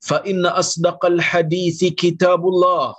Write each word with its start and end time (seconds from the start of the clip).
فإن 0.00 0.46
أصدق 0.46 1.06
الحديث 1.06 1.84
كتاب 1.84 2.42
الله 2.48 2.94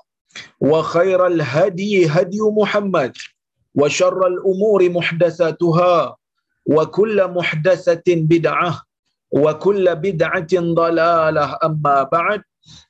وخير 0.59 1.27
الهدي 1.27 2.07
هدي 2.07 2.41
محمد 2.41 3.13
وشر 3.75 4.27
الأمور 4.27 4.89
محدثاتها 4.89 6.16
وكل 6.66 7.17
محدثة 7.38 8.07
بدعة 8.07 8.81
وكل 9.31 9.85
بدعة 9.95 10.53
ضلالة 10.53 11.45
أما 11.63 11.97
بعد 12.03 12.41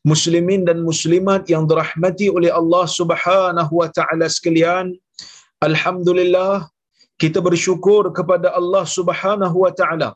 muslimin 0.02 0.66
dan 0.68 0.82
muslimat 0.82 1.46
yang 1.54 1.70
dirahmati 1.70 2.28
oleh 2.38 2.50
Allah 2.50 2.86
Subhanahu 2.90 3.74
wa 3.82 3.90
taala 3.98 4.26
sekalian 4.26 4.98
alhamdulillah 5.62 6.66
kita 7.22 7.40
bersyukur 7.48 8.10
kepada 8.18 8.54
Allah 8.60 8.84
Subhanahu 8.98 9.58
wa 9.66 9.72
taala 9.80 10.10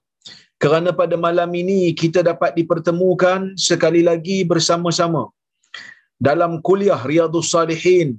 kerana 0.63 0.91
pada 1.01 1.17
malam 1.27 1.51
ini 1.63 1.81
kita 2.03 2.21
dapat 2.31 2.57
dipertemukan 2.59 3.41
sekali 3.69 4.01
lagi 4.09 4.39
bersama-sama. 4.53 5.29
Dalam 6.29 6.65
kuliah 6.67 7.01
Riyadhus 7.11 7.53
Salihin 7.53 8.17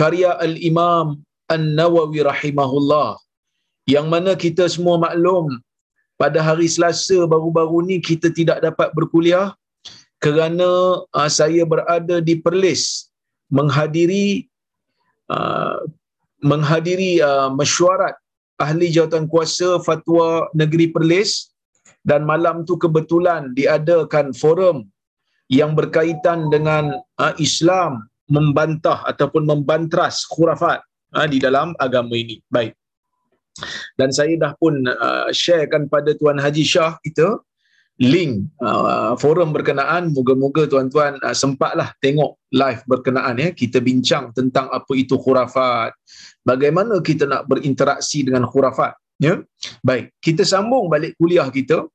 karya 0.00 0.32
Al-Imam 0.46 1.20
An-Nawawi 1.54 2.20
rahimahullah 2.24 3.20
yang 3.94 4.06
mana 4.12 4.32
kita 4.44 4.64
semua 4.74 4.96
maklum 5.04 5.60
pada 6.20 6.40
hari 6.40 6.66
Selasa 6.74 7.18
baru-baru 7.32 7.78
ni 7.88 7.96
kita 8.08 8.32
tidak 8.38 8.58
dapat 8.64 8.88
berkuliah 8.96 9.52
kerana 10.24 10.68
uh, 11.12 11.30
saya 11.38 11.62
berada 11.72 12.24
di 12.28 12.34
Perlis 12.44 13.12
menghadiri 13.52 14.48
uh, 15.28 15.84
menghadiri 16.40 17.20
uh, 17.20 17.52
mesyuarat 17.52 18.16
ahli 18.64 18.88
jawatan 18.96 19.28
kuasa 19.28 19.76
fatwa 19.86 20.48
negeri 20.56 20.88
Perlis 20.88 21.52
dan 22.06 22.22
malam 22.22 22.62
tu 22.62 22.78
kebetulan 22.78 23.50
diadakan 23.58 24.30
forum 24.30 24.86
yang 25.50 25.74
berkaitan 25.74 26.46
dengan 26.54 26.94
uh, 27.18 27.34
Islam 27.42 28.06
membantah 28.30 29.02
ataupun 29.10 29.42
membantras 29.42 30.22
khurafat 30.30 30.86
uh, 31.18 31.26
di 31.26 31.42
dalam 31.42 31.74
agama 31.82 32.14
ini. 32.14 32.38
Baik. 32.46 32.78
Dan 33.98 34.14
saya 34.14 34.38
dah 34.38 34.52
pun 34.54 34.86
uh, 34.86 35.28
sharekan 35.34 35.90
pada 35.90 36.14
Tuan 36.14 36.38
Haji 36.38 36.62
Shah 36.62 36.94
kita 37.02 37.42
link 37.98 38.52
uh, 38.62 39.18
forum 39.18 39.50
berkenaan. 39.50 40.14
Moga-moga 40.14 40.68
tuan-tuan 40.70 41.18
uh, 41.24 41.34
sempatlah 41.34 41.90
tengok 41.98 42.38
live 42.54 42.82
berkenaan 42.86 43.40
ya. 43.40 43.50
Kita 43.50 43.82
bincang 43.82 44.30
tentang 44.30 44.70
apa 44.70 44.92
itu 44.94 45.18
khurafat. 45.18 45.90
Bagaimana 46.46 47.02
kita 47.02 47.26
nak 47.26 47.50
berinteraksi 47.50 48.22
dengan 48.22 48.44
khurafat 48.46 48.94
ya. 49.18 49.40
Baik. 49.80 50.12
Kita 50.20 50.44
sambung 50.44 50.92
balik 50.92 51.16
kuliah 51.16 51.48
kita 51.48 51.88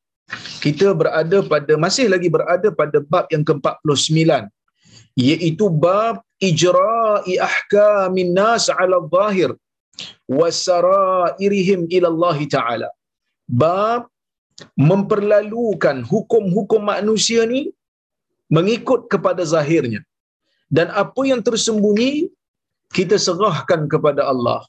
kita 0.64 0.88
berada 1.02 1.38
pada 1.52 1.74
masih 1.84 2.08
lagi 2.14 2.30
berada 2.36 2.70
pada 2.80 2.98
bab 3.12 3.26
yang 3.34 3.44
ke-49 3.50 4.48
iaitu 5.30 5.66
bab 5.84 6.16
ijra'i 6.50 7.34
ahkamin 7.50 8.32
nas 8.40 8.66
'ala 8.76 9.00
zahir 9.16 9.52
wa 10.38 10.48
sarairihim 10.66 11.82
ila 11.98 12.08
Allah 12.14 12.38
taala. 12.56 12.90
Bab 13.62 14.02
memperlalukan 14.90 15.98
hukum-hukum 16.12 16.82
manusia 16.94 17.42
ni 17.54 17.62
mengikut 18.56 19.02
kepada 19.14 19.44
zahirnya. 19.54 20.02
Dan 20.78 20.88
apa 21.04 21.22
yang 21.32 21.42
tersembunyi 21.48 22.12
kita 22.98 23.16
serahkan 23.26 23.82
kepada 23.94 24.22
Allah. 24.32 24.62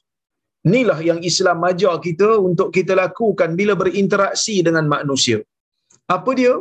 Inilah 0.67 0.99
yang 1.09 1.19
Islam 1.29 1.59
ajar 1.69 1.93
kita 2.05 2.29
untuk 2.47 2.67
kita 2.75 2.93
lakukan 3.03 3.49
bila 3.59 3.73
berinteraksi 3.81 4.55
dengan 4.67 4.85
manusia 4.95 5.39
apa 6.17 6.31
dia? 6.39 6.53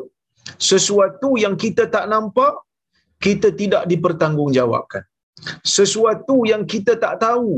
Sesuatu 0.71 1.31
yang 1.45 1.55
kita 1.65 1.85
tak 1.95 2.07
nampak 2.13 2.55
kita 3.25 3.49
tidak 3.61 3.83
dipertanggungjawabkan. 3.91 5.03
Sesuatu 5.77 6.37
yang 6.53 6.63
kita 6.73 6.95
tak 7.05 7.15
tahu 7.25 7.53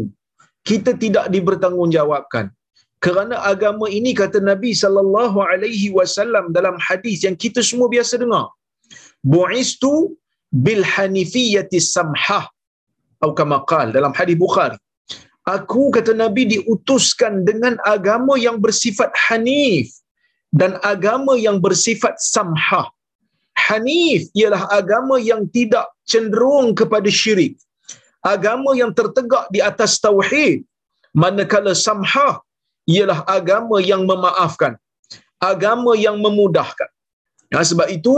kita 0.70 0.90
tidak 1.04 1.26
dipertanggungjawabkan. 1.34 2.46
Kerana 3.04 3.36
agama 3.52 3.86
ini 3.98 4.10
kata 4.20 4.38
Nabi 4.50 4.70
sallallahu 4.82 5.38
alaihi 5.52 5.88
wasallam 5.96 6.44
dalam 6.56 6.76
hadis 6.86 7.18
yang 7.26 7.36
kita 7.44 7.60
semua 7.70 7.88
biasa 7.94 8.16
dengar 8.22 8.46
bu'istu 9.34 9.92
bil 10.66 10.82
hanifiyyati 10.94 11.80
samhah. 11.94 12.44
Atau 13.20 13.32
kama 13.40 13.58
qal 13.70 13.88
dalam 13.96 14.12
hadis 14.18 14.36
Bukhari. 14.44 14.76
Aku 15.56 15.82
kata 15.96 16.12
Nabi 16.22 16.42
diutuskan 16.54 17.44
dengan 17.48 17.74
agama 17.94 18.34
yang 18.46 18.56
bersifat 18.64 19.12
hanif 19.24 19.92
dan 20.60 20.78
agama 20.92 21.34
yang 21.46 21.58
bersifat 21.64 22.14
samhah. 22.34 22.86
Hanif 23.64 24.22
ialah 24.38 24.62
agama 24.78 25.16
yang 25.30 25.42
tidak 25.56 25.86
cenderung 26.12 26.68
kepada 26.78 27.10
syirik. 27.20 27.54
Agama 28.34 28.70
yang 28.80 28.92
tertegak 28.98 29.44
di 29.54 29.60
atas 29.70 29.92
tauhid 30.04 30.62
manakala 31.22 31.72
samhah 31.86 32.32
ialah 32.94 33.20
agama 33.38 33.78
yang 33.90 34.02
memaafkan 34.10 34.74
agama 35.52 35.92
yang 36.06 36.16
memudahkan. 36.24 36.90
Nah, 37.52 37.62
sebab 37.70 37.88
itu 37.96 38.16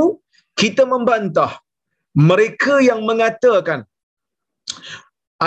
kita 0.61 0.83
membantah 0.93 1.53
mereka 2.27 2.75
yang 2.89 3.01
mengatakan 3.09 3.81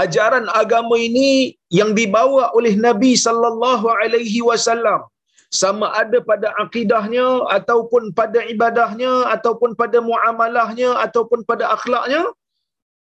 ajaran 0.01 0.45
agama 0.61 0.95
ini 1.07 1.57
yang 1.79 1.91
dibawa 1.99 2.43
oleh 2.57 2.73
Nabi 2.87 3.11
sallallahu 3.25 3.85
alaihi 4.01 4.41
wasallam 4.49 5.01
sama 5.49 5.87
ada 6.01 6.17
pada 6.29 6.47
akidahnya 6.63 7.27
ataupun 7.57 8.13
pada 8.19 8.39
ibadahnya 8.53 9.13
ataupun 9.35 9.73
pada 9.79 9.97
muamalahnya 10.09 10.89
ataupun 11.05 11.41
pada 11.49 11.73
akhlaknya 11.75 12.21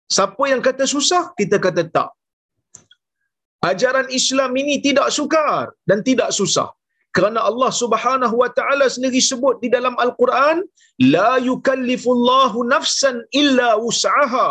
siapa 0.09 0.45
yang 0.53 0.63
kata 0.69 0.85
susah 0.95 1.23
kita 1.41 1.61
kata 1.67 1.85
tak. 1.97 2.11
Ajaran 3.71 4.09
Islam 4.19 4.51
ini 4.63 4.75
tidak 4.87 5.09
sukar 5.19 5.75
dan 5.89 6.01
tidak 6.09 6.31
susah. 6.39 6.69
Kerana 7.17 7.41
Allah 7.51 7.71
Subhanahu 7.83 8.35
wa 8.43 8.51
taala 8.59 8.87
sendiri 8.95 9.21
sebut 9.31 9.59
di 9.65 9.69
dalam 9.77 9.95
Al-Quran 10.05 10.57
la 11.15 11.31
yukallifullahu 11.43 12.65
nafsan 12.75 13.17
illa 13.41 13.69
wus'aha. 13.85 14.49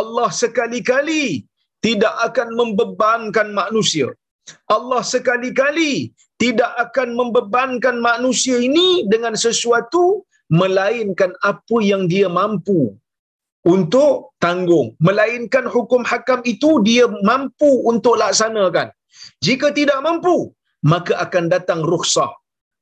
Allah 0.00 0.28
sekali-kali 0.42 1.44
tidak 1.86 2.14
akan 2.26 2.48
membebankan 2.60 3.48
manusia 3.60 4.08
Allah 4.66 5.02
sekali-kali 5.06 6.10
tidak 6.42 6.72
akan 6.84 7.14
membebankan 7.14 8.02
manusia 8.02 8.58
ini 8.58 9.06
dengan 9.06 9.38
sesuatu 9.38 10.26
melainkan 10.50 11.32
apa 11.46 11.76
yang 11.80 12.10
dia 12.10 12.26
mampu 12.26 12.92
untuk 13.62 14.34
tanggung. 14.42 14.98
Melainkan 14.98 15.70
hukum 15.70 16.02
hakam 16.02 16.42
itu 16.42 16.82
dia 16.82 17.06
mampu 17.22 17.70
untuk 17.86 18.18
laksanakan. 18.18 18.90
Jika 19.46 19.70
tidak 19.70 20.02
mampu 20.02 20.50
maka 20.82 21.14
akan 21.24 21.46
datang 21.46 21.80
rukhsah. 21.86 22.30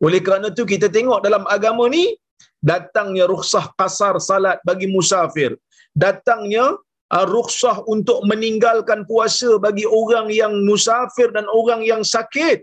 Oleh 0.00 0.24
kerana 0.24 0.48
itu 0.48 0.64
kita 0.64 0.88
tengok 0.88 1.20
dalam 1.20 1.44
agama 1.44 1.84
ni 1.92 2.16
datangnya 2.64 3.28
rukhsah 3.28 3.68
kasar 3.76 4.16
salat 4.16 4.56
bagi 4.64 4.88
musafir. 4.88 5.60
Datangnya 5.92 6.80
rukhsah 7.10 7.82
untuk 7.90 8.22
meninggalkan 8.30 9.02
puasa 9.10 9.58
bagi 9.58 9.82
orang 10.00 10.30
yang 10.30 10.62
musafir 10.62 11.34
dan 11.34 11.46
orang 11.50 11.82
yang 11.82 12.02
sakit. 12.06 12.62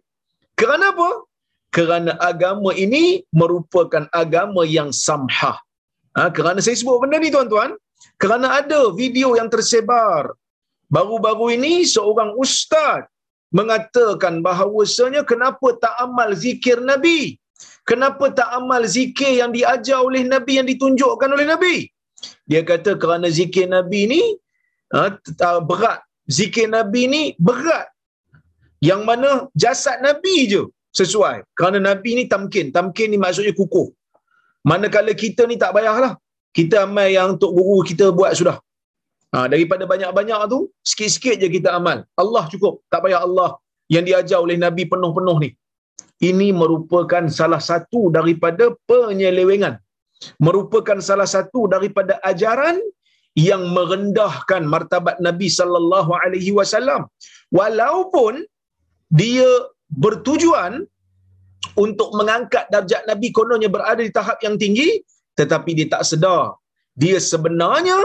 Kerana 0.56 0.96
apa? 0.96 1.28
Kerana 1.76 2.16
agama 2.24 2.72
ini 2.72 3.28
merupakan 3.36 4.08
agama 4.16 4.64
yang 4.64 4.90
samhah. 4.96 5.60
Ha, 6.16 6.32
kerana 6.32 6.64
saya 6.64 6.80
sebut 6.80 6.98
benda 7.04 7.20
ni 7.20 7.30
tuan-tuan 7.30 7.76
kerana 8.18 8.64
ada 8.64 8.90
video 8.96 9.36
yang 9.36 9.52
tersebar. 9.52 10.32
Baru-baru 10.88 11.60
ini 11.60 11.84
seorang 11.84 12.32
ustaz 12.40 13.04
mengatakan 13.52 14.40
bahawasanya 14.40 15.28
kenapa 15.28 15.76
tak 15.84 15.96
amal 16.00 16.32
zikir 16.32 16.80
Nabi? 16.80 17.36
Kenapa 17.84 18.32
tak 18.32 18.50
amal 18.56 18.88
zikir 18.88 19.44
yang 19.44 19.52
diajar 19.52 20.00
oleh 20.00 20.24
Nabi 20.24 20.64
yang 20.64 20.68
ditunjukkan 20.72 21.30
oleh 21.36 21.46
Nabi 21.52 21.76
dia 22.52 22.62
kata 22.72 22.92
kerana 23.02 23.28
zikir 23.38 23.68
Nabi 23.76 24.02
ni 24.12 24.22
ha, 24.96 25.60
berat. 25.70 26.00
Zikir 26.38 26.68
Nabi 26.76 27.02
ni 27.14 27.22
berat. 27.48 27.88
Yang 28.90 29.02
mana 29.10 29.30
jasad 29.64 30.00
Nabi 30.08 30.36
je 30.52 30.62
sesuai. 31.00 31.36
Kerana 31.58 31.80
Nabi 31.90 32.12
ni 32.20 32.24
tamkin. 32.34 32.68
Tamkin 32.78 33.08
ni 33.12 33.18
maksudnya 33.24 33.54
kukuh. 33.60 33.88
Manakala 34.70 35.12
kita 35.24 35.44
ni 35.52 35.56
tak 35.64 35.72
payahlah. 35.76 36.14
Kita 36.58 36.88
amal 36.88 37.08
yang 37.16 37.36
untuk 37.36 37.52
guru 37.58 37.78
kita 37.90 38.06
buat 38.18 38.32
sudah. 38.40 38.58
Ha, 39.36 39.46
daripada 39.52 39.84
banyak-banyak 39.92 40.40
tu 40.54 40.60
sikit-sikit 40.90 41.36
je 41.42 41.48
kita 41.58 41.70
amal. 41.80 41.98
Allah 42.22 42.44
cukup. 42.52 42.74
Tak 42.92 43.04
payah 43.04 43.22
Allah 43.28 43.50
yang 43.92 44.04
diajar 44.08 44.40
oleh 44.46 44.56
Nabi 44.66 44.84
penuh-penuh 44.92 45.38
ni. 45.44 45.50
Ini 46.30 46.48
merupakan 46.60 47.24
salah 47.40 47.62
satu 47.62 48.10
daripada 48.18 48.74
penyelewengan 48.90 49.76
merupakan 50.46 51.00
salah 51.10 51.30
satu 51.36 51.62
daripada 51.74 52.14
ajaran 52.32 52.78
yang 53.50 53.64
merendahkan 53.78 54.62
martabat 54.74 55.18
Nabi 55.28 55.48
sallallahu 55.58 56.12
alaihi 56.22 56.52
wasallam 56.60 57.02
walaupun 57.60 58.42
dia 59.20 59.50
bertujuan 60.04 60.74
untuk 61.84 62.10
mengangkat 62.20 62.66
darjat 62.74 63.04
Nabi 63.12 63.30
kononnya 63.38 63.70
berada 63.76 64.02
di 64.08 64.14
tahap 64.20 64.42
yang 64.46 64.58
tinggi 64.64 64.90
tetapi 65.40 65.72
dia 65.78 65.88
tak 65.96 66.04
sedar 66.10 66.58
dia 66.98 67.18
sebenarnya 67.32 67.98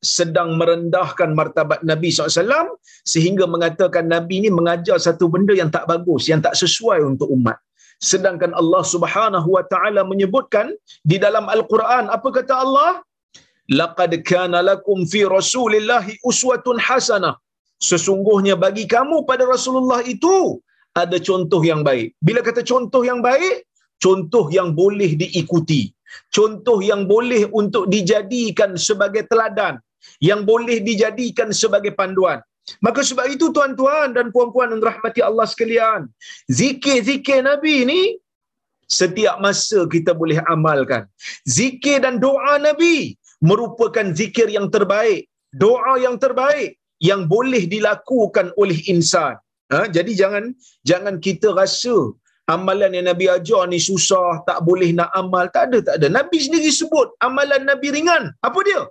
sedang 0.00 0.56
merendahkan 0.60 1.30
martabat 1.38 1.80
Nabi 1.90 2.08
SAW 2.08 2.80
sehingga 3.12 3.44
mengatakan 3.54 4.08
Nabi 4.08 4.34
ini 4.40 4.50
mengajar 4.58 4.96
satu 4.96 5.28
benda 5.28 5.52
yang 5.52 5.68
tak 5.68 5.84
bagus, 5.84 6.24
yang 6.32 6.40
tak 6.40 6.56
sesuai 6.56 7.04
untuk 7.04 7.28
umat. 7.36 7.60
Sedangkan 8.00 8.52
Allah 8.60 8.82
Subhanahu 8.92 9.48
Wa 9.56 9.64
Taala 9.72 10.02
menyebutkan 10.12 10.66
di 11.10 11.16
dalam 11.24 11.46
Al-Quran 11.54 12.08
apa 12.16 12.28
kata 12.38 12.54
Allah? 12.64 12.90
Laqad 13.80 14.12
kana 14.30 14.58
lakum 14.70 15.04
fi 15.12 15.20
Rasulillahi 15.36 16.18
uswatun 16.30 16.80
hasanah. 16.86 17.34
Sesungguhnya 17.88 18.54
bagi 18.64 18.84
kamu 18.94 19.16
pada 19.30 19.44
Rasulullah 19.54 20.00
itu 20.14 20.36
ada 21.02 21.16
contoh 21.28 21.60
yang 21.70 21.82
baik. 21.88 22.08
Bila 22.26 22.40
kata 22.48 22.62
contoh 22.70 23.02
yang 23.10 23.20
baik, 23.28 23.68
contoh 24.04 24.44
yang 24.58 24.74
boleh 24.80 25.10
diikuti. 25.22 25.82
Contoh 26.36 26.78
yang 26.90 27.02
boleh 27.12 27.42
untuk 27.60 27.84
dijadikan 27.94 28.74
sebagai 28.88 29.22
teladan. 29.30 29.78
Yang 30.28 30.40
boleh 30.50 30.76
dijadikan 30.88 31.48
sebagai 31.54 31.92
panduan. 32.00 32.40
Maka 32.86 33.00
sebab 33.10 33.26
itu 33.34 33.46
tuan-tuan 33.56 34.08
dan 34.16 34.26
puan-puan 34.34 34.70
yang 34.72 34.82
rahmati 34.90 35.20
Allah 35.28 35.46
sekalian. 35.52 36.00
Zikir-zikir 36.60 37.40
Nabi 37.50 37.76
ni 37.90 38.00
setiap 38.98 39.36
masa 39.44 39.86
kita 39.94 40.12
boleh 40.20 40.38
amalkan. 40.54 41.02
Zikir 41.56 41.98
dan 42.04 42.18
doa 42.26 42.54
Nabi 42.68 42.96
merupakan 43.50 44.06
zikir 44.20 44.48
yang 44.56 44.66
terbaik. 44.74 45.26
Doa 45.62 45.94
yang 46.06 46.16
terbaik 46.24 46.78
yang 47.02 47.22
boleh 47.34 47.62
dilakukan 47.74 48.46
oleh 48.62 48.78
insan. 48.92 49.34
Ha? 49.72 49.86
Jadi 49.96 50.12
jangan 50.20 50.44
jangan 50.90 51.14
kita 51.26 51.48
rasa 51.60 51.94
amalan 52.54 52.94
yang 52.96 53.06
Nabi 53.10 53.26
ajar 53.36 53.62
ni 53.72 53.78
susah, 53.88 54.42
tak 54.48 54.58
boleh 54.68 54.90
nak 54.98 55.10
amal. 55.20 55.46
Tak 55.54 55.64
ada, 55.70 55.78
tak 55.88 55.96
ada. 55.98 56.06
Nabi 56.18 56.38
sendiri 56.46 56.70
sebut 56.80 57.08
amalan 57.26 57.62
Nabi 57.70 57.88
ringan. 57.96 58.24
Apa 58.48 58.60
dia? 58.68 58.82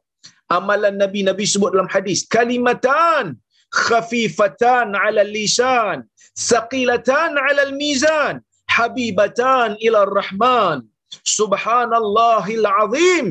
Amalan 0.58 0.96
Nabi, 1.04 1.20
Nabi 1.30 1.46
sebut 1.54 1.72
dalam 1.76 1.90
hadis. 1.96 2.20
Kalimatan 2.36 3.38
khafifatan 3.74 4.98
ala 4.98 5.24
lisan, 5.38 6.06
saqilatan 6.36 7.38
ala 7.48 7.71
mizan, 7.81 8.42
habibatan 8.69 9.77
ila 9.86 10.06
rahman. 10.19 10.86
Subhanallahil 11.38 12.66
azim. 12.86 13.25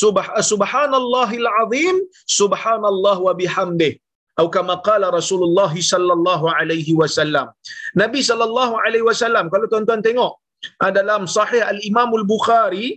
Subh 0.00 0.26
subhanallahil 0.52 1.48
azim. 1.62 1.96
Subhanallah 2.26 3.16
wa 3.26 3.34
bihamdih 3.40 3.94
atau 4.40 4.48
kama 4.56 4.74
qala 4.88 5.06
Rasulullah 5.12 5.68
sallallahu 5.92 6.48
alaihi 6.58 6.96
wasallam. 7.00 7.46
Nabi 8.02 8.20
sallallahu 8.28 8.74
alaihi 8.84 9.04
wasallam 9.04 9.52
kalau 9.52 9.68
tuan-tuan 9.72 10.00
tengok 10.06 10.32
ah, 10.82 10.90
dalam 10.98 11.28
sahih 11.36 11.62
al-Imam 11.72 12.10
al-Bukhari 12.20 12.88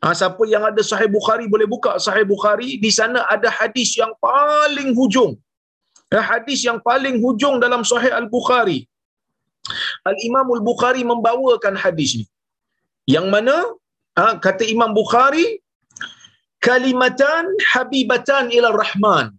Ha, 0.00 0.16
siapa 0.16 0.42
yang 0.48 0.64
ada 0.64 0.80
sahih 0.90 1.12
Bukhari 1.12 1.44
boleh 1.54 1.68
buka 1.68 2.00
sahih 2.00 2.24
Bukhari 2.24 2.80
di 2.84 2.88
sana 2.98 3.20
ada 3.28 3.52
hadis 3.52 4.00
yang 4.00 4.12
paling 4.16 4.96
hujung 4.96 5.36
hadis 6.18 6.66
yang 6.66 6.82
paling 6.82 7.22
hujung 7.22 7.62
dalam 7.62 7.86
sahih 7.86 8.10
Al-Bukhari. 8.10 8.90
Al-Imam 10.02 10.46
Al-Bukhari 10.58 11.06
membawakan 11.06 11.78
hadis 11.78 12.18
ni. 12.18 12.26
Yang 13.06 13.26
mana 13.30 13.56
ha, 14.18 14.34
kata 14.42 14.66
Imam 14.66 14.90
Bukhari 14.90 15.62
kalimatan 16.58 17.46
habibatan 17.70 18.50
ila 18.50 18.74
rahman. 18.74 19.30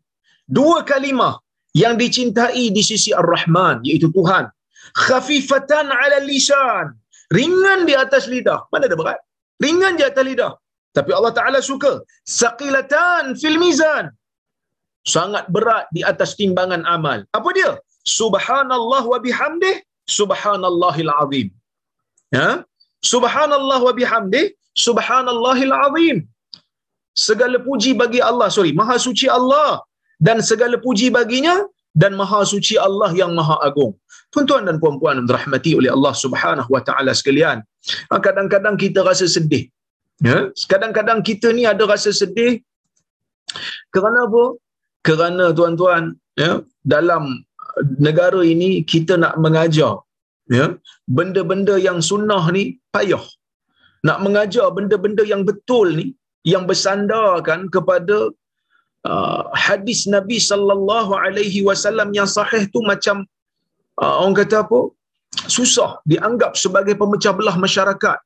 Dua 0.48 0.88
kalimah 0.88 1.44
yang 1.76 1.96
dicintai 2.00 2.72
di 2.76 2.84
sisi 2.84 3.12
Ar-Rahman 3.16 3.84
iaitu 3.88 4.08
Tuhan. 4.16 4.48
Khafifatan 4.96 5.88
ala 5.92 6.20
lisan. 6.24 6.96
Ringan 7.32 7.88
di 7.88 7.96
atas 7.96 8.28
lidah. 8.28 8.68
Mana 8.72 8.92
ada 8.92 8.98
berat? 9.00 9.20
Ringan 9.64 9.96
di 9.96 10.04
atas 10.04 10.24
lidah. 10.28 10.52
Tapi 10.92 11.16
Allah 11.16 11.32
Taala 11.32 11.60
suka 11.64 12.04
saqilatan 12.28 13.40
fil 13.40 13.56
mizan 13.56 14.12
sangat 15.16 15.46
berat 15.56 15.86
di 15.96 16.02
atas 16.12 16.32
timbangan 16.40 16.84
amal 16.96 17.20
apa 17.38 17.50
dia 17.58 17.72
subhanallah 18.18 19.04
wa 19.14 19.20
bihamdih 19.26 19.76
subhanallahil 20.18 21.12
azim 21.22 21.48
ya 22.38 22.50
subhanallah 23.14 23.80
wa 23.88 23.94
bihamdih 24.00 24.46
subhanallahil 24.86 25.76
azim 25.86 26.18
segala 27.28 27.58
puji 27.68 27.92
bagi 28.02 28.22
Allah 28.30 28.48
sorry 28.58 28.72
maha 28.82 28.98
suci 29.08 29.28
Allah 29.38 29.82
dan 30.28 30.38
segala 30.50 30.78
puji 30.86 31.10
baginya 31.18 31.56
dan 32.02 32.16
maha 32.20 32.40
suci 32.52 32.76
Allah 32.88 33.12
yang 33.22 33.32
maha 33.40 33.56
agung. 33.68 33.94
Tuan-tuan 34.32 34.64
dan 34.68 34.80
puan-puan 34.80 35.20
yang 35.20 35.28
dirahmati 35.28 35.72
oleh 35.80 35.92
Allah 35.96 36.14
Subhanahu 36.24 36.70
wa 36.76 36.82
taala 36.88 37.12
sekalian. 37.12 37.60
Ha, 38.10 38.20
kadang-kadang 38.28 38.76
kita 38.84 39.04
rasa 39.10 39.28
sedih. 39.28 39.68
Ya, 40.22 40.38
kadang-kadang 40.72 41.20
kita 41.30 41.50
ni 41.58 41.64
ada 41.66 41.84
rasa 41.90 42.14
sedih 42.14 42.62
kerana 43.90 44.30
apa? 44.30 44.44
Kerana 45.08 45.46
tuan-tuan, 45.58 46.04
ya, 46.44 46.52
dalam 46.94 47.24
negara 48.08 48.42
ini 48.54 48.70
kita 48.92 49.14
nak 49.24 49.36
mengajar 49.44 49.94
ya, 50.58 50.66
benda-benda 51.18 51.76
yang 51.88 52.00
sunnah 52.10 52.44
ni 52.56 52.64
payah. 52.96 53.24
Nak 54.08 54.20
mengajar 54.26 54.68
benda-benda 54.78 55.24
yang 55.32 55.44
betul 55.50 55.88
ni 56.00 56.08
yang 56.52 56.64
bersandarkan 56.70 57.70
kepada 57.76 58.18
uh, 59.10 59.44
hadis 59.66 60.00
Nabi 60.16 60.38
sallallahu 60.50 61.14
alaihi 61.26 61.62
wasallam 61.68 62.10
yang 62.18 62.30
sahih 62.38 62.64
tu 62.74 62.82
macam 62.92 63.26
uh, 64.02 64.14
orang 64.22 64.38
kata 64.42 64.66
apa 64.66 64.80
susah 65.56 65.92
dianggap 66.12 66.54
sebagai 66.64 66.96
pemecah 67.02 67.34
belah 67.40 67.58
masyarakat 67.66 68.18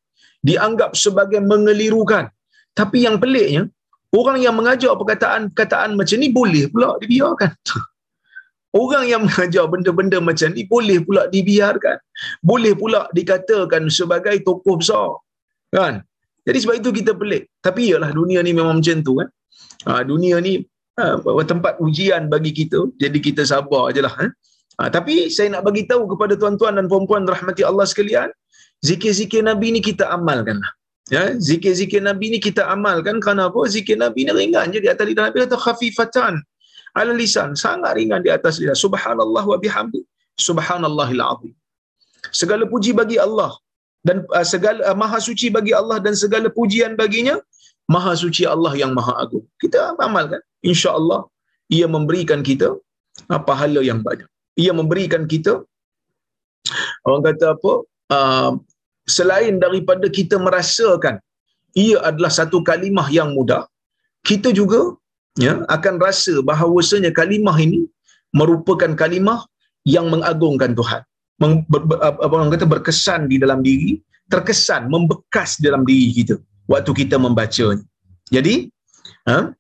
dianggap 0.48 0.91
sebagai 1.03 1.41
mengelirukan 1.51 2.32
tapi 2.79 3.03
yang 3.05 3.17
peliknya 3.24 3.63
orang 4.15 4.38
yang 4.45 4.55
mengajar 4.60 4.93
perkataan-perkataan 5.00 6.00
macam 6.00 6.17
ni 6.24 6.29
boleh 6.39 6.63
pula 6.72 6.95
dibiarkan. 7.03 7.51
Orang 8.84 9.07
yang 9.07 9.24
mengajar 9.24 9.72
benda-benda 9.72 10.19
macam 10.19 10.51
ni 10.51 10.67
boleh 10.67 11.00
pula 11.00 11.31
dibiarkan. 11.31 11.95
Boleh 12.43 12.75
pula 12.75 13.07
dikatakan 13.15 13.88
sebagai 13.88 14.36
tokoh 14.43 14.75
besar 14.84 15.15
kan? 15.72 16.03
Jadi 16.43 16.57
sebab 16.60 16.75
itu 16.84 16.89
kita 16.91 17.12
pelik. 17.15 17.48
Tapi 17.63 17.91
iyalah 17.91 18.12
dunia 18.12 18.43
ni 18.43 18.51
memang 18.51 18.84
macam 18.84 19.00
tu 19.00 19.15
kan? 19.19 19.29
Ha, 19.88 20.03
dunia 20.03 20.43
ni 20.43 20.60
ha, 21.00 21.15
tempat 21.48 21.79
ujian 21.79 22.27
bagi 22.27 22.51
kita. 22.51 22.84
Jadi 23.00 23.17
kita 23.24 23.48
sabar 23.48 23.95
ajalah 23.95 24.13
ha? 24.19 24.27
ha, 24.79 24.89
tapi 24.91 25.31
saya 25.31 25.55
nak 25.55 25.63
bagi 25.63 25.88
tahu 25.88 26.03
kepada 26.12 26.36
tuan-tuan 26.36 26.75
dan 26.75 26.91
puan-puan 26.91 27.24
rahmati 27.24 27.63
Allah 27.63 27.88
sekalian 27.88 28.27
zikir-zikir 28.84 29.41
nabi 29.41 29.72
ni 29.75 29.81
kita 29.81 30.05
amalkanlah 30.12 30.72
Ya, 31.13 31.24
zikir-zikir 31.47 32.01
Nabi 32.01 32.33
ni 32.33 32.39
kita 32.41 32.65
amalkan 32.74 33.21
kerana 33.24 33.43
apa? 33.50 33.62
Zikir 33.69 33.97
Nabi 34.03 34.25
ni 34.25 34.31
ringan 34.33 34.74
je 34.74 34.79
di 34.85 34.89
atas 34.93 35.05
lidah 35.09 35.24
Nabi 35.29 35.38
kata 35.45 35.57
khafifatan 35.65 36.33
ala 36.97 37.13
lisan, 37.21 37.53
sangat 37.63 37.93
ringan 38.00 38.25
di 38.25 38.31
atas 38.38 38.57
lidah. 38.62 38.77
Subhanallah 38.85 39.43
wa 39.51 39.57
bihamdi. 39.63 40.01
Subhanallahil 40.47 41.21
azim. 41.21 41.53
Segala 42.41 42.65
puji 42.74 42.91
bagi 43.01 43.17
Allah 43.25 43.51
dan 44.07 44.25
uh, 44.38 44.45
segala 44.53 44.81
uh, 44.89 44.97
maha 45.01 45.19
suci 45.27 45.47
bagi 45.57 45.74
Allah 45.79 45.97
dan 46.05 46.13
segala 46.24 46.47
pujian 46.57 46.97
baginya 47.01 47.35
maha 47.93 48.13
suci 48.24 48.43
Allah 48.53 48.74
yang 48.81 48.91
maha 48.97 49.13
agung. 49.24 49.45
Kita 49.62 49.93
amalkan. 50.07 50.41
Insya-Allah 50.71 51.21
ia 51.77 51.88
memberikan 51.95 52.41
kita 52.50 52.69
uh, 53.33 53.41
pahala 53.50 53.81
yang 53.89 54.01
banyak. 54.07 54.29
Ia 54.57 54.74
memberikan 54.74 55.29
kita 55.33 55.53
orang 57.05 57.21
kata 57.29 57.45
apa? 57.55 57.74
Uh, 58.17 58.51
selain 59.05 59.55
daripada 59.63 60.07
kita 60.17 60.35
merasakan 60.45 61.17
ia 61.75 61.97
adalah 62.09 62.31
satu 62.31 62.63
kalimah 62.69 63.07
yang 63.17 63.35
mudah, 63.38 63.63
kita 64.29 64.50
juga 64.59 64.95
ya 65.45 65.53
akan 65.75 65.95
rasa 66.05 66.33
bahawasanya 66.50 67.12
kalimah 67.19 67.57
ini 67.59 67.83
merupakan 68.39 68.91
kalimah 69.01 69.39
yang 69.95 70.07
mengagungkan 70.13 70.74
Tuhan. 70.79 71.01
Meng, 71.41 71.67
ber, 71.67 71.83
ber, 71.83 71.97
apa 72.00 72.31
orang 72.31 72.51
kata 72.55 72.65
berkesan 72.74 73.27
di 73.31 73.38
dalam 73.43 73.59
diri, 73.59 74.00
terkesan 74.31 74.88
membekas 74.88 75.59
dalam 75.59 75.83
diri 75.83 76.07
kita 76.15 76.35
waktu 76.71 76.91
kita 76.95 77.19
membacanya. 77.19 77.83
Jadi, 78.31 78.71
ha, 79.27 79.51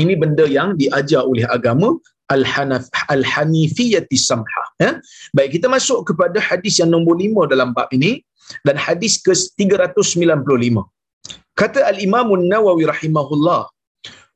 ini 0.00 0.16
benda 0.16 0.48
yang 0.48 0.74
diajar 0.80 1.22
oleh 1.24 1.44
agama 1.56 2.00
al-hanaf 2.30 2.86
al-hanifiyati 3.10 4.14
samha 4.14 4.64
ya 4.78 4.90
baik 5.34 5.58
kita 5.58 5.66
masuk 5.66 6.06
kepada 6.08 6.38
hadis 6.38 6.78
yang 6.78 6.90
nombor 6.94 7.18
5 7.18 7.50
dalam 7.52 7.74
bab 7.74 7.90
ini 7.90 8.22
dan 8.67 8.77
hadis 8.85 9.13
ke 9.25 9.33
395 9.33 10.83
kata 11.59 11.81
al-imam 11.91 12.27
an-nawawi 12.37 12.83
rahimahullah 12.93 13.61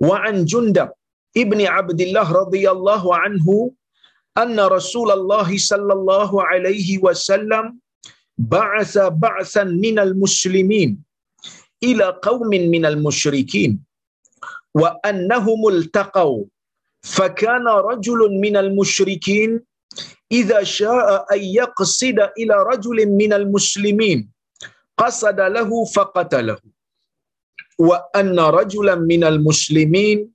wa 0.08 0.16
an 0.30 0.36
jundab 0.52 0.90
ibni 1.44 1.66
abdullah 1.80 2.28
radhiyallahu 2.42 3.16
anhu 3.26 3.58
anna 4.44 4.66
rasulullah 4.78 5.48
sallallahu 5.72 6.44
alaihi 6.52 7.02
wasallam 7.06 7.66
ba'atha 8.54 9.06
ba'than 9.26 9.70
minal 9.84 10.14
muslimin 10.24 10.92
ila 11.90 12.08
qaumin 12.28 12.64
minal 12.76 12.98
musyrikin 13.08 13.74
wa 14.82 14.96
annahum 15.12 15.62
iltaqaw 15.76 16.32
فكان 17.18 17.68
رجل 17.90 18.20
من 18.44 18.56
المشركين 18.64 19.52
إذا 20.33 20.63
شاء 20.63 21.27
أن 21.35 21.41
يقصد 21.43 22.19
إلى 22.39 22.55
رجل 22.73 23.07
من 23.07 23.33
المسلمين 23.33 24.29
قصد 24.97 25.41
له 25.41 25.85
فقتله. 25.85 26.59
وأن 27.79 28.39
رجلا 28.41 28.95
من 28.95 29.25
المسلمين 29.25 30.31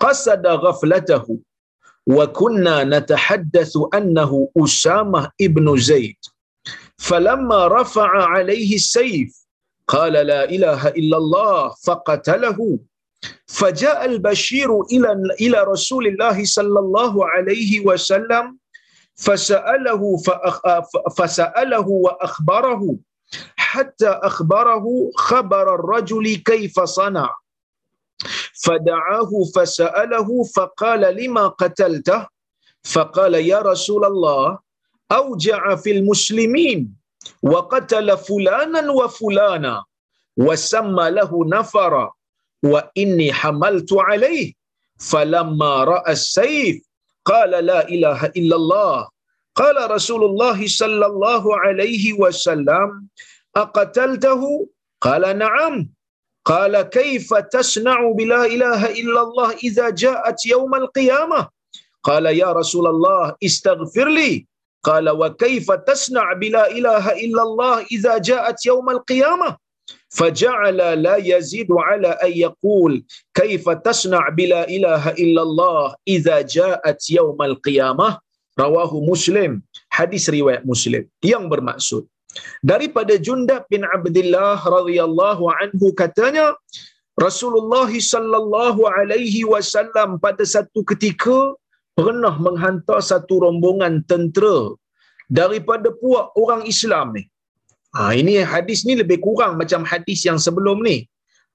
قصد 0.00 0.46
غفلته. 0.46 1.38
وكنا 2.06 2.84
نتحدث 2.84 3.72
أنه 3.94 4.48
أسامة 4.56 5.30
ابن 5.40 5.76
زيد. 5.76 6.16
فلما 6.98 7.66
رفع 7.68 8.08
عليه 8.08 8.74
السيف 8.74 9.46
قال 9.88 10.12
لا 10.12 10.44
إله 10.44 10.88
إلا 10.88 11.16
الله 11.16 11.74
فقتله. 11.86 12.78
فجاء 13.46 14.04
البشير 14.04 14.80
إلى 14.80 15.12
إلى 15.40 15.58
رسول 15.64 16.06
الله 16.06 16.44
صلى 16.44 16.78
الله 16.80 17.28
عليه 17.28 17.80
وسلم 17.80 18.59
فسأله 19.20 20.16
فسأله 21.16 21.88
وأخبره 21.88 22.96
حتى 23.56 24.08
أخبره 24.08 24.84
خبر 25.16 25.74
الرجل 25.74 26.36
كيف 26.36 26.80
صنع. 26.80 27.36
فدعاه 28.64 29.30
فسأله 29.54 30.28
فقال 30.56 31.00
لما 31.16 31.48
قتلته؟ 31.48 32.26
فقال 32.84 33.34
يا 33.34 33.58
رسول 33.58 34.04
الله 34.04 34.58
أوجع 35.12 35.74
في 35.76 35.90
المسلمين 35.90 36.94
وقتل 37.42 38.16
فلانا 38.18 38.90
وفلانا 38.92 39.84
وسمى 40.36 41.10
له 41.10 41.30
نفرا 41.48 42.12
وإني 42.62 43.32
حملت 43.32 43.92
عليه. 43.92 44.52
فلما 44.98 45.84
رأى 45.84 46.12
السيف 46.12 46.89
قال 47.24 47.50
لا 47.50 47.88
إله 47.88 48.26
إلا 48.36 48.56
الله. 48.56 49.08
قال 49.56 49.90
رسول 49.90 50.24
الله 50.24 50.66
صلى 50.66 51.06
الله 51.06 51.44
عليه 51.60 52.04
وسلم 52.22 53.06
أقتلته؟ 53.56 54.42
قال 55.00 55.38
نعم. 55.38 55.88
قال 56.44 56.82
كيف 56.82 57.34
تصنع 57.34 57.98
بلا 58.16 58.44
إله 58.46 58.80
إلا 59.00 59.20
الله 59.22 59.48
إذا 59.64 59.90
جاءت 59.90 60.46
يوم 60.46 60.74
القيامة؟ 60.74 61.48
قال 62.02 62.26
يا 62.26 62.52
رسول 62.52 62.86
الله 62.86 63.36
استغفر 63.44 64.08
لي. 64.08 64.46
قال 64.84 65.10
وكيف 65.10 65.70
تصنع 65.72 66.32
بلا 66.32 66.70
إله 66.70 67.04
إلا 67.12 67.42
الله 67.42 67.74
إذا 67.92 68.18
جاءت 68.18 68.66
يوم 68.66 68.90
القيامة؟ 68.90 69.56
faja'ala 70.18 70.98
la 70.98 71.16
yazidu 71.22 71.74
على 71.78 72.10
أن 72.26 72.32
يقول 72.46 72.92
كيف 73.34 73.64
تصنع 73.86 74.22
بلا 74.38 74.68
إله 74.68 75.14
illallah 75.14 75.46
الله 75.46 75.84
إذا 76.08 76.36
جاءت 76.56 77.00
يوم 77.10 77.38
القيامة؟ 77.42 78.08
muslim 79.10 79.62
hadis 79.88 80.28
riwayat 80.28 80.62
muslim 80.68 81.02
yang 81.24 81.48
bermaksud 81.52 82.04
daripada 82.60 83.16
Jundab 83.16 83.64
bin 83.72 83.82
Abdullah 83.96 84.60
radhiyallahu 84.60 85.44
anhu 85.62 85.86
katanya 85.96 86.52
Rasulullah 87.26 87.90
sallallahu 88.12 88.80
alaihi 88.98 89.44
wasallam 89.52 90.20
pada 90.24 90.44
satu 90.54 90.80
ketika 90.90 91.54
pernah 91.98 92.34
menghantar 92.46 92.98
satu 93.10 93.44
rombongan 93.44 94.00
tentera 94.10 94.72
daripada 95.28 95.88
puak 96.00 96.32
orang 96.42 96.62
Islam 96.72 97.12
ni. 97.16 97.24
Ha, 97.96 98.14
ini 98.20 98.38
hadis 98.52 98.80
ni 98.88 98.94
lebih 99.02 99.18
kurang 99.24 99.58
macam 99.60 99.82
hadis 99.92 100.20
yang 100.28 100.38
sebelum 100.46 100.78
ni. 100.88 100.98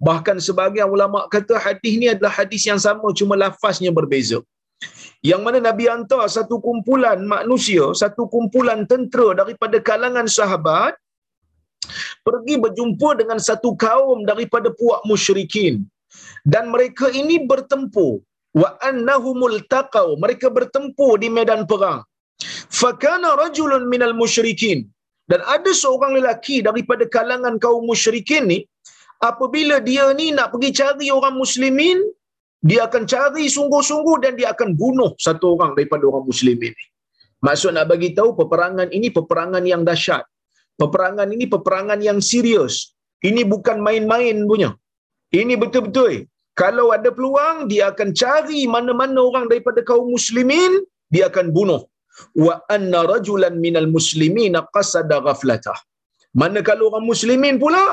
Bahkan 0.08 0.38
sebagian 0.48 0.92
ulama 0.96 1.20
kata 1.36 1.56
hadis 1.66 1.94
ni 2.02 2.08
adalah 2.14 2.34
hadis 2.40 2.68
yang 2.70 2.80
sama 2.86 3.08
cuma 3.20 3.40
lafaznya 3.44 3.92
berbeza. 3.98 4.40
Yang 5.30 5.42
mana 5.46 5.60
Nabi 5.68 5.86
hantar 5.92 6.28
satu 6.36 6.56
kumpulan 6.66 7.20
manusia, 7.36 7.86
satu 8.02 8.28
kumpulan 8.34 8.84
tentera 8.92 9.28
daripada 9.42 9.80
kalangan 9.90 10.28
sahabat 10.38 10.94
pergi 12.28 12.56
berjumpa 12.64 13.10
dengan 13.22 13.40
satu 13.48 13.72
kaum 13.86 14.28
daripada 14.32 14.70
puak 14.80 15.02
musyrikin. 15.10 15.88
Dan 16.44 16.68
mereka 16.74 17.08
ini 17.22 17.48
bertempur 17.52 18.20
wa 18.62 18.70
annahumul 18.90 19.58
taqaw. 19.72 20.20
Mereka 20.24 20.52
bertempur 20.58 21.16
di 21.24 21.32
medan 21.38 21.64
perang. 21.72 22.04
Fakana 22.80 23.32
rajulun 23.40 23.88
minal 23.88 24.14
musyrikin 24.22 24.84
dan 25.32 25.42
ada 25.56 25.72
seorang 25.74 26.12
lelaki 26.18 26.62
daripada 26.68 27.04
kalangan 27.16 27.56
kaum 27.64 27.84
musyrikin 27.90 28.46
ni 28.52 28.60
apabila 29.30 29.82
dia 29.88 30.06
ni 30.20 30.28
nak 30.38 30.54
pergi 30.54 30.70
cari 30.82 31.08
orang 31.18 31.36
muslimin 31.44 31.98
dia 32.70 32.80
akan 32.88 33.04
cari 33.14 33.46
sungguh-sungguh 33.56 34.18
dan 34.26 34.34
dia 34.40 34.48
akan 34.54 34.70
bunuh 34.82 35.12
satu 35.26 35.54
orang 35.56 35.72
daripada 35.78 36.04
orang 36.10 36.26
muslimin 36.30 36.74
ni. 36.74 36.86
Maksud 37.46 37.78
nak 37.78 37.86
bagi 37.92 38.10
tahu 38.18 38.30
peperangan 38.40 38.90
ini 38.98 39.14
peperangan 39.18 39.64
yang 39.72 39.82
dahsyat. 39.86 40.26
Peperangan 40.82 41.30
ini 41.36 41.46
peperangan 41.46 42.00
yang 42.08 42.18
serius. 42.30 42.98
Ini 43.22 43.46
bukan 43.54 43.78
main-main 43.86 44.38
punya. 44.50 44.74
Ini 45.42 45.54
betul-betul. 45.62 46.26
Kalau 46.62 46.90
ada 46.96 47.10
peluang 47.18 47.70
dia 47.72 47.94
akan 47.94 48.10
cari 48.22 48.66
mana-mana 48.76 49.20
orang 49.30 49.46
daripada 49.52 49.80
kaum 49.90 50.10
muslimin 50.16 50.82
dia 51.14 51.30
akan 51.30 51.54
bunuh 51.58 51.82
wa 52.46 52.56
anna 52.76 53.00
rajulan 53.12 53.56
minal 53.66 53.90
muslimina 53.96 54.62
qasada 54.76 55.18
ghaflatah. 55.28 55.78
Mana 56.42 56.60
kalau 56.70 56.86
orang 56.92 57.06
muslimin 57.12 57.56
pula 57.64 57.84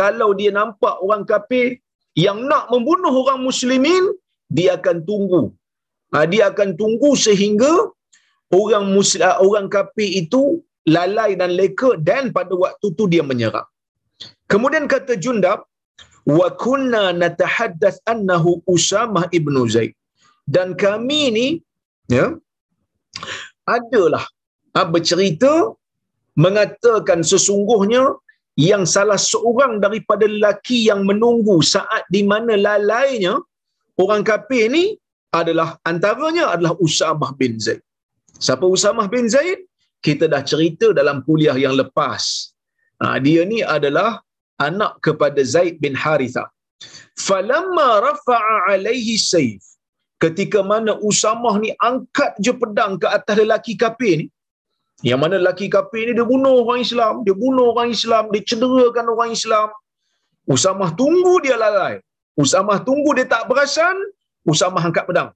kalau 0.00 0.30
dia 0.38 0.50
nampak 0.60 0.94
orang 1.04 1.24
kafir 1.32 1.66
yang 2.24 2.38
nak 2.50 2.64
membunuh 2.72 3.14
orang 3.22 3.40
muslimin 3.48 4.04
dia 4.56 4.70
akan 4.78 4.98
tunggu. 5.08 5.42
Ha, 6.14 6.26
dia 6.32 6.42
akan 6.50 6.70
tunggu 6.80 7.10
sehingga 7.26 7.72
orang 8.60 8.86
muslim 8.96 9.26
orang 9.46 9.68
kafir 9.76 10.08
itu 10.22 10.42
lalai 10.96 11.30
dan 11.40 11.52
leka 11.60 11.90
dan 12.08 12.24
pada 12.36 12.54
waktu 12.64 12.86
tu 12.98 13.04
dia 13.12 13.24
menyerang. 13.30 13.68
Kemudian 14.52 14.84
kata 14.94 15.14
Jundab 15.24 15.60
wa 16.38 16.48
kunna 16.64 17.04
natahaddath 17.22 17.98
annahu 18.12 18.50
Usamah 18.74 19.26
ibnu 19.38 19.62
Zaid. 19.74 19.92
Dan 20.54 20.76
kami 20.84 21.20
ni 21.36 21.46
ya 22.16 22.26
adalah 23.66 24.24
ha, 24.74 24.84
bercerita 24.94 25.72
mengatakan 26.44 27.20
sesungguhnya 27.22 28.04
yang 28.54 28.84
salah 28.86 29.18
seorang 29.18 29.82
daripada 29.84 30.26
lelaki 30.30 30.86
yang 30.90 31.02
menunggu 31.10 31.58
saat 31.74 32.06
di 32.14 32.22
mana 32.22 32.54
lalainya 32.54 33.34
orang 34.02 34.22
kafir 34.22 34.70
ni 34.70 34.84
adalah 35.34 35.68
antaranya 35.90 36.54
adalah 36.54 36.74
Usamah 36.86 37.34
bin 37.34 37.58
Zaid. 37.58 37.82
Siapa 38.38 38.62
Usamah 38.62 39.10
bin 39.10 39.26
Zaid? 39.26 39.66
Kita 40.06 40.30
dah 40.30 40.42
cerita 40.46 40.94
dalam 40.94 41.24
kuliah 41.26 41.56
yang 41.58 41.74
lepas. 41.74 42.54
Ha, 43.02 43.18
dia 43.18 43.42
ni 43.42 43.58
adalah 43.76 44.22
anak 44.62 45.02
kepada 45.02 45.40
Zaid 45.42 45.82
bin 45.82 45.98
Haritha. 45.98 46.46
Falamma 47.18 47.88
rafa'a 48.06 48.56
alaihi 48.74 49.18
sayf. 49.18 49.73
Ketika 50.22 50.60
mana 50.62 50.92
Usamah 51.08 51.54
ni 51.62 51.70
angkat 51.88 52.38
je 52.44 52.52
pedang 52.62 52.92
ke 53.02 53.06
atas 53.16 53.34
lelaki 53.40 53.74
kafir 53.82 54.14
ni. 54.22 54.26
Yang 55.08 55.20
mana 55.22 55.34
lelaki 55.42 55.66
kafir 55.68 56.02
ni 56.08 56.12
dia 56.18 56.26
bunuh 56.32 56.54
orang 56.64 56.80
Islam, 56.86 57.14
dia 57.26 57.34
bunuh 57.42 57.66
orang 57.74 57.90
Islam, 57.96 58.30
dia 58.32 58.42
cederakan 58.50 59.06
orang 59.14 59.32
Islam. 59.38 59.68
Usamah 60.54 60.90
tunggu 61.00 61.34
dia 61.44 61.56
lalai. 61.64 61.94
Usamah 62.42 62.78
tunggu 62.86 63.10
dia 63.18 63.26
tak 63.34 63.42
perasan, 63.50 63.96
Usamah 64.52 64.82
angkat 64.88 65.04
pedang. 65.08 65.30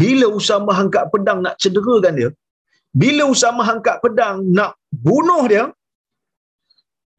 Bila 0.00 0.26
Usamah 0.38 0.76
angkat 0.82 1.04
pedang 1.12 1.38
nak 1.44 1.54
cederakan 1.62 2.14
dia, 2.20 2.30
bila 3.02 3.22
Usamah 3.34 3.66
angkat 3.74 3.96
pedang 4.04 4.36
nak 4.58 4.72
bunuh 5.06 5.42
dia, 5.52 5.64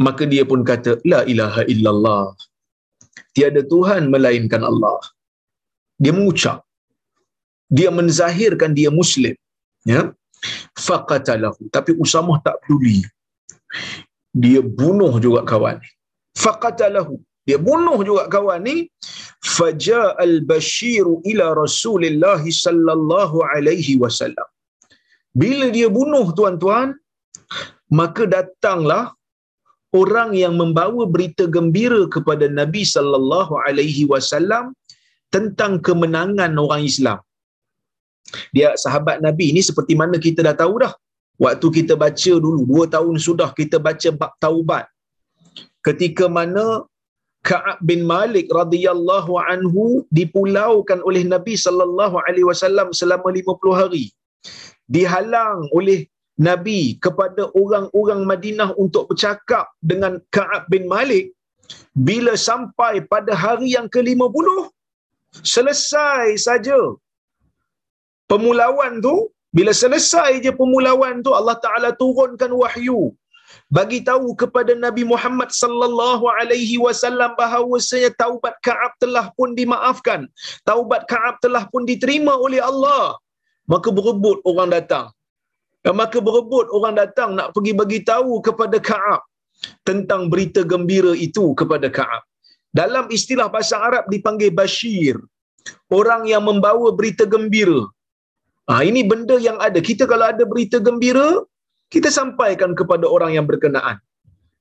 maka 0.06 0.24
dia 0.34 0.44
pun 0.52 0.62
kata 0.70 0.92
la 1.12 1.22
ilaha 1.32 1.62
illallah 1.74 2.24
tiada 3.36 3.62
tuhan 3.74 4.10
melainkan 4.14 4.64
Allah 4.72 4.98
dia 6.03 6.13
mengucap. 6.17 6.60
Dia 7.77 7.89
menzahirkan 7.98 8.72
dia 8.79 8.89
muslim 9.00 9.36
ya. 9.91 10.01
Faqatalahu. 10.88 11.62
Tapi 11.75 11.91
usamah 12.03 12.38
tak 12.46 12.55
peduli. 12.62 13.00
Dia 14.43 14.62
bunuh 14.79 15.13
juga 15.25 15.41
kawan. 15.51 15.77
Ni 15.84 15.91
faqatalahu. 16.43 17.15
Dia 17.48 17.58
bunuh 17.67 18.00
juga 18.10 18.24
kawan 18.36 18.62
ni. 18.67 18.75
Faja 19.55 20.01
al 20.25 20.36
bashir 20.50 21.05
ila 21.31 21.46
rasulillah 21.63 22.41
sallallahu 22.63 23.38
alaihi 23.53 23.96
wasallam. 24.03 24.50
Bila 25.41 25.65
dia 25.77 25.88
bunuh 25.98 26.25
tuan-tuan 26.38 26.88
maka 28.00 28.24
datanglah 28.36 29.03
orang 30.01 30.29
yang 30.41 30.53
membawa 30.62 31.03
berita 31.13 31.43
gembira 31.55 32.01
kepada 32.15 32.46
Nabi 32.60 32.84
sallallahu 32.96 33.53
alaihi 33.67 34.03
wasallam 34.12 34.65
tentang 35.36 35.74
kemenangan 35.88 36.52
orang 36.64 36.84
Islam. 36.92 37.20
Dia 38.56 38.70
sahabat 38.84 39.18
Nabi 39.26 39.46
ini 39.52 39.62
seperti 39.70 39.94
mana 40.02 40.16
kita 40.28 40.40
dah 40.48 40.56
tahu 40.64 40.76
dah. 40.84 40.94
Waktu 41.44 41.68
kita 41.78 41.94
baca 42.04 42.34
dulu, 42.46 42.60
dua 42.72 42.86
tahun 42.96 43.16
sudah 43.28 43.50
kita 43.60 43.78
baca 43.88 44.10
bab 44.22 44.32
taubat. 44.44 44.86
Ketika 45.88 46.26
mana 46.38 46.86
Ka'ab 47.50 47.80
bin 47.90 48.02
Malik 48.14 48.48
radhiyallahu 48.54 49.34
anhu 49.52 49.84
dipulaukan 50.18 51.00
oleh 51.10 51.24
Nabi 51.34 51.58
sallallahu 51.66 52.22
alaihi 52.26 52.46
wasallam 52.46 52.94
selama 53.00 53.34
50 53.34 53.80
hari. 53.82 54.06
Dihalang 54.96 55.66
oleh 55.78 56.00
Nabi 56.48 56.82
kepada 57.06 57.50
orang-orang 57.62 58.22
Madinah 58.32 58.70
untuk 58.84 59.10
bercakap 59.10 59.66
dengan 59.92 60.22
Ka'ab 60.36 60.70
bin 60.74 60.86
Malik 60.94 61.34
bila 62.08 62.34
sampai 62.50 62.94
pada 63.14 63.34
hari 63.44 63.74
yang 63.74 63.90
ke-50 63.90 64.48
selesai 65.54 66.26
saja. 66.48 66.82
Pemulauan 68.32 68.94
tu 69.06 69.16
bila 69.58 69.72
selesai 69.82 70.32
je 70.44 70.52
pemulauan 70.60 71.20
tu 71.26 71.32
Allah 71.40 71.58
Taala 71.64 71.90
turunkan 72.02 72.52
wahyu. 72.62 73.02
Bagi 73.78 74.00
tahu 74.10 74.28
kepada 74.42 74.72
Nabi 74.86 75.04
Muhammad 75.12 75.50
sallallahu 75.62 76.26
alaihi 76.40 76.76
wasallam 76.86 77.32
bahawasanya 77.40 78.12
taubat 78.22 78.56
Ka'ab 78.68 78.96
telah 79.04 79.26
pun 79.38 79.52
dimaafkan. 79.60 80.22
Taubat 80.70 81.04
Ka'ab 81.12 81.36
telah 81.44 81.64
pun 81.72 81.84
diterima 81.92 82.36
oleh 82.46 82.64
Allah. 82.72 83.20
Maka 83.68 83.92
berebut 83.98 84.40
orang 84.48 84.72
datang. 84.76 85.12
Maka 86.02 86.18
berebut 86.28 86.68
orang 86.78 86.96
datang 87.02 87.36
nak 87.36 87.52
pergi 87.56 87.74
bagi 87.82 88.00
tahu 88.12 88.40
kepada 88.48 88.80
Ka'ab 88.80 89.22
tentang 89.88 90.32
berita 90.32 90.64
gembira 90.72 91.12
itu 91.28 91.46
kepada 91.60 91.88
Ka'ab. 92.00 92.24
Dalam 92.80 93.06
istilah 93.18 93.48
bahasa 93.54 93.78
Arab 93.88 94.06
dipanggil 94.13 94.51
Bashir. 94.60 95.16
Orang 96.00 96.22
yang 96.32 96.44
membawa 96.50 96.89
berita 97.00 97.24
gembira. 97.34 97.82
Ha, 98.69 98.82
ini 98.89 99.02
benda 99.12 99.36
yang 99.48 99.58
ada. 99.67 99.80
Kita 99.89 100.04
kalau 100.12 100.26
ada 100.34 100.43
berita 100.52 100.78
gembira, 100.88 101.28
kita 101.93 102.10
sampaikan 102.19 102.72
kepada 102.80 103.06
orang 103.15 103.32
yang 103.38 103.45
berkenaan. 103.52 103.98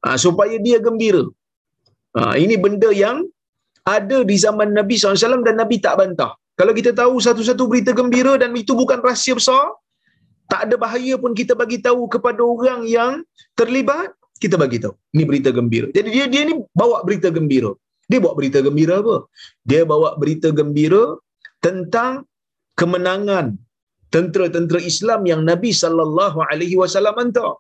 Ha, 0.05 0.17
supaya 0.25 0.57
dia 0.67 0.79
gembira. 0.87 1.25
Ha, 2.19 2.35
ini 2.45 2.57
benda 2.65 2.91
yang 3.05 3.19
ada 3.97 4.19
di 4.31 4.37
zaman 4.45 4.71
Nabi 4.79 4.95
SAW 4.99 5.47
dan 5.47 5.57
Nabi 5.63 5.79
tak 5.87 5.97
bantah. 6.01 6.33
Kalau 6.61 6.73
kita 6.79 6.91
tahu 7.01 7.15
satu-satu 7.27 7.65
berita 7.71 7.93
gembira 8.01 8.33
dan 8.43 8.51
itu 8.63 8.73
bukan 8.81 8.99
rahsia 9.09 9.35
besar, 9.39 9.63
tak 10.51 10.61
ada 10.67 10.77
bahaya 10.85 11.15
pun 11.23 11.33
kita 11.41 11.55
bagi 11.63 11.79
tahu 11.87 12.03
kepada 12.15 12.43
orang 12.55 12.81
yang 12.97 13.13
terlibat 13.61 14.11
kita 14.43 14.57
bagi 14.63 14.79
tahu 14.85 14.95
ini 15.15 15.25
berita 15.31 15.51
gembira 15.59 15.89
jadi 15.97 16.09
dia 16.17 16.27
dia 16.33 16.43
ni 16.49 16.55
bawa 16.81 16.99
berita 17.07 17.31
gembira 17.37 17.73
dia 18.11 18.19
bawa 18.25 18.35
berita 18.41 18.59
gembira 18.67 18.95
apa? 19.03 19.17
Dia 19.71 19.83
bawa 19.93 20.09
berita 20.23 20.49
gembira 20.61 21.05
tentang 21.67 22.13
kemenangan 22.81 23.47
tentera-tentera 24.15 24.81
Islam 24.93 25.21
yang 25.31 25.43
Nabi 25.51 25.71
sallallahu 25.83 26.39
alaihi 26.51 26.79
wasallam 26.83 27.17
hantar. 27.23 27.53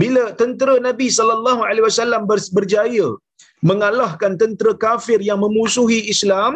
Bila 0.00 0.22
tentera 0.40 0.74
Nabi 0.88 1.06
sallallahu 1.18 1.62
alaihi 1.68 1.86
wasallam 1.88 2.22
berjaya 2.58 3.08
mengalahkan 3.70 4.32
tentera 4.42 4.72
kafir 4.86 5.18
yang 5.28 5.40
memusuhi 5.44 6.00
Islam 6.14 6.54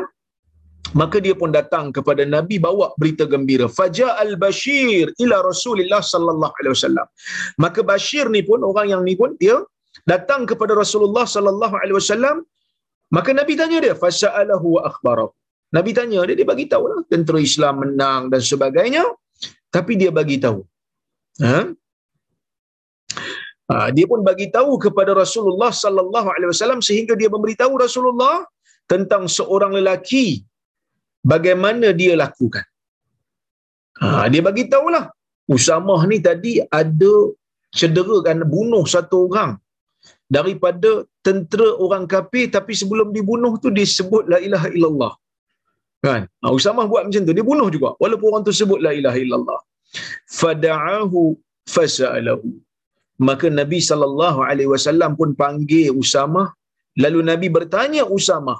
maka 1.01 1.17
dia 1.25 1.35
pun 1.41 1.51
datang 1.59 1.87
kepada 1.97 2.23
nabi 2.35 2.57
bawa 2.67 2.87
berita 3.01 3.25
gembira. 3.33 3.67
Faja 3.79 4.09
al 4.25 4.33
bashir 4.45 5.07
ila 5.23 5.37
rasulillah 5.51 6.01
sallallahu 6.13 6.55
alaihi 6.59 6.75
wasallam. 6.77 7.07
Maka 7.65 7.81
bashir 7.91 8.27
ni 8.35 8.43
pun 8.51 8.63
orang 8.71 8.87
yang 8.93 9.03
ni 9.09 9.15
pun 9.21 9.33
dia 9.43 9.57
datang 10.13 10.43
kepada 10.51 10.73
rasulullah 10.83 11.27
sallallahu 11.35 11.75
alaihi 11.81 11.97
wasallam 12.01 12.37
maka 13.17 13.31
nabi 13.41 13.55
tanya 13.61 13.79
dia 13.85 13.95
fasalahu 14.05 14.69
wa 14.77 14.83
akhbarahu 14.91 15.33
nabi 15.77 15.93
tanya 15.99 16.27
dia 16.29 16.37
dia 16.41 16.49
bagi 16.53 16.67
tahu 16.73 16.85
lah 16.91 17.01
tentera 17.13 17.41
islam 17.49 17.75
menang 17.85 18.23
dan 18.33 18.43
sebagainya 18.51 19.05
tapi 19.77 19.93
dia 20.01 20.11
bagi 20.19 20.37
tahu 20.45 20.61
ha? 21.47 21.59
ha 23.71 23.89
dia 23.97 24.07
pun 24.13 24.21
bagi 24.31 24.49
tahu 24.57 24.73
kepada 24.85 25.13
Rasulullah 25.23 25.73
sallallahu 25.85 26.29
alaihi 26.35 26.51
wasallam 26.53 26.83
sehingga 26.89 27.15
dia 27.21 27.31
memberitahu 27.35 27.75
Rasulullah 27.87 28.37
tentang 28.93 29.25
seorang 29.37 29.73
lelaki 29.79 30.27
bagaimana 31.33 31.89
dia 32.01 32.15
lakukan. 32.25 32.67
Ha, 34.01 34.27
dia 34.33 34.43
bagi 34.49 34.65
tahulah. 34.73 35.05
Usamah 35.57 36.01
ni 36.11 36.19
tadi 36.29 36.53
ada 36.81 37.15
cedera 37.79 38.19
kan 38.27 38.39
bunuh 38.55 38.85
satu 38.95 39.17
orang 39.29 39.51
daripada 40.37 40.91
tentera 41.27 41.69
orang 41.85 42.05
kafir 42.13 42.47
tapi 42.57 42.73
sebelum 42.81 43.09
dibunuh 43.17 43.53
tu 43.65 43.69
dia 43.77 43.89
sebut 43.99 44.25
la 44.33 44.39
ilaha 44.47 44.69
illallah. 44.77 45.13
Kan? 46.07 46.23
Ha, 46.43 46.47
Usamah 46.59 46.87
buat 46.93 47.03
macam 47.07 47.23
tu. 47.29 47.35
Dia 47.39 47.47
bunuh 47.51 47.69
juga 47.77 47.91
walaupun 48.03 48.27
orang 48.31 48.45
tu 48.49 48.55
sebut 48.61 48.81
la 48.87 48.93
ilaha 49.01 49.19
illallah. 49.25 49.61
Fada'ahu 50.41 51.23
fasa'alahu. 51.75 52.49
Maka 53.29 53.47
Nabi 53.61 53.79
sallallahu 53.91 54.41
alaihi 54.49 54.71
wasallam 54.75 55.13
pun 55.21 55.31
panggil 55.43 55.91
Usamah 56.03 56.49
lalu 57.05 57.21
Nabi 57.31 57.47
bertanya 57.57 58.03
Usamah 58.19 58.59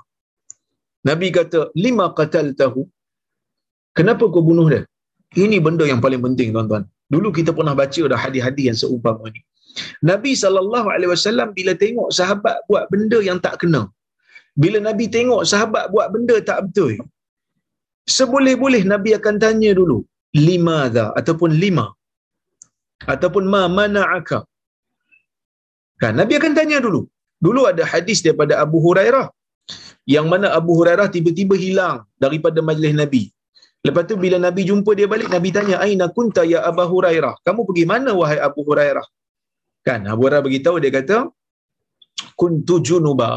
Nabi 1.09 1.29
kata, 1.39 1.61
lima 1.85 2.07
qatal 2.19 2.49
tahu. 2.63 2.83
Kenapa 3.99 4.25
kau 4.35 4.43
bunuh 4.49 4.67
dia? 4.73 4.83
Ini 5.45 5.57
benda 5.67 5.85
yang 5.91 6.01
paling 6.05 6.23
penting 6.27 6.49
tuan-tuan. 6.55 6.85
Dulu 7.13 7.29
kita 7.39 7.51
pernah 7.59 7.75
baca 7.81 8.03
dah 8.13 8.19
hadis-hadis 8.25 8.65
yang 8.69 8.79
seumpama 8.83 9.27
ni. 9.35 9.41
Nabi 10.11 10.33
SAW 10.41 11.47
bila 11.59 11.73
tengok 11.83 12.09
sahabat 12.19 12.57
buat 12.71 12.85
benda 12.93 13.19
yang 13.29 13.39
tak 13.47 13.57
kena. 13.63 13.83
Bila 14.63 14.79
Nabi 14.89 15.07
tengok 15.17 15.43
sahabat 15.53 15.85
buat 15.95 16.09
benda 16.15 16.37
tak 16.51 16.59
betul. 16.67 16.93
Seboleh-boleh 18.17 18.83
Nabi 18.93 19.11
akan 19.19 19.37
tanya 19.45 19.71
dulu. 19.81 19.99
Lima 20.49 20.79
dha 20.97 21.07
ataupun 21.21 21.51
lima. 21.63 21.87
Ataupun 23.13 23.45
ma 23.53 23.63
mana'aka. 23.79 24.41
Kan, 26.03 26.15
Nabi 26.21 26.35
akan 26.41 26.53
tanya 26.59 26.79
dulu. 26.87 27.01
Dulu 27.47 27.61
ada 27.71 27.83
hadis 27.93 28.19
daripada 28.25 28.55
Abu 28.65 28.79
Hurairah 28.87 29.27
yang 30.15 30.27
mana 30.33 30.47
Abu 30.59 30.73
Hurairah 30.79 31.09
tiba-tiba 31.15 31.55
hilang 31.65 31.97
daripada 32.25 32.59
majlis 32.69 32.95
Nabi. 33.03 33.23
Lepas 33.87 34.05
tu 34.11 34.15
bila 34.25 34.37
Nabi 34.47 34.63
jumpa 34.71 34.91
dia 34.99 35.07
balik, 35.13 35.29
Nabi 35.37 35.51
tanya, 35.57 35.77
Aina 35.85 36.07
kunta 36.17 36.43
ya 36.53 36.61
Abu 36.71 36.85
Hurairah? 36.93 37.35
Kamu 37.47 37.63
pergi 37.69 37.85
mana 37.93 38.11
wahai 38.21 38.39
Abu 38.49 38.61
Hurairah? 38.69 39.07
Kan, 39.87 40.01
Abu 40.13 40.27
Hurairah 40.27 40.45
beritahu, 40.47 40.77
dia 40.83 40.93
kata, 40.99 41.19
Kuntu 42.41 42.75
junuba. 42.89 43.31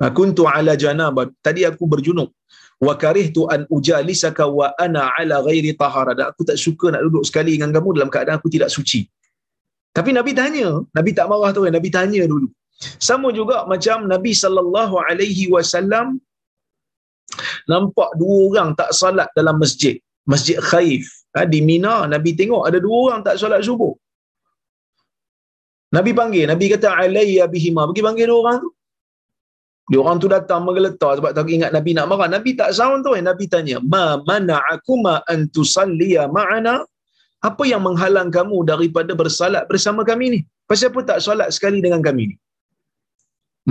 Ha, 0.00 0.10
kuntu 0.18 0.42
ala 0.56 0.72
janaba. 0.82 1.22
Tadi 1.46 1.62
aku 1.70 1.84
berjunub. 1.92 2.30
Wa 2.86 2.94
karihtu 3.02 3.42
an 3.54 3.60
ujalisaka 3.76 4.44
wa 4.58 4.66
ana 4.84 5.02
ala 5.18 5.36
ghairi 5.46 5.72
tahara. 5.82 6.12
Dan 6.18 6.26
aku 6.30 6.42
tak 6.50 6.58
suka 6.64 6.86
nak 6.94 7.02
duduk 7.06 7.24
sekali 7.28 7.58
dengan 7.58 7.70
kamu 7.76 7.98
dalam 7.98 8.10
keadaan 8.14 8.38
aku 8.40 8.50
tidak 8.54 8.70
suci. 8.76 9.00
Tapi 9.96 10.10
Nabi 10.18 10.32
tanya, 10.40 10.68
Nabi 10.98 11.10
tak 11.18 11.26
marah 11.30 11.50
tu, 11.56 11.66
Nabi 11.78 11.90
tanya 11.90 12.22
dulu. 12.32 12.48
Sama 13.08 13.28
juga 13.38 13.66
macam 13.72 14.06
Nabi 14.12 14.32
sallallahu 14.42 14.94
alaihi 15.02 15.50
wasallam 15.54 16.22
nampak 17.72 18.10
dua 18.20 18.36
orang 18.46 18.68
tak 18.78 18.94
salat 19.00 19.28
dalam 19.38 19.58
masjid, 19.58 19.98
Masjid 20.32 20.58
Khaif. 20.70 21.04
Ha, 21.34 21.42
di 21.52 21.58
Mina 21.68 22.06
Nabi 22.14 22.30
tengok 22.38 22.62
ada 22.68 22.78
dua 22.78 22.96
orang 23.10 23.20
tak 23.26 23.36
solat 23.42 23.60
subuh. 23.66 23.92
Nabi 25.96 26.10
panggil, 26.12 26.44
Nabi 26.52 26.64
kata 26.72 26.88
alayya 27.00 27.44
bihima, 27.52 27.88
pergi 27.88 28.02
panggil 28.04 28.26
dua 28.28 28.38
orang 28.44 28.56
tu. 28.64 28.70
Dia 29.88 29.98
orang 30.04 30.18
tu 30.22 30.28
datang 30.28 30.60
menggeletar 30.68 31.12
sebab 31.16 31.32
tak 31.36 31.48
ingat 31.56 31.70
Nabi 31.76 31.90
nak 31.96 32.06
marah. 32.12 32.28
Nabi 32.36 32.50
tak 32.60 32.70
sound 32.78 33.00
tu. 33.06 33.16
Eh. 33.16 33.22
Nabi 33.28 33.44
tanya, 33.54 33.76
"Ma 33.92 34.20
mana'akuma 34.28 35.14
an 35.32 35.48
tusalliya 35.56 36.28
ma'ana?" 36.36 36.74
Apa 37.48 37.64
yang 37.70 37.82
menghalang 37.86 38.28
kamu 38.36 38.58
daripada 38.70 39.12
bersalat 39.20 39.64
bersama 39.70 40.04
kami 40.10 40.26
ni? 40.34 40.40
Pasal 40.68 40.92
apa 40.92 41.00
tak 41.10 41.18
solat 41.26 41.48
sekali 41.56 41.78
dengan 41.84 42.04
kami 42.04 42.24
ni? 42.30 42.36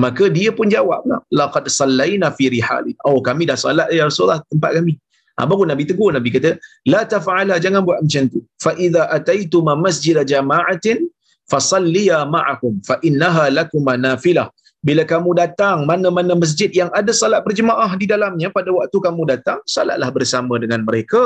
Maka 0.03 0.25
dia 0.37 0.49
pun 0.57 0.67
jawablah, 0.73 1.19
"Laqad 1.39 1.69
sallaina 1.79 2.33
fi 2.37 2.49
rihalin." 2.55 2.97
Oh, 3.09 3.19
kami 3.27 3.43
dah 3.49 3.57
solat 3.65 3.89
ya 3.97 4.09
Rasulullah 4.09 4.41
tempat 4.49 4.71
kami. 4.77 4.93
Ha, 5.37 5.45
baru 5.45 5.69
Nabi 5.69 5.83
tegur 5.89 6.09
Nabi 6.17 6.29
kata, 6.33 6.57
"La 6.93 7.01
taf'ala, 7.13 7.61
jangan 7.61 7.85
buat 7.85 7.99
macam 8.05 8.25
tu. 8.33 8.41
Fa 8.57 8.73
idza 8.73 9.05
ataituma 9.17 9.77
masjid 9.85 10.17
jama'atin 10.31 11.05
fasalliya 11.51 12.19
ma'akum 12.35 12.73
fa 12.89 12.97
innaha 13.09 13.45
lakum 13.59 13.83
nafilah." 14.07 14.47
bila 14.87 15.03
kamu 15.11 15.29
datang 15.41 15.77
mana-mana 15.89 16.33
masjid 16.41 16.69
yang 16.79 16.89
ada 16.99 17.11
salat 17.19 17.41
berjemaah 17.45 17.91
di 18.01 18.05
dalamnya 18.11 18.47
pada 18.57 18.69
waktu 18.77 18.97
kamu 19.05 19.21
datang 19.31 19.59
salatlah 19.75 20.09
bersama 20.17 20.55
dengan 20.63 20.81
mereka. 20.87 21.23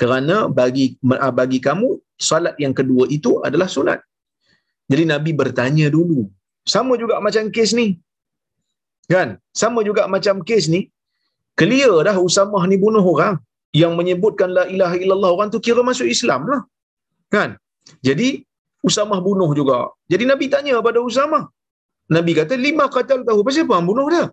Kerana 0.00 0.36
bagi 0.58 0.86
ah, 1.24 1.32
bagi 1.40 1.58
kamu 1.66 1.88
salat 2.28 2.54
yang 2.64 2.74
kedua 2.78 3.04
itu 3.16 3.30
adalah 3.46 3.68
sunat. 3.74 4.00
Jadi 4.90 5.04
nabi 5.12 5.30
bertanya 5.32 5.86
dulu 5.96 6.28
sama 6.64 6.92
juga 7.02 7.20
macam 7.26 7.44
kes 7.54 7.70
ni? 7.78 7.86
Kan? 9.12 9.28
Sama 9.62 9.80
juga 9.88 10.02
macam 10.14 10.40
kes 10.48 10.66
ni. 10.74 10.80
Clear 11.60 11.92
dah 12.08 12.16
Usamah 12.26 12.64
ni 12.70 12.76
bunuh 12.84 13.04
orang. 13.14 13.36
Yang 13.80 13.92
menyebutkan 13.98 14.48
la 14.56 14.64
ilaha 14.74 14.96
illallah 15.02 15.30
orang 15.36 15.48
tu 15.54 15.58
kira 15.66 15.80
masuk 15.88 16.08
Islam 16.14 16.40
lah. 16.50 16.60
Kan? 17.34 17.50
Jadi 18.08 18.28
Usamah 18.88 19.20
bunuh 19.26 19.50
juga 19.58 19.78
jadi 20.12 20.24
nabi 20.30 20.46
tanya 20.54 20.82
pada 20.88 21.00
Usamah 21.10 21.44
Nabi 22.16 22.32
kata 22.38 22.54
lima 22.66 22.84
qatal 22.94 23.20
tahu 23.28 23.40
pasal 23.46 23.64
apa 23.64 23.76
bunuh 23.88 24.06
dia. 24.12 24.24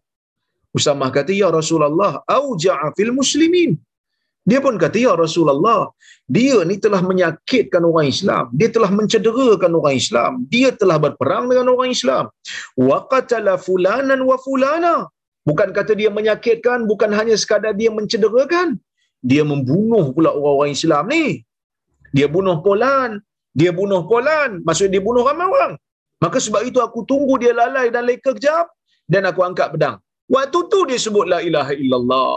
Usamah 0.78 1.10
kata 1.16 1.32
ya 1.42 1.48
Rasulullah 1.60 2.14
auja'a 2.38 2.88
fil 2.98 3.14
muslimin. 3.20 3.72
Dia 4.50 4.60
pun 4.66 4.76
kata 4.84 4.98
ya 5.06 5.14
Rasulullah, 5.24 5.80
dia 6.36 6.58
ni 6.70 6.76
telah 6.84 7.02
menyakitkan 7.10 7.84
orang 7.90 8.08
Islam, 8.14 8.46
dia 8.60 8.70
telah 8.76 8.90
mencederakan 8.98 9.72
orang 9.80 9.96
Islam, 10.02 10.32
dia 10.54 10.70
telah 10.82 10.98
berperang 11.04 11.46
dengan 11.52 11.68
orang 11.74 11.92
Islam. 11.98 12.26
Wa 12.90 12.98
qatala 13.12 13.54
fulanan 13.66 14.20
wa 14.30 14.38
fulana. 14.46 14.96
Bukan 15.50 15.70
kata 15.78 15.94
dia 16.00 16.10
menyakitkan, 16.18 16.90
bukan 16.92 17.14
hanya 17.20 17.36
sekadar 17.44 17.74
dia 17.82 17.94
mencederakan. 17.98 18.82
Dia 19.22 19.44
membunuh 19.52 20.06
pula 20.16 20.34
orang-orang 20.34 20.74
Islam 20.78 21.04
ni. 21.14 21.26
Dia 22.16 22.28
bunuh 22.36 22.58
Polan, 22.66 23.22
dia 23.60 23.72
bunuh 23.80 24.02
Polan, 24.10 24.52
maksud 24.68 24.88
dia 24.94 25.02
bunuh 25.08 25.24
ramai 25.28 25.48
orang. 25.56 25.74
Maka 26.24 26.38
sebab 26.46 26.62
itu 26.70 26.80
aku 26.88 27.00
tunggu 27.10 27.36
dia 27.44 27.54
lalai 27.60 27.88
dan 27.96 28.04
leka 28.10 28.32
kejap 28.38 28.66
dan 29.12 29.26
aku 29.30 29.42
angkat 29.50 29.68
pedang. 29.74 29.98
Waktu 30.36 30.60
tu 30.72 30.80
dia 30.90 31.00
sebut 31.06 31.26
la 31.34 31.40
ilaha 31.50 31.74
illallah. 31.84 32.36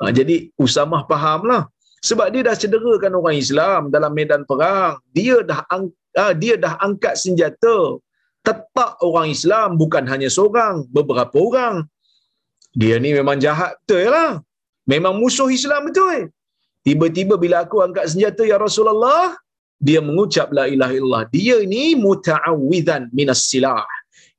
Ha, 0.00 0.12
jadi 0.18 0.36
Usamah 0.64 1.02
fahamlah. 1.10 1.62
Sebab 2.08 2.26
dia 2.32 2.42
dah 2.48 2.56
cederakan 2.62 3.12
orang 3.20 3.36
Islam 3.44 3.80
dalam 3.94 4.12
medan 4.18 4.42
perang. 4.50 4.94
Dia 5.16 5.36
dah 5.50 5.60
ang- 5.74 5.92
ha, 6.20 6.32
dia 6.42 6.54
dah 6.64 6.74
angkat 6.86 7.14
senjata. 7.22 7.78
Tetak 8.46 8.92
orang 9.08 9.28
Islam 9.36 9.76
bukan 9.82 10.04
hanya 10.12 10.28
seorang, 10.36 10.88
beberapa 10.96 11.36
orang. 11.48 11.76
Dia 12.80 12.96
ni 13.04 13.10
memang 13.18 13.36
jahat 13.44 13.76
betul 13.84 14.08
lah. 14.14 14.32
Memang 14.92 15.14
musuh 15.20 15.48
Islam 15.58 15.90
betul. 15.90 16.32
Tiba-tiba 16.86 17.34
bila 17.44 17.56
aku 17.64 17.84
angkat 17.86 18.04
senjata 18.12 18.42
ya 18.48 18.56
Rasulullah, 18.56 19.36
dia 19.86 20.00
mengucap 20.08 20.48
la 20.58 20.64
ilaha 20.74 20.92
illallah. 20.96 21.24
Dia 21.36 21.56
ini 21.66 21.96
muta'awwidzan 22.04 23.02
minas 23.18 23.42
silah. 23.50 23.84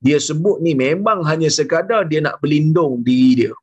Dia 0.06 0.18
sebut 0.28 0.58
ni 0.66 0.74
memang 0.86 1.20
hanya 1.30 1.50
sekadar 1.58 2.02
dia 2.12 2.22
nak 2.28 2.38
berlindung 2.42 3.02
diri 3.08 3.30
dia. 3.40 3.54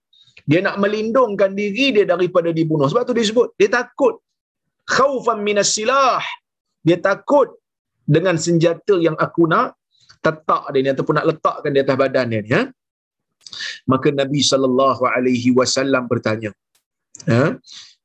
Dia 0.49 0.61
nak 0.67 0.77
melindungkan 0.83 1.51
diri 1.61 1.87
dia 1.97 2.05
daripada 2.13 2.51
dibunuh. 2.59 2.87
Sebab 2.91 3.03
tu 3.09 3.15
dia 3.19 3.27
sebut 3.31 3.49
dia 3.61 3.71
takut 3.79 4.15
khaufan 4.95 5.39
minas 5.49 5.71
silah. 5.77 6.23
Dia 6.87 6.99
takut 7.09 7.49
dengan 8.15 8.37
senjata 8.45 8.97
yang 9.07 9.17
aku 9.27 9.45
nak 9.53 9.79
tetak 10.25 10.65
dia 10.73 10.81
ni 10.85 10.91
ataupun 10.95 11.15
nak 11.19 11.27
letakkan 11.31 11.71
di 11.77 11.81
atas 11.85 11.97
badan 12.03 12.27
dia 12.33 12.41
ni 12.43 12.51
ha? 12.57 12.63
maka 13.93 14.09
Nabi 14.11 14.41
sallallahu 14.51 15.03
alaihi 15.07 15.51
wasallam 15.59 16.11
bertanya 16.11 16.51
ha? 17.31 17.55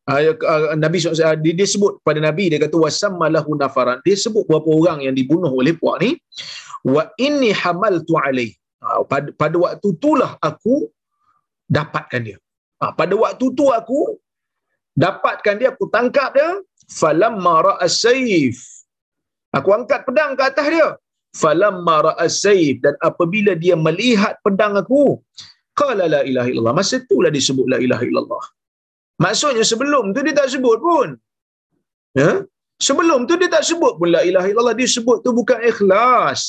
Uh, 0.09 0.75
Nabi 0.75 0.97
SAW, 0.99 1.39
dia, 1.39 1.53
dia 1.55 1.67
sebut 1.67 1.99
pada 2.07 2.19
Nabi 2.19 2.51
dia 2.51 2.59
kata 2.59 2.75
wasammalahu 2.75 3.55
nafaran. 3.55 3.99
Dia 4.03 4.15
sebut 4.19 4.43
berapa 4.49 4.67
orang 4.67 4.99
yang 5.05 5.15
dibunuh 5.15 5.51
oleh 5.51 5.73
puak 5.79 6.03
ni 6.03 6.11
wa 6.83 7.03
inni 7.15 7.51
hamaltu 7.55 8.15
alai 8.19 8.51
uh, 8.83 9.07
pada, 9.07 9.31
pada 9.41 9.55
waktu 9.55 9.87
itulah 9.95 10.35
aku 10.43 10.91
dapatkan 11.71 12.21
dia. 12.27 12.37
Pada 12.99 13.15
waktu 13.15 13.45
tu 13.55 13.71
aku 13.71 14.19
dapatkan 14.99 15.55
dia 15.55 15.71
aku 15.71 15.87
tangkap 15.87 16.35
dia 16.35 16.59
falamma 16.91 17.53
ra'a 17.71 17.87
sayf. 17.87 18.59
Aku 19.55 19.71
angkat 19.71 20.03
pedang 20.03 20.35
ke 20.35 20.43
atas 20.43 20.67
dia 20.67 20.87
falamma 21.31 22.11
ra'a 22.11 22.27
sayf. 22.27 22.83
Dan 22.83 22.99
apabila 22.99 23.55
dia 23.55 23.79
melihat 23.79 24.35
pedang 24.43 24.75
aku 24.75 25.23
qala 25.79 26.11
la 26.11 26.21
ilaha 26.27 26.51
illallah. 26.51 26.75
Masa 26.75 26.99
itulah 26.99 27.31
disebut 27.31 27.71
la 27.71 27.79
ilaha 27.79 28.03
illallah 28.03 28.43
Maksudnya 29.21 29.63
sebelum 29.71 30.13
tu 30.15 30.21
dia 30.25 30.33
tak 30.39 30.49
sebut 30.53 30.77
pun. 30.85 31.07
Ya? 32.21 32.31
Sebelum 32.87 33.19
tu 33.29 33.35
dia 33.41 33.49
tak 33.55 33.63
sebut 33.69 33.93
pun 33.99 34.09
la 34.15 34.21
ilaha 34.29 34.47
illallah. 34.51 34.75
Dia 34.79 34.89
sebut 34.95 35.17
tu 35.25 35.31
bukan 35.39 35.59
ikhlas. 35.69 36.41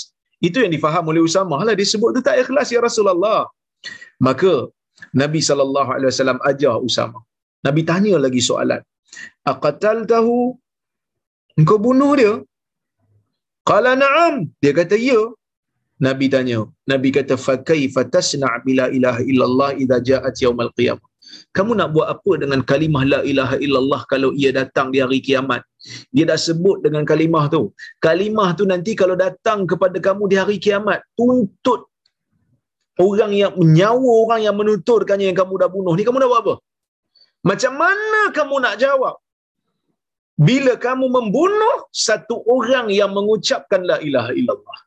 Itu 0.47 0.59
yang 0.65 0.73
difaham 0.77 1.05
oleh 1.13 1.23
Usamah 1.29 1.61
lah. 1.67 1.75
Dia 1.81 1.89
sebut 1.93 2.11
tu 2.17 2.23
tak 2.29 2.37
ikhlas 2.43 2.69
ya 2.75 2.81
Rasulullah. 2.89 3.41
Maka 4.27 4.53
Nabi 5.23 5.41
SAW 5.45 6.41
ajar 6.51 6.75
Usamah. 6.89 7.23
Nabi 7.67 7.83
tanya 7.91 8.17
lagi 8.25 8.43
soalan. 8.49 8.83
Aqatal 9.53 9.99
tahu 10.13 10.37
engkau 11.61 11.79
bunuh 11.87 12.13
dia? 12.21 12.33
Qala 13.69 13.93
na'am. 14.03 14.35
Dia 14.63 14.73
kata 14.81 14.97
ya. 15.11 15.21
Nabi 16.07 16.27
tanya. 16.35 16.61
Nabi 16.93 17.09
kata 17.17 17.37
fa 17.47 17.55
tasna' 18.15 18.55
bila 18.67 18.85
ilaha 18.99 19.23
illallah 19.31 19.71
idza 19.83 19.99
ja'at 20.09 20.37
yaumal 20.45 20.73
qiyamah 20.77 21.09
kamu 21.57 21.73
nak 21.79 21.89
buat 21.95 22.07
apa 22.15 22.33
dengan 22.43 22.61
kalimah 22.71 23.03
la 23.13 23.21
ilaha 23.31 23.57
illallah 23.65 24.01
kalau 24.13 24.31
ia 24.43 24.51
datang 24.61 24.89
di 24.95 24.99
hari 25.05 25.19
kiamat? 25.27 25.63
Dia 26.15 26.25
dah 26.31 26.39
sebut 26.47 26.77
dengan 26.85 27.03
kalimah 27.11 27.45
tu. 27.55 27.63
Kalimah 28.07 28.49
tu 28.59 28.65
nanti 28.73 28.93
kalau 29.01 29.17
datang 29.25 29.61
kepada 29.73 29.97
kamu 30.07 30.25
di 30.33 30.37
hari 30.43 30.57
kiamat 30.67 31.01
tuntut 31.19 31.83
orang 33.07 33.33
yang 33.43 33.53
menyawa 33.61 34.11
orang 34.25 34.41
yang 34.47 34.57
menuturkannya 34.61 35.27
yang 35.31 35.39
kamu 35.43 35.55
dah 35.63 35.71
bunuh. 35.77 35.93
Ni 35.99 36.07
kamu 36.07 36.19
nak 36.23 36.31
buat 36.33 36.43
apa? 36.45 36.55
Macam 37.51 37.73
mana 37.83 38.21
kamu 38.39 38.57
nak 38.65 38.75
jawab? 38.85 39.15
Bila 40.47 40.73
kamu 40.87 41.07
membunuh 41.17 41.77
satu 42.07 42.37
orang 42.55 42.87
yang 43.01 43.11
mengucapkan 43.17 43.83
la 43.91 43.97
ilaha 44.09 44.33
illallah. 44.41 44.79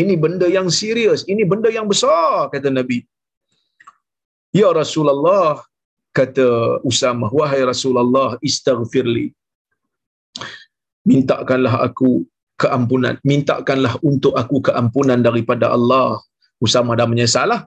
Ini 0.00 0.14
benda 0.24 0.46
yang 0.56 0.68
serius. 0.80 1.20
Ini 1.32 1.42
benda 1.52 1.72
yang 1.76 1.88
besar 1.92 2.52
kata 2.52 2.70
nabi. 2.78 2.98
Ya 4.60 4.68
rasulullah 4.80 5.64
kata 6.18 6.46
Usamah 6.90 7.30
wahai 7.38 7.62
Rasulullah 7.72 8.30
istaghfirli. 8.48 9.26
Mintakanlah 11.10 11.74
aku 11.86 12.24
keampunan. 12.62 13.14
Mintakanlah 13.30 13.94
untuk 14.10 14.34
aku 14.42 14.56
keampunan 14.68 15.20
daripada 15.20 15.70
Allah. 15.76 16.18
Usamah 16.64 16.96
dah 16.98 17.06
menyesallah. 17.12 17.60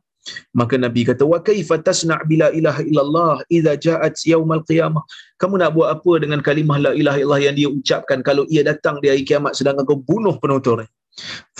Maka 0.59 0.75
nabi 0.75 1.07
kata 1.09 1.23
wa 1.31 1.39
kaifa 1.47 1.79
tasna 1.87 2.19
bila 2.29 2.51
ilaha 2.59 2.81
illallah 2.89 3.33
idza 3.47 3.73
jaat 3.85 4.15
yaumal 4.31 4.61
qiyamah? 4.69 5.01
Kamu 5.39 5.55
nak 5.61 5.71
buat 5.77 5.89
apa 5.95 6.11
dengan 6.23 6.43
kalimah 6.47 6.77
la 6.85 6.91
ilaha 7.01 7.17
illallah 7.21 7.41
yang 7.47 7.55
dia 7.59 7.69
ucapkan 7.71 8.19
kalau 8.27 8.43
ia 8.51 8.61
datang 8.71 8.99
di 8.99 9.07
hari 9.11 9.23
kiamat 9.29 9.55
sedangkan 9.55 9.87
kau 9.87 9.97
bunuh 10.09 10.35
penuturnya 10.43 10.91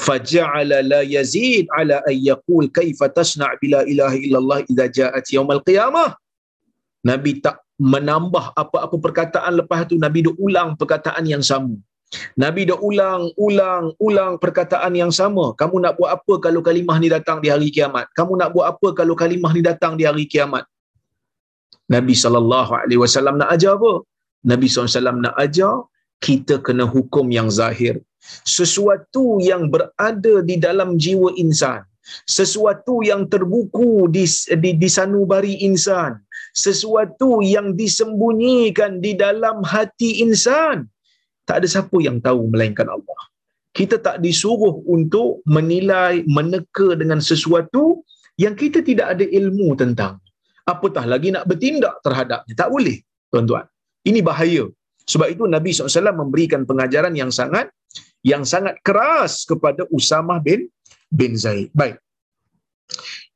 faja'ala 0.06 0.80
la 0.92 1.02
yazid 1.16 1.68
ala 1.80 2.00
ay 2.10 2.18
yaqul 2.30 2.68
kaifa 2.72 3.12
tasna 3.18 3.48
bila 3.62 3.84
ilaha 3.92 4.16
illallah 4.16 4.60
idza 4.72 4.86
jaat 4.98 5.26
yaumal 5.36 5.62
qiyamah 5.68 6.16
Nabi 7.08 7.40
tak 7.46 7.64
menambah 7.80 8.46
apa-apa 8.62 8.96
perkataan 9.06 9.54
lepas 9.64 9.88
tu 9.88 9.96
Nabi 10.06 10.28
dah 10.28 10.36
ulang 10.46 10.76
perkataan 10.80 11.24
yang 11.34 11.44
sama. 11.52 11.76
Nabi 12.44 12.66
dah 12.70 12.80
ulang, 12.90 13.30
ulang, 13.38 13.94
ulang 14.02 14.34
perkataan 14.44 14.98
yang 14.98 15.14
sama. 15.14 15.54
Kamu 15.54 15.78
nak 15.84 15.94
buat 16.02 16.12
apa 16.18 16.34
kalau 16.46 16.62
kalimah 16.66 16.98
ni 16.98 17.08
datang 17.16 17.38
di 17.44 17.54
hari 17.54 17.70
kiamat? 17.70 18.10
Kamu 18.18 18.34
nak 18.42 18.50
buat 18.56 18.66
apa 18.74 18.88
kalau 19.00 19.14
kalimah 19.14 19.52
ni 19.54 19.62
datang 19.62 19.94
di 20.00 20.04
hari 20.10 20.26
kiamat? 20.26 20.66
Nabi 21.90 22.14
wasallam 23.04 23.36
nak 23.42 23.50
ajar 23.54 23.78
apa? 23.78 23.94
Nabi 24.52 24.68
SAW 24.72 25.20
nak 25.26 25.36
ajar 25.36 25.84
kita 26.24 26.60
kena 26.64 26.86
hukum 26.88 27.28
yang 27.38 27.50
zahir. 27.52 28.00
Sesuatu 28.44 29.40
yang 29.40 29.72
berada 29.74 30.34
di 30.50 30.56
dalam 30.60 31.00
jiwa 31.00 31.32
insan, 31.44 31.82
sesuatu 32.28 33.00
yang 33.10 33.28
terbuku 33.32 34.12
di 34.16 34.24
di, 34.64 34.72
di 34.82 34.90
sanubari 34.92 35.56
insan, 35.64 36.20
sesuatu 36.56 37.42
yang 37.46 37.78
disembunyikan 37.78 39.02
di 39.04 39.14
dalam 39.14 39.62
hati 39.62 40.26
insan 40.26 40.88
tak 41.46 41.64
ada 41.64 41.68
siapa 41.70 41.98
yang 42.02 42.18
tahu 42.22 42.50
melainkan 42.50 42.90
Allah 42.90 43.20
kita 43.80 43.96
tak 44.02 44.18
disuruh 44.26 44.82
untuk 44.90 45.46
menilai, 45.46 46.26
meneka 46.26 46.98
dengan 46.98 47.22
sesuatu 47.22 48.02
yang 48.36 48.58
kita 48.58 48.82
tidak 48.82 49.08
ada 49.14 49.26
ilmu 49.40 49.78
tentang. 49.78 50.18
Apatah 50.66 51.06
lagi 51.06 51.30
nak 51.36 51.46
bertindak 51.50 52.02
terhadapnya. 52.06 52.54
Tak 52.58 52.70
boleh, 52.74 52.98
tuan-tuan. 53.30 53.66
Ini 54.10 54.20
bahaya. 54.26 54.66
Sebab 55.10 55.28
itu 55.34 55.44
Nabi 55.50 55.74
SAW 55.74 56.22
memberikan 56.22 56.68
pengajaran 56.70 57.14
yang 57.18 57.32
sangat 57.34 57.74
yang 58.22 58.44
sangat 58.46 58.76
keras 58.86 59.48
kepada 59.50 59.88
Usamah 59.90 60.38
bin 60.44 60.70
bin 61.10 61.34
Zaid. 61.34 61.74
Baik. 61.74 61.98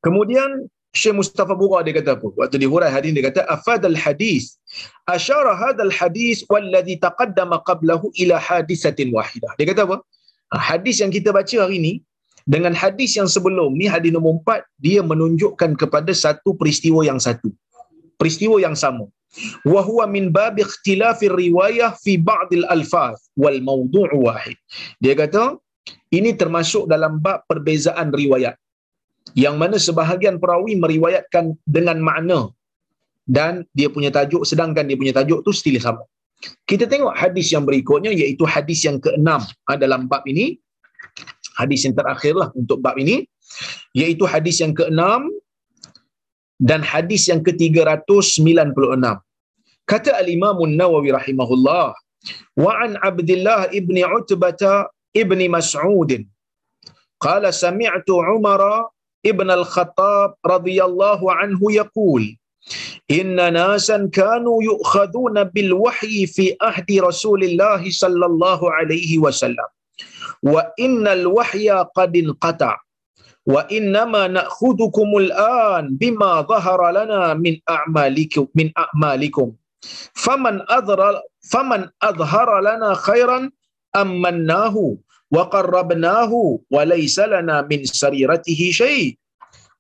Kemudian 0.06 0.70
Syekh 0.94 1.16
Mustafa 1.20 1.54
Bura 1.58 1.82
dia 1.86 1.94
kata 1.98 2.14
apa? 2.16 2.28
Waktu 2.40 2.58
di 2.62 2.68
hurai 2.70 2.90
hadis 2.96 3.12
dia 3.18 3.26
kata 3.26 3.42
afadal 3.56 3.98
hadis 3.98 4.62
asyara 5.10 5.54
hadal 5.62 5.90
hadis 5.90 6.46
walladhi 6.54 7.02
taqaddama 7.06 7.58
qablahu 7.70 8.14
ila 8.22 8.38
hadisatin 8.38 9.10
wahidah. 9.10 9.52
Dia 9.58 9.68
kata 9.74 9.90
apa? 9.90 9.98
Ha, 10.54 10.62
hadis 10.70 11.02
yang 11.02 11.10
kita 11.10 11.34
baca 11.34 11.56
hari 11.66 11.82
ini 11.82 11.94
dengan 12.46 12.78
hadis 12.78 13.18
yang 13.18 13.26
sebelum 13.26 13.74
ni 13.74 13.90
hadis 13.90 14.14
nombor 14.14 14.38
4 14.46 14.86
dia 14.86 15.02
menunjukkan 15.02 15.74
kepada 15.82 16.14
satu 16.14 16.54
peristiwa 16.62 17.02
yang 17.10 17.18
satu. 17.18 17.50
Peristiwa 18.22 18.62
yang 18.62 18.78
sama. 18.78 19.10
Wa 19.66 19.82
huwa 19.82 20.06
min 20.06 20.30
bab 20.30 20.62
ikhtilafir 20.62 21.34
riwayah 21.34 21.98
fi 22.06 22.22
ba'd 22.22 22.54
al-alfaz 22.54 23.18
wal 23.34 23.58
mawdu' 23.66 24.14
wahid. 24.26 24.58
Dia 25.02 25.18
kata 25.18 25.58
ini 26.14 26.38
termasuk 26.38 26.86
dalam 26.86 27.18
bab 27.18 27.42
perbezaan 27.50 28.14
riwayat 28.14 28.54
yang 29.32 29.56
mana 29.62 29.80
sebahagian 29.80 30.38
perawi 30.44 30.76
meriwayatkan 30.84 31.56
dengan 31.76 31.98
makna 32.08 32.40
dan 33.38 33.64
dia 33.72 33.88
punya 33.88 34.12
tajuk 34.12 34.44
sedangkan 34.44 34.84
dia 34.84 34.98
punya 35.00 35.16
tajuk 35.16 35.40
tu 35.48 35.52
still 35.56 35.80
sama. 35.80 36.04
Kita 36.68 36.86
tengok 36.92 37.16
hadis 37.16 37.56
yang 37.56 37.64
berikutnya 37.64 38.12
iaitu 38.12 38.44
hadis 38.44 38.84
yang 38.84 39.00
keenam 39.00 39.40
dalam 39.84 40.12
bab 40.12 40.28
ini. 40.28 40.60
Hadis 41.56 41.86
yang 41.86 41.96
terakhirlah 41.96 42.50
untuk 42.58 42.84
bab 42.84 43.00
ini 43.00 43.24
iaitu 43.96 44.26
hadis 44.34 44.60
yang 44.60 44.74
keenam 44.76 45.30
dan 46.70 46.82
hadis 46.84 47.30
yang 47.32 47.42
ke-396. 47.46 49.06
Kata 49.84 50.12
al-Imam 50.16 50.58
An-Nawawi 50.64 51.12
rahimahullah, 51.12 51.92
wa 52.64 52.72
an 52.80 52.96
Abdullah 53.04 53.68
ibn 53.76 54.00
Utbah 54.00 54.88
ibn 55.12 55.40
Mas'ud 55.56 56.12
qala 57.20 57.52
sami'tu 57.52 58.16
Umar 58.36 58.90
ibn 59.24 59.50
al-Khattab 59.50 60.36
radhiyallahu 60.46 61.26
anhu 61.32 61.72
yaqul 61.72 62.24
إن 63.12 63.36
ناسا 63.36 64.08
كانوا 64.14 64.64
يؤخذون 64.64 65.44
بالوحي 65.44 66.26
في 66.28 66.56
عهد 66.62 66.88
رسول 67.04 67.44
الله 67.44 67.92
صلى 67.92 68.26
الله 68.26 68.60
عليه 68.72 69.20
وسلم. 69.20 69.68
وإن 70.44 71.08
الوحي 71.08 71.70
قد 71.70 72.12
انقطع. 72.18 72.74
وإنما 73.46 74.28
نأخذكم 74.28 75.10
الآن 75.18 75.84
بما 76.00 76.42
ظهر 76.42 76.80
لنا 76.92 77.34
من 77.34 77.60
أعمالكم 77.70 78.48
من 78.56 78.72
أعمالكم. 78.78 79.48
فمن 80.16 80.56
أظهر 80.70 81.22
فمن 81.52 81.82
أظهر 82.02 82.50
لنا 82.62 82.94
خيرا 82.94 83.52
أمناه 83.96 84.76
وقربناه 85.34 86.32
وليس 86.72 87.18
لنا 87.20 87.66
من 87.66 87.80
سريرته 87.86 88.62
شيء. 88.72 89.18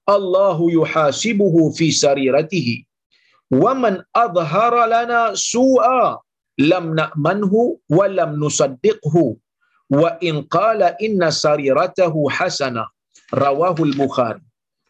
الله 0.09 0.57
يحاسبه 0.71 1.55
في 1.77 1.87
سريرته. 1.91 2.67
ومن 3.53 4.01
أظهر 4.15 4.73
لنا 4.85 5.21
سوءا 5.37 6.19
لم 6.57 6.85
نأمنه 6.95 7.53
ولم 7.89 8.29
نصدقه. 8.45 9.15
وإن 9.93 10.35
قال 10.49 10.81
إن 10.81 11.21
سريرته 11.31 12.13
حسنة 12.29 12.85
رواه 13.33 13.77
البخاري. 13.79 14.41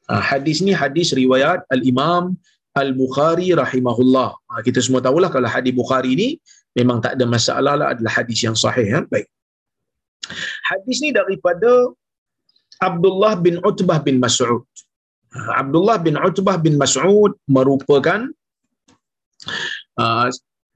آه، 0.10 0.20
حديث 0.20 0.68
ini 0.68 0.76
حديث 0.76 1.16
روايات 1.16 1.64
الإمام 1.72 2.36
البخاري 2.76 3.56
رحمه 3.56 3.98
الله 4.00 4.30
kita 4.68 4.84
semua 4.84 5.00
tahulah 5.00 5.32
kalau 5.32 5.48
hadis 5.48 5.72
Bukhari 5.72 6.40
memang 6.76 7.00
tak 7.00 7.16
ada 7.16 7.24
masalah 7.24 7.74
lah. 7.80 7.88
Adalah 7.96 8.12
hadis 8.12 8.44
yang 8.44 8.58
sahih 8.58 8.84
ya? 8.84 9.00
baik. 9.08 9.28
Hadis 10.70 10.98
ni 11.04 11.10
daripada 11.12 11.92
Abdullah 12.80 13.34
bin 13.46 13.60
Utbah 13.70 14.00
bin 14.08 14.18
Mas'ud. 14.24 14.64
Ha, 15.34 15.62
Abdullah 15.62 15.98
bin 16.06 16.16
Utbah 16.20 16.58
bin 16.66 16.76
Mas'ud 16.82 17.34
merupakan 17.50 18.30
uh, 20.00 20.28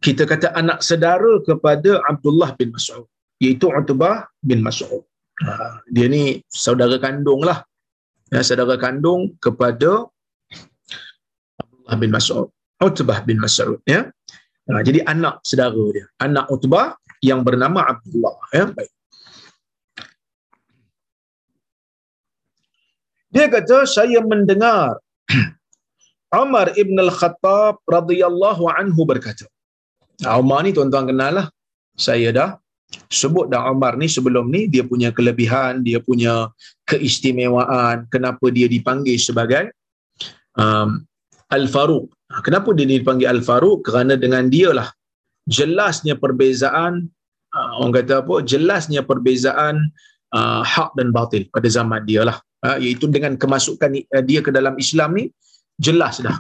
kita 0.06 0.24
kata 0.30 0.54
anak 0.62 0.80
sedara 0.86 1.42
kepada 1.48 2.02
Abdullah 2.12 2.54
bin 2.60 2.74
Mas'ud 2.76 3.08
iaitu 3.44 3.70
Utbah 3.70 4.28
bin 4.44 4.62
Mas'ud. 4.68 5.04
Ha, 5.46 5.82
dia 5.94 6.10
ni 6.10 6.42
saudara 6.50 6.98
kandung 6.98 7.46
lah 7.46 7.62
ya, 8.34 8.42
saudara 8.42 8.76
kandung 8.82 9.38
kepada 9.38 10.10
Abdullah 11.62 11.98
bin 12.02 12.12
Mas'ud 12.18 12.50
Utbah 12.82 13.22
bin 13.28 13.38
Mas'ud 13.38 13.80
ya. 13.86 14.10
Ha, 14.68 14.82
jadi 14.84 15.06
anak 15.06 15.46
saudara 15.46 15.84
dia 15.96 16.06
anak 16.20 16.46
Utbah 16.50 16.98
yang 17.22 17.42
bernama 17.46 17.86
Abdullah 17.86 18.38
ya. 18.54 18.66
baik 18.74 18.97
dia 23.38 23.46
kata 23.54 23.86
saya 23.86 24.18
mendengar 24.26 24.98
Umar 26.44 26.74
ibn 26.74 26.98
al-Khattab 26.98 27.86
radhiyallahu 27.86 28.66
anhu 28.74 29.06
berkata 29.06 29.46
Umar 30.42 30.66
ni 30.66 30.74
tuan-tuan 30.74 31.06
kenal 31.06 31.32
lah 31.38 31.48
saya 31.94 32.34
dah 32.34 32.50
sebut 33.12 33.52
dah 33.52 33.70
Umar 33.70 33.94
ni 34.02 34.08
sebelum 34.08 34.48
ni 34.48 34.66
dia 34.72 34.84
punya 34.88 35.12
kelebihan, 35.12 35.84
dia 35.84 36.00
punya 36.00 36.50
keistimewaan, 36.88 38.08
kenapa 38.08 38.48
dia 38.48 38.68
dipanggil 38.72 39.20
sebagai 39.20 39.76
um, 40.56 41.04
Al-Faruq. 41.52 42.08
Ha, 42.32 42.44
kenapa 42.44 42.72
dia 42.76 42.88
dipanggil 42.88 43.28
Al-Faruq? 43.28 43.84
Kerana 43.84 44.16
dengan 44.16 44.48
dia 44.48 44.72
lah 44.72 44.90
jelasnya 45.48 46.16
perbezaan, 46.16 47.08
uh, 47.56 47.72
orang 47.84 48.04
kata 48.04 48.24
apa, 48.24 48.36
jelasnya 48.44 49.04
perbezaan 49.04 49.92
uh, 50.32 50.64
hak 50.64 50.96
dan 50.96 51.12
batil 51.12 51.44
pada 51.52 51.68
zaman 51.68 52.04
dia 52.08 52.24
lah. 52.24 52.40
Uh, 52.66 52.78
iaitu 52.82 53.06
dengan 53.06 53.38
kemasukan 53.38 53.92
uh, 54.18 54.24
dia 54.26 54.42
ke 54.42 54.50
dalam 54.50 54.74
Islam 54.82 55.14
ni, 55.14 55.26
jelas 55.78 56.18
dah 56.26 56.38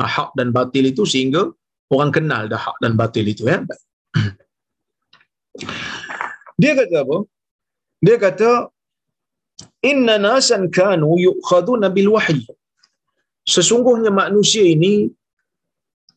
uh, 0.00 0.08
hak 0.14 0.30
dan 0.38 0.48
batil 0.56 0.88
itu 0.88 1.04
sehingga 1.04 1.52
orang 1.92 2.10
kenal 2.16 2.48
dah 2.52 2.60
hak 2.66 2.76
dan 2.80 2.96
batil 3.00 3.28
itu. 3.28 3.44
Ya? 3.44 3.60
Dia 6.60 6.72
kata 6.76 6.96
apa? 7.04 7.16
Dia 8.04 8.16
kata 8.20 8.50
inna 9.90 10.16
nasan 10.20 10.68
kanu 10.68 11.16
yu'khaduna 11.26 11.88
bil 11.96 12.10
wahyi. 12.16 12.44
Sesungguhnya 13.48 14.12
manusia 14.12 14.64
ini 14.64 15.08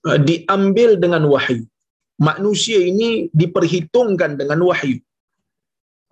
uh, 0.08 0.20
diambil 0.30 1.00
dengan 1.04 1.24
wahyu. 1.34 1.64
Manusia 2.20 2.80
ini 2.92 3.10
diperhitungkan 3.32 4.36
dengan 4.40 4.60
wahyu. 4.68 5.00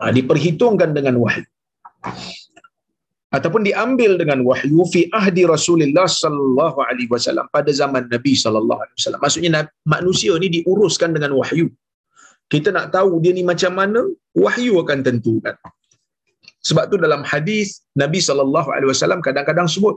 Uh, 0.01 0.11
diperhitungkan 0.15 0.91
dengan 0.97 1.15
wahyu. 1.23 1.45
Ataupun 3.37 3.61
diambil 3.67 4.11
dengan 4.21 4.39
wahyu 4.49 4.83
fi 4.93 5.01
ahdi 5.19 5.43
Rasulullah 5.55 6.07
sallallahu 6.23 6.79
alaihi 6.87 7.11
wasallam 7.13 7.45
pada 7.55 7.71
zaman 7.81 8.03
Nabi 8.13 8.33
sallallahu 8.43 8.81
alaihi 8.83 8.97
wasallam. 8.99 9.21
Maksudnya 9.23 9.61
manusia 9.95 10.31
ini 10.39 10.47
diuruskan 10.55 11.15
dengan 11.15 11.31
wahyu. 11.39 11.67
Kita 12.53 12.69
nak 12.75 12.87
tahu 12.95 13.23
dia 13.23 13.31
ni 13.37 13.43
macam 13.51 13.71
mana 13.79 14.01
wahyu 14.35 14.73
akan 14.83 14.99
tentukan 15.07 15.55
sebab 16.67 16.83
tu 16.91 16.97
dalam 17.05 17.21
hadis 17.31 17.67
Nabi 18.01 18.19
sallallahu 18.27 18.69
alaihi 18.75 18.89
wasallam 18.93 19.19
kadang-kadang 19.27 19.67
sebut 19.75 19.95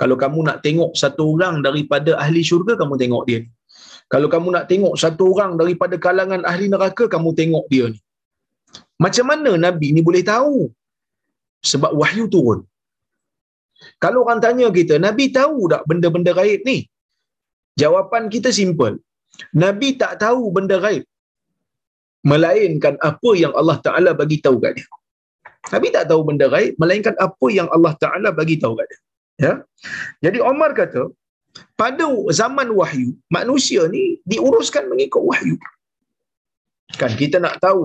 kalau 0.00 0.16
kamu 0.22 0.40
nak 0.48 0.58
tengok 0.66 0.90
satu 1.02 1.24
orang 1.32 1.54
daripada 1.66 2.10
ahli 2.22 2.42
syurga 2.50 2.74
kamu 2.80 2.94
tengok 3.02 3.22
dia 3.28 3.38
ni. 3.44 3.50
Kalau 4.12 4.28
kamu 4.34 4.48
nak 4.54 4.64
tengok 4.70 4.94
satu 5.02 5.24
orang 5.32 5.52
daripada 5.60 5.96
kalangan 6.06 6.42
ahli 6.50 6.66
neraka 6.72 7.04
kamu 7.14 7.30
tengok 7.40 7.64
dia 7.72 7.84
ni. 7.94 7.98
Macam 9.04 9.26
mana 9.30 9.50
nabi 9.66 9.88
ni 9.96 10.00
boleh 10.08 10.22
tahu? 10.32 10.68
Sebab 11.70 11.92
wahyu 12.00 12.24
turun 12.34 12.60
kalau 14.04 14.20
orang 14.26 14.40
tanya 14.44 14.68
kita 14.78 14.96
nabi 15.06 15.26
tahu 15.38 15.70
tak 15.72 15.82
benda-benda 15.90 16.32
gaib 16.40 16.60
ni 16.70 16.78
jawapan 17.82 18.24
kita 18.34 18.50
simple 18.60 18.96
nabi 19.64 19.88
tak 20.02 20.14
tahu 20.24 20.44
benda 20.56 20.78
gaib 20.84 21.04
melainkan 22.30 22.94
apa 23.10 23.30
yang 23.42 23.52
Allah 23.60 23.76
Taala 23.86 24.10
bagi 24.20 24.38
tahu 24.44 24.56
kat 24.64 24.72
dia. 24.78 24.88
Nabi 25.74 25.88
tak 25.94 26.04
tahu 26.10 26.20
benda 26.28 26.46
gaib 26.54 26.78
melainkan 26.82 27.14
apa 27.26 27.46
yang 27.58 27.68
Allah 27.74 27.92
Taala 28.02 28.30
bagi 28.40 28.56
tahu 28.62 28.74
kat 28.78 28.86
dia. 28.90 29.00
Ya. 29.44 29.52
Jadi 30.24 30.38
Omar 30.50 30.70
kata, 30.80 31.10
pada 31.74 32.06
zaman 32.40 32.70
wahyu, 32.80 33.10
manusia 33.36 33.82
ni 33.94 34.22
diuruskan 34.32 34.86
mengikut 34.90 35.22
wahyu. 35.30 35.56
Kan 37.00 37.12
kita 37.18 37.42
nak 37.42 37.58
tahu. 37.58 37.84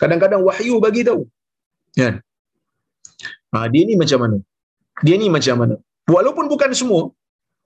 Kadang-kadang 0.00 0.42
wahyu 0.48 0.80
bagi 0.84 1.02
tahu. 1.08 1.22
Kan? 2.00 2.14
Ha, 3.52 3.68
dia 3.72 3.82
ni 3.84 3.94
macam 4.00 4.18
mana? 4.24 4.38
Dia 5.06 5.16
ni 5.22 5.28
macam 5.36 5.56
mana? 5.62 5.74
Walaupun 6.14 6.46
bukan 6.52 6.70
semua, 6.76 7.02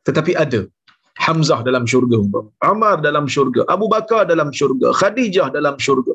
tetapi 0.06 0.34
ada. 0.44 0.62
Hamzah 1.16 1.64
dalam 1.64 1.88
syurga 1.90 2.18
Umar 2.72 3.00
dalam 3.00 3.24
syurga 3.24 3.64
Abu 3.74 3.88
Bakar 3.88 4.28
dalam 4.28 4.52
syurga 4.52 4.92
Khadijah 4.92 5.48
dalam 5.48 5.80
syurga 5.80 6.12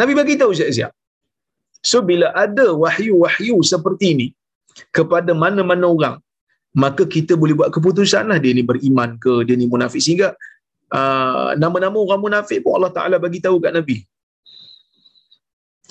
Nabi 0.00 0.16
bagi 0.16 0.40
tahu 0.40 0.56
siap-siap 0.56 0.88
So 1.80 2.04
bila 2.04 2.28
ada 2.44 2.66
wahyu-wahyu 2.82 3.56
seperti 3.64 4.06
ini 4.14 4.26
kepada 4.96 5.32
mana-mana 5.32 5.88
orang, 5.88 6.16
maka 6.76 7.08
kita 7.08 7.34
boleh 7.40 7.56
buat 7.56 7.70
keputusan 7.72 8.28
lah 8.30 8.38
dia 8.38 8.52
ni 8.52 8.62
beriman 8.70 9.16
ke, 9.16 9.32
dia 9.48 9.56
ni 9.56 9.64
munafik. 9.64 10.00
Sehingga 10.04 10.36
uh, 10.92 11.56
nama-nama 11.56 11.96
orang 11.96 12.20
munafik 12.20 12.60
pun 12.60 12.76
Allah 12.76 12.92
Ta'ala 12.92 13.16
bagi 13.16 13.40
tahu 13.40 13.56
kat 13.64 13.72
Nabi. 13.72 14.04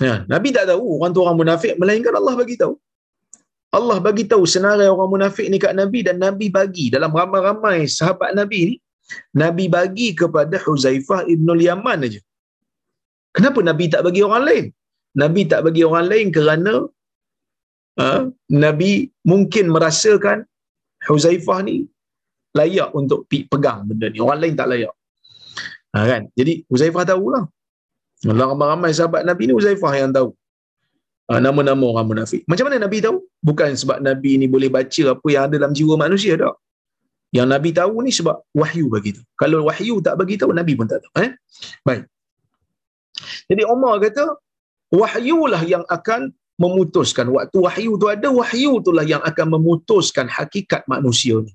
Ya, 0.00 0.24
Nabi 0.30 0.48
tak 0.56 0.70
tahu 0.70 1.02
orang 1.02 1.10
tu 1.12 1.20
orang 1.26 1.38
munafik, 1.42 1.74
melainkan 1.76 2.14
Allah 2.16 2.34
bagi 2.38 2.56
tahu. 2.56 2.78
Allah 3.78 3.98
bagi 4.06 4.24
tahu 4.30 4.44
senarai 4.52 4.90
orang 4.90 5.10
munafik 5.14 5.46
ni 5.46 5.58
kat 5.64 5.74
Nabi 5.78 6.02
dan 6.06 6.18
Nabi 6.18 6.46
bagi 6.58 6.86
dalam 6.94 7.14
ramai-ramai 7.14 7.86
sahabat 7.86 8.34
Nabi 8.34 8.60
ni, 8.70 8.74
Nabi 9.42 9.64
bagi 9.70 10.08
kepada 10.20 10.58
Huzaifah 10.66 11.30
ibn 11.30 11.48
Yaman 11.54 12.06
aja. 12.06 12.20
Kenapa 13.30 13.62
Nabi 13.62 13.86
tak 13.92 14.02
bagi 14.06 14.22
orang 14.26 14.42
lain? 14.48 14.64
Nabi 15.22 15.42
tak 15.46 15.62
bagi 15.66 15.82
orang 15.86 16.06
lain 16.10 16.26
kerana 16.34 16.74
uh, 18.02 18.22
Nabi 18.50 19.06
mungkin 19.22 19.70
merasakan 19.74 20.46
Huzaifah 21.06 21.58
ni 21.66 21.86
layak 22.58 22.90
untuk 23.00 23.30
pegang 23.30 23.86
benda 23.86 24.10
ni. 24.10 24.18
Orang 24.18 24.42
lain 24.42 24.54
tak 24.58 24.68
layak. 24.70 24.94
Ha, 25.94 26.06
kan? 26.10 26.22
Jadi 26.34 26.66
Huzaifah 26.70 27.06
tahulah. 27.06 27.46
Dalam 28.26 28.46
ramai-ramai 28.52 28.90
sahabat 28.90 29.22
Nabi 29.22 29.42
ni 29.46 29.54
Huzaifah 29.54 29.92
yang 29.94 30.10
tahu. 30.10 30.34
Ha, 31.30 31.38
nama-nama 31.38 31.84
orang 31.94 32.06
munafik. 32.10 32.42
Macam 32.50 32.66
mana 32.66 32.82
Nabi 32.84 32.98
tahu? 33.06 33.16
Bukan 33.48 33.70
sebab 33.80 33.98
Nabi 34.02 34.30
ni 34.42 34.46
boleh 34.54 34.66
baca 34.76 35.02
apa 35.14 35.26
yang 35.34 35.42
ada 35.46 35.54
dalam 35.62 35.74
jiwa 35.78 35.94
manusia 36.04 36.34
tak. 36.42 36.58
Yang 37.36 37.48
Nabi 37.54 37.70
tahu 37.78 37.94
ni 38.06 38.10
sebab 38.18 38.36
wahyu 38.60 38.86
bagi 38.94 39.10
tahu. 39.14 39.26
Kalau 39.42 39.58
wahyu 39.70 39.96
tak 40.06 40.14
bagi 40.20 40.34
tahu, 40.40 40.50
Nabi 40.60 40.72
pun 40.78 40.90
tak 40.90 40.98
tahu. 41.06 41.12
Eh? 41.24 41.30
Baik. 41.86 42.02
Jadi 43.46 43.62
Umar 43.74 43.94
kata, 44.02 44.24
wahyulah 45.00 45.62
yang 45.72 45.84
akan 45.96 46.34
memutuskan. 46.58 47.26
Waktu 47.36 47.58
wahyu 47.66 47.92
tu 48.02 48.06
ada, 48.14 48.28
wahyu 48.40 48.72
itulah 48.82 49.06
yang 49.12 49.22
akan 49.30 49.46
memutuskan 49.54 50.26
hakikat 50.36 50.82
manusia 50.90 51.38
ni. 51.46 51.54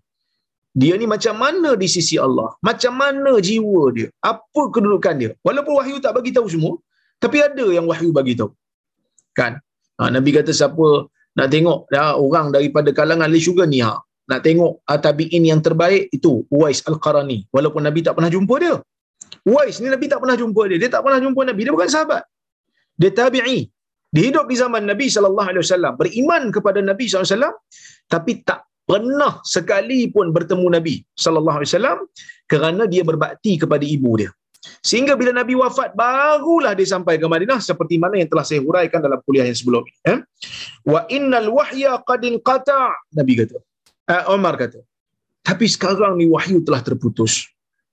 Dia 0.75 0.95
ni 0.99 1.07
macam 1.15 1.35
mana 1.43 1.69
di 1.81 1.87
sisi 1.95 2.15
Allah? 2.27 2.49
Macam 2.67 2.93
mana 3.01 3.31
jiwa 3.47 3.83
dia? 3.97 4.07
Apa 4.31 4.61
kedudukan 4.75 5.15
dia? 5.21 5.31
Walaupun 5.47 5.73
wahyu 5.79 5.97
tak 6.05 6.15
bagi 6.17 6.31
tahu 6.37 6.47
semua, 6.55 6.73
tapi 7.23 7.43
ada 7.47 7.65
yang 7.75 7.85
wahyu 7.91 8.15
bagi 8.15 8.35
tahu. 8.39 8.51
Kan? 9.39 9.59
Ha, 9.99 10.09
Nabi 10.15 10.29
kata 10.37 10.51
siapa 10.59 10.87
nak 11.35 11.47
tengok 11.53 11.79
ya, 11.95 12.03
orang 12.25 12.47
daripada 12.55 12.89
kalangan 12.99 13.27
Ali 13.27 13.43
Sugar 13.47 13.67
ni 13.73 13.79
ha, 13.85 13.95
nak 14.31 14.39
tengok 14.47 14.81
ha, 14.87 14.97
tabi'in 15.05 15.43
yang 15.51 15.61
terbaik 15.67 16.11
itu 16.17 16.43
Uwais 16.55 16.79
Al-Qarani. 16.89 17.39
Walaupun 17.55 17.83
Nabi 17.87 17.99
tak 18.07 18.15
pernah 18.17 18.31
jumpa 18.35 18.55
dia. 18.63 18.75
Uwais 19.45 19.77
ni 19.83 19.87
Nabi 19.93 20.05
tak 20.11 20.19
pernah 20.23 20.37
jumpa 20.41 20.61
dia. 20.71 20.77
Dia 20.81 20.89
tak 20.95 21.01
pernah 21.05 21.19
jumpa 21.25 21.41
Nabi. 21.49 21.61
Dia 21.67 21.73
bukan 21.77 21.91
sahabat. 21.95 22.23
Dia 23.01 23.11
tabi'i. 23.19 23.59
Dia 24.15 24.23
hidup 24.31 24.45
di 24.51 24.55
zaman 24.63 24.83
Nabi 24.91 25.11
sallallahu 25.15 25.49
alaihi 25.51 25.63
wasallam, 25.65 25.93
beriman 25.99 26.43
kepada 26.55 26.79
Nabi 26.79 27.03
sallallahu 27.03 27.27
alaihi 27.27 27.35
wasallam 27.35 27.55
tapi 28.13 28.31
tak 28.47 28.59
pernah 28.89 29.33
sekali 29.55 30.07
pun 30.15 30.31
bertemu 30.35 30.67
Nabi 30.77 30.95
sallallahu 31.23 31.57
alaihi 31.59 31.71
wasallam 31.73 31.99
kerana 32.51 32.83
dia 32.93 33.03
berbakti 33.09 33.53
kepada 33.59 33.83
ibu 33.83 34.11
dia. 34.21 34.31
Sehingga 34.81 35.13
bila 35.19 35.31
Nabi 35.33 35.53
wafat 35.57 35.93
barulah 35.97 36.73
dia 36.77 36.87
sampai 36.89 37.17
ke 37.21 37.25
Madinah 37.25 37.59
seperti 37.61 37.95
mana 38.01 38.21
yang 38.21 38.29
telah 38.29 38.45
saya 38.45 38.61
huraikan 38.61 39.01
dalam 39.01 39.19
kuliah 39.25 39.45
yang 39.49 39.57
sebelum 39.57 39.81
ini. 39.85 39.99
Eh? 40.13 40.19
Wa 40.85 41.05
innal 41.09 41.49
wahya 41.53 42.01
qad 42.05 42.21
inqata 42.25 42.93
Nabi 43.13 43.33
kata. 43.41 43.57
Uh, 44.05 44.33
Umar 44.37 44.53
kata. 44.57 44.81
Tapi 45.45 45.65
sekarang 45.69 46.17
ni 46.17 46.25
wahyu 46.29 46.61
telah 46.65 46.81
terputus. 46.81 47.45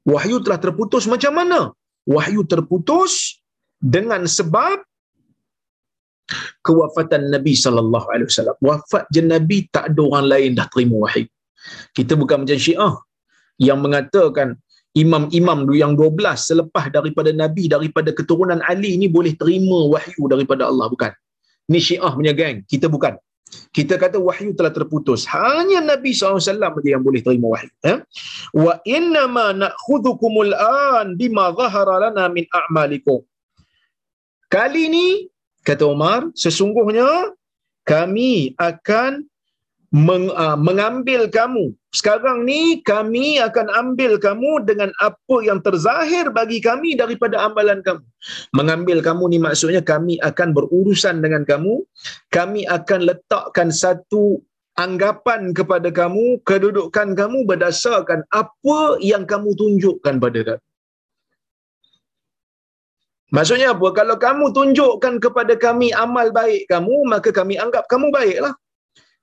Wahyu 0.09 0.41
telah 0.45 0.59
terputus 0.59 1.05
macam 1.05 1.33
mana? 1.37 1.61
Wahyu 2.09 2.43
terputus 2.49 3.39
dengan 3.79 4.25
sebab 4.25 4.83
kewafatan 6.65 7.29
Nabi 7.29 7.53
sallallahu 7.55 8.07
alaihi 8.09 8.29
wasallam. 8.31 8.57
Wafat 8.63 9.05
je 9.15 9.23
Nabi 9.23 9.69
tak 9.69 9.93
ada 9.93 10.01
orang 10.01 10.27
lain 10.33 10.51
dah 10.59 10.67
terima 10.73 10.97
wahyu. 11.05 11.29
Kita 11.95 12.19
bukan 12.19 12.43
macam 12.43 12.59
Syiah 12.59 12.95
yang 13.61 13.79
mengatakan 13.79 14.59
imam-imam 14.93 15.65
yang 15.73 15.97
12 15.97 16.21
selepas 16.37 16.93
daripada 16.93 17.33
Nabi 17.33 17.65
daripada 17.69 18.13
keturunan 18.13 18.61
Ali 18.69 19.01
ni 19.01 19.09
boleh 19.09 19.33
terima 19.37 19.89
wahyu 19.89 20.29
daripada 20.29 20.69
Allah 20.69 20.89
bukan. 20.93 21.13
Ni 21.73 21.81
Syiah 21.81 22.13
punya 22.13 22.37
geng, 22.37 22.67
kita 22.69 22.93
bukan. 22.93 23.17
Kita 23.73 24.01
kata 24.01 24.17
wahyu 24.17 24.57
telah 24.57 24.73
terputus. 24.73 25.29
Hanya 25.29 25.85
Nabi 25.85 26.17
SAW 26.17 26.41
saja 26.41 26.89
yang 26.89 27.05
boleh 27.05 27.21
terima 27.21 27.53
wahyu. 27.53 27.73
Eh? 27.85 27.99
Wa 28.57 28.81
inna 28.85 29.29
ma 29.29 29.53
na'khudhukumul 29.53 30.53
an 30.57 31.17
bima 31.17 31.53
zahara 31.57 32.09
lana 32.09 32.29
min 32.33 32.49
a'malikum. 32.49 33.21
Kali 34.49 34.89
ni 34.93 35.07
kata 35.65 35.89
Umar, 35.89 36.29
sesungguhnya 36.37 37.33
kami 37.89 38.53
akan 38.61 39.25
meng, 39.93 40.33
uh, 40.33 40.57
mengambil 40.57 41.29
kamu. 41.29 41.77
Sekarang 41.93 42.49
ni 42.49 42.81
kami 42.81 43.37
akan 43.37 43.69
ambil 43.69 44.17
kamu 44.17 44.65
dengan 44.65 44.89
apa 45.05 45.37
yang 45.45 45.61
terzahir 45.61 46.33
bagi 46.33 46.65
kami 46.65 46.97
daripada 46.97 47.45
amalan 47.45 47.85
kamu. 47.85 48.01
Mengambil 48.57 49.05
kamu 49.05 49.29
ni 49.29 49.39
maksudnya 49.39 49.85
kami 49.85 50.17
akan 50.25 50.57
berurusan 50.57 51.21
dengan 51.21 51.45
kamu. 51.45 51.85
Kami 52.33 52.65
akan 52.65 53.01
letakkan 53.05 53.69
satu 53.69 54.41
anggapan 54.81 55.53
kepada 55.53 55.93
kamu, 55.93 56.41
kedudukan 56.49 57.13
kamu 57.13 57.45
berdasarkan 57.45 58.25
apa 58.33 58.97
yang 59.05 59.29
kamu 59.29 59.53
tunjukkan 59.53 60.17
pada 60.17 60.41
kami. 60.41 60.65
Maksudnya 63.33 63.73
apa? 63.73 63.89
Kalau 63.97 64.17
kamu 64.21 64.45
tunjukkan 64.53 65.17
kepada 65.17 65.57
kami 65.57 65.89
amal 65.97 66.29
baik 66.33 66.69
kamu, 66.69 67.09
maka 67.09 67.33
kami 67.33 67.57
anggap 67.57 67.89
kamu 67.89 68.13
baiklah. 68.13 68.53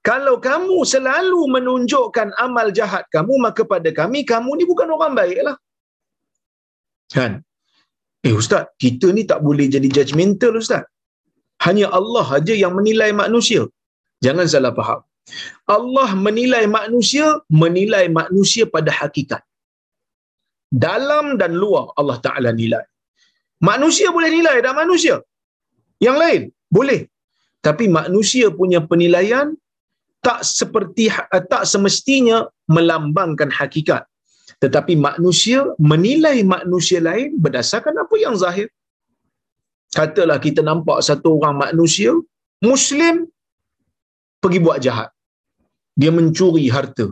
Kalau 0.07 0.35
kamu 0.47 0.77
selalu 0.91 1.41
menunjukkan 1.55 2.29
amal 2.45 2.67
jahat 2.77 3.03
kamu, 3.15 3.33
maka 3.45 3.63
pada 3.73 3.89
kami, 3.99 4.19
kamu 4.31 4.49
ni 4.59 4.63
bukan 4.71 4.88
orang 4.95 5.13
baiklah. 5.19 5.57
Kan? 7.15 7.43
Eh 8.27 8.33
Ustaz, 8.41 8.63
kita 8.83 9.12
ni 9.17 9.23
tak 9.31 9.39
boleh 9.47 9.67
jadi 9.75 9.88
judgmental 9.97 10.55
Ustaz. 10.62 10.83
Hanya 11.65 11.88
Allah 11.99 12.27
aja 12.39 12.55
yang 12.63 12.73
menilai 12.79 13.12
manusia. 13.12 13.63
Jangan 14.25 14.47
salah 14.53 14.73
faham. 14.79 15.01
Allah 15.75 16.09
menilai 16.25 16.63
manusia, 16.79 17.25
menilai 17.63 18.05
manusia 18.19 18.63
pada 18.75 18.91
hakikat. 18.99 19.43
Dalam 20.85 21.25
dan 21.41 21.51
luar 21.62 21.85
Allah 21.99 22.17
Ta'ala 22.25 22.49
nilai. 22.62 22.85
Manusia 23.69 24.07
boleh 24.15 24.31
nilai 24.38 24.57
dan 24.65 24.75
manusia. 24.81 25.15
Yang 26.05 26.17
lain 26.23 26.41
boleh. 26.77 27.01
Tapi 27.67 27.85
manusia 27.99 28.47
punya 28.59 28.79
penilaian 28.89 29.47
tak 30.25 30.39
seperti 30.43 31.08
eh, 31.12 31.43
tak 31.51 31.63
semestinya 31.71 32.47
melambangkan 32.67 33.49
hakikat. 33.51 34.03
Tetapi 34.60 34.99
manusia 34.99 35.63
menilai 35.79 36.43
manusia 36.43 36.99
lain 36.99 37.39
berdasarkan 37.39 37.95
apa 38.03 38.15
yang 38.19 38.36
zahir. 38.36 38.67
Katalah 39.95 40.38
kita 40.38 40.62
nampak 40.62 40.99
satu 41.01 41.39
orang 41.39 41.55
manusia 41.63 42.12
Muslim 42.60 43.25
pergi 44.43 44.60
buat 44.60 44.84
jahat. 44.84 45.10
Dia 45.99 46.12
mencuri 46.12 46.67
harta. 46.67 47.08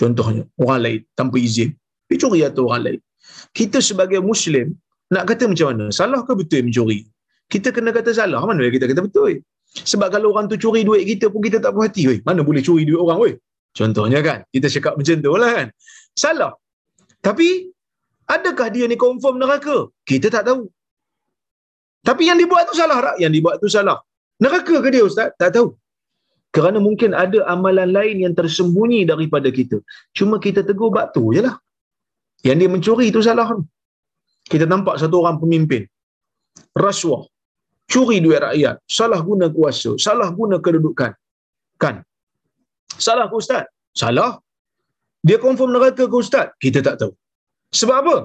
Contohnya, 0.00 0.44
orang 0.60 0.80
lain 0.84 1.00
tanpa 1.18 1.36
izin. 1.40 1.70
Dia 2.08 2.16
curi 2.20 2.40
harta 2.44 2.60
orang 2.60 2.82
lain. 2.86 3.00
Kita 3.56 3.78
sebagai 3.88 4.20
Muslim, 4.20 4.76
nak 5.14 5.24
kata 5.30 5.48
macam 5.50 5.66
mana? 5.72 5.86
Salah 5.98 6.20
ke 6.26 6.32
betul 6.36 6.68
mencuri? 6.68 7.00
Kita 7.52 7.68
kena 7.76 7.90
kata 7.96 8.10
salah. 8.12 8.40
Mana 8.48 8.68
kita 8.76 8.88
kata 8.90 9.04
betul? 9.04 9.40
Sebab 9.74 10.08
kalau 10.14 10.30
orang 10.32 10.46
tu 10.50 10.56
curi 10.62 10.86
duit 10.88 11.02
kita 11.10 11.26
pun 11.32 11.42
kita 11.46 11.58
tak 11.64 11.74
puas 11.74 11.90
hati. 11.90 12.02
Weh. 12.08 12.18
Mana 12.28 12.46
boleh 12.48 12.62
curi 12.66 12.86
duit 12.88 13.00
orang? 13.04 13.18
Weh. 13.24 13.34
Contohnya 13.78 14.20
kan. 14.22 14.38
Kita 14.54 14.66
cakap 14.70 14.94
macam 14.98 15.16
tu 15.24 15.34
lah 15.42 15.50
kan. 15.58 15.68
Salah. 16.14 16.52
Tapi, 17.26 17.48
adakah 18.34 18.68
dia 18.74 18.86
ni 18.86 18.96
confirm 19.04 19.42
neraka? 19.42 19.90
Kita 20.10 20.30
tak 20.30 20.46
tahu. 20.48 20.62
Tapi 22.08 22.22
yang 22.28 22.38
dibuat 22.38 22.70
tu 22.70 22.74
salah 22.78 22.98
tak? 23.06 23.16
Yang 23.22 23.32
dibuat 23.36 23.56
tu 23.62 23.68
salah. 23.76 23.98
Neraka 24.44 24.76
ke 24.84 24.88
dia 24.94 25.02
Ustaz? 25.10 25.28
Tak 25.40 25.50
tahu. 25.56 25.68
Kerana 26.54 26.78
mungkin 26.78 27.10
ada 27.24 27.42
amalan 27.50 27.90
lain 27.90 28.16
yang 28.24 28.34
tersembunyi 28.38 29.00
daripada 29.10 29.48
kita. 29.50 29.82
Cuma 30.14 30.38
kita 30.38 30.62
tegur 30.62 30.94
bab 30.94 31.10
tu 31.16 31.34
je 31.34 31.42
lah. 31.42 31.56
Yang 32.46 32.56
dia 32.60 32.68
mencuri 32.74 33.06
tu 33.10 33.24
salah 33.26 33.48
kita 34.52 34.64
nampak 34.68 35.00
satu 35.00 35.24
orang 35.24 35.40
pemimpin 35.40 35.82
rasuah 36.76 37.24
curi 37.92 38.18
duit 38.24 38.40
rakyat. 38.46 38.76
Salah 38.98 39.20
guna 39.28 39.46
kuasa. 39.56 39.90
Salah 40.06 40.28
guna 40.38 40.56
kedudukan. 40.64 41.12
Kan? 41.82 41.96
Salah 43.06 43.26
ke 43.30 43.36
ustaz? 43.42 43.64
Salah. 44.02 44.32
Dia 45.26 45.38
confirm 45.40 45.70
neraka 45.74 46.04
ke 46.12 46.16
ustaz? 46.24 46.52
Kita 46.64 46.80
tak 46.86 46.96
tahu. 47.00 47.12
Sebab 47.80 47.96
apa? 48.02 48.16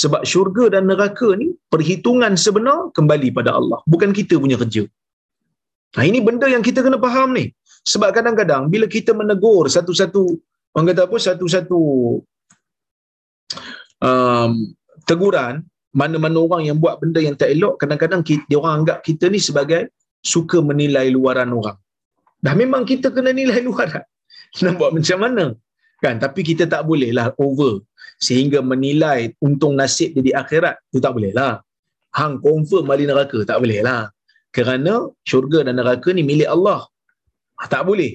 Sebab 0.00 0.22
syurga 0.30 0.64
dan 0.74 0.84
neraka 0.90 1.28
ni 1.40 1.48
perhitungan 1.72 2.32
sebenar 2.44 2.90
kembali 2.96 3.28
pada 3.38 3.50
Allah. 3.58 3.78
Bukan 3.92 4.10
kita 4.18 4.34
punya 4.44 4.58
kerja. 4.62 4.82
Nah 5.96 6.04
ini 6.10 6.18
benda 6.26 6.46
yang 6.54 6.64
kita 6.68 6.80
kena 6.86 6.98
faham 7.06 7.30
ni. 7.38 7.44
Sebab 7.92 8.10
kadang-kadang 8.16 8.66
bila 8.72 8.86
kita 8.96 9.14
menegur 9.14 9.70
satu-satu 9.76 10.22
orang 10.74 10.86
kata 10.90 11.02
apa? 11.06 11.16
Satu-satu 11.28 11.80
um, 14.08 14.52
teguran 15.06 15.62
mana-mana 16.00 16.38
orang 16.46 16.62
yang 16.68 16.78
buat 16.82 16.94
benda 17.00 17.20
yang 17.26 17.36
tak 17.40 17.50
elok 17.56 17.74
kadang-kadang 17.80 18.20
dia 18.28 18.56
orang 18.60 18.74
anggap 18.84 18.98
kita 19.06 19.32
ni 19.34 19.40
sebagai 19.48 19.82
suka 20.32 20.58
menilai 20.70 21.06
luaran 21.16 21.50
orang. 21.58 21.78
Dah 22.44 22.54
memang 22.62 22.82
kita 22.90 23.08
kena 23.16 23.30
nilai 23.40 23.60
luaran. 23.68 24.04
Nak 24.64 24.74
buat 24.80 24.90
macam 24.96 25.18
mana? 25.24 25.44
Kan? 26.04 26.16
Tapi 26.24 26.40
kita 26.48 26.64
tak 26.74 26.82
boleh 26.90 27.10
lah 27.18 27.26
over. 27.46 27.72
Sehingga 28.26 28.58
menilai 28.72 29.20
untung 29.46 29.74
nasib 29.80 30.10
dia 30.16 30.22
di 30.28 30.32
akhirat. 30.42 30.76
Itu 30.88 31.00
tak 31.06 31.12
boleh 31.16 31.32
lah. 31.38 31.54
Hang 32.18 32.34
confirm 32.44 32.84
balik 32.90 33.08
neraka. 33.10 33.38
Tak 33.50 33.58
boleh 33.62 33.80
lah. 33.88 34.02
Kerana 34.56 34.94
syurga 35.30 35.58
dan 35.66 35.74
neraka 35.80 36.08
ni 36.16 36.22
milik 36.30 36.48
Allah. 36.56 36.80
Tak 37.72 37.82
boleh. 37.88 38.12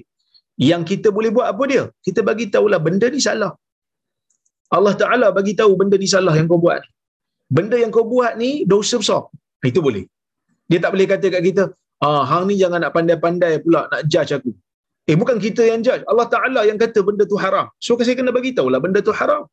Yang 0.69 0.83
kita 0.91 1.07
boleh 1.17 1.29
buat 1.35 1.47
apa 1.53 1.63
dia? 1.71 1.83
Kita 2.05 2.21
bagi 2.29 2.45
tahulah 2.53 2.79
benda 2.85 3.09
ni 3.13 3.21
salah. 3.27 3.53
Allah 4.77 4.93
Ta'ala 5.01 5.27
bagi 5.37 5.53
tahu 5.59 5.71
benda 5.79 5.95
ni 6.01 6.09
salah 6.15 6.33
yang 6.37 6.47
kau 6.51 6.61
buat. 6.65 6.81
Benda 7.57 7.77
yang 7.83 7.91
kau 7.95 8.05
buat 8.13 8.33
ni 8.41 8.51
dosa 8.73 8.95
besar. 9.01 9.21
Itu 9.69 9.79
boleh. 9.87 10.03
Dia 10.71 10.79
tak 10.83 10.91
boleh 10.93 11.07
kata 11.13 11.27
kat 11.35 11.41
kita, 11.47 11.63
ah, 12.07 12.23
hang 12.29 12.43
ni 12.49 12.55
jangan 12.61 12.79
nak 12.83 12.93
pandai-pandai 12.97 13.53
pula 13.63 13.81
nak 13.91 14.01
judge 14.11 14.31
aku. 14.37 14.51
Eh 15.09 15.15
bukan 15.21 15.37
kita 15.45 15.63
yang 15.69 15.81
judge. 15.87 16.03
Allah 16.11 16.27
Ta'ala 16.33 16.61
yang 16.69 16.79
kata 16.83 16.99
benda 17.07 17.23
tu 17.31 17.37
haram. 17.43 17.67
So 17.85 17.97
saya 18.07 18.15
kena 18.19 18.31
bagi 18.37 18.51
tahulah 18.57 18.79
benda 18.85 18.99
tu 19.07 19.13
haram. 19.19 19.43